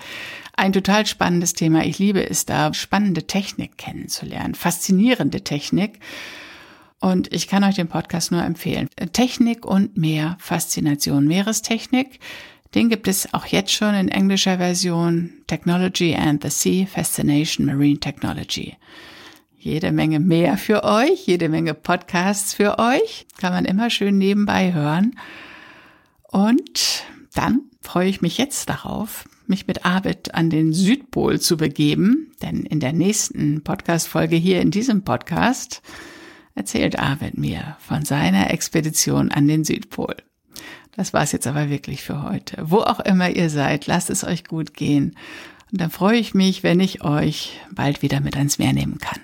ein 0.55 0.73
total 0.73 1.05
spannendes 1.05 1.53
Thema. 1.53 1.85
Ich 1.85 1.99
liebe 1.99 2.27
es 2.29 2.45
da, 2.45 2.73
spannende 2.73 3.27
Technik 3.27 3.77
kennenzulernen, 3.77 4.55
faszinierende 4.55 5.43
Technik. 5.43 5.99
Und 6.99 7.33
ich 7.33 7.47
kann 7.47 7.63
euch 7.63 7.75
den 7.75 7.87
Podcast 7.87 8.31
nur 8.31 8.43
empfehlen. 8.43 8.89
Technik 9.13 9.65
und 9.65 9.95
mehr 9.95 10.35
Faszination 10.39 11.27
Meerestechnik. 11.27 12.19
Den 12.75 12.89
gibt 12.89 13.07
es 13.07 13.33
auch 13.33 13.47
jetzt 13.47 13.71
schon 13.71 13.95
in 13.95 14.09
englischer 14.09 14.57
Version 14.57 15.41
Technology 15.47 16.15
and 16.15 16.43
the 16.43 16.49
Sea 16.49 16.85
Fascination 16.85 17.65
Marine 17.65 17.99
Technology. 17.99 18.77
Jede 19.57 19.91
Menge 19.91 20.19
mehr 20.19 20.57
für 20.57 20.83
euch, 20.83 21.25
jede 21.25 21.49
Menge 21.49 21.73
Podcasts 21.73 22.53
für 22.53 22.77
euch. 22.77 23.25
Kann 23.37 23.53
man 23.53 23.65
immer 23.65 23.89
schön 23.89 24.17
nebenbei 24.17 24.73
hören. 24.73 25.19
Und 26.23 27.03
dann 27.33 27.63
freue 27.81 28.07
ich 28.07 28.21
mich 28.21 28.37
jetzt 28.37 28.69
darauf, 28.69 29.27
mich 29.47 29.65
mit 29.65 29.83
Arvid 29.83 30.35
an 30.35 30.51
den 30.51 30.71
Südpol 30.71 31.39
zu 31.39 31.57
begeben, 31.57 32.31
denn 32.41 32.65
in 32.65 32.79
der 32.79 32.93
nächsten 32.93 33.63
Podcast-Folge 33.63 34.35
hier 34.35 34.61
in 34.61 34.69
diesem 34.69 35.03
Podcast 35.03 35.81
erzählt 36.53 36.99
Arvid 36.99 37.37
mir 37.37 37.77
von 37.79 38.05
seiner 38.05 38.51
Expedition 38.51 39.31
an 39.31 39.47
den 39.47 39.63
Südpol. 39.63 40.15
Das 40.99 41.13
war's 41.13 41.31
jetzt 41.31 41.47
aber 41.47 41.69
wirklich 41.69 42.03
für 42.03 42.23
heute. 42.23 42.57
Wo 42.61 42.79
auch 42.79 42.99
immer 42.99 43.29
ihr 43.29 43.49
seid, 43.49 43.87
lasst 43.87 44.09
es 44.09 44.25
euch 44.25 44.43
gut 44.43 44.73
gehen. 44.73 45.15
Und 45.71 45.79
dann 45.79 45.91
freue 45.91 46.17
ich 46.17 46.33
mich, 46.33 46.61
wenn 46.61 46.81
ich 46.81 47.05
euch 47.05 47.57
bald 47.71 48.01
wieder 48.01 48.19
mit 48.19 48.35
ans 48.35 48.59
Meer 48.59 48.73
nehmen 48.73 48.97
kann. 48.97 49.21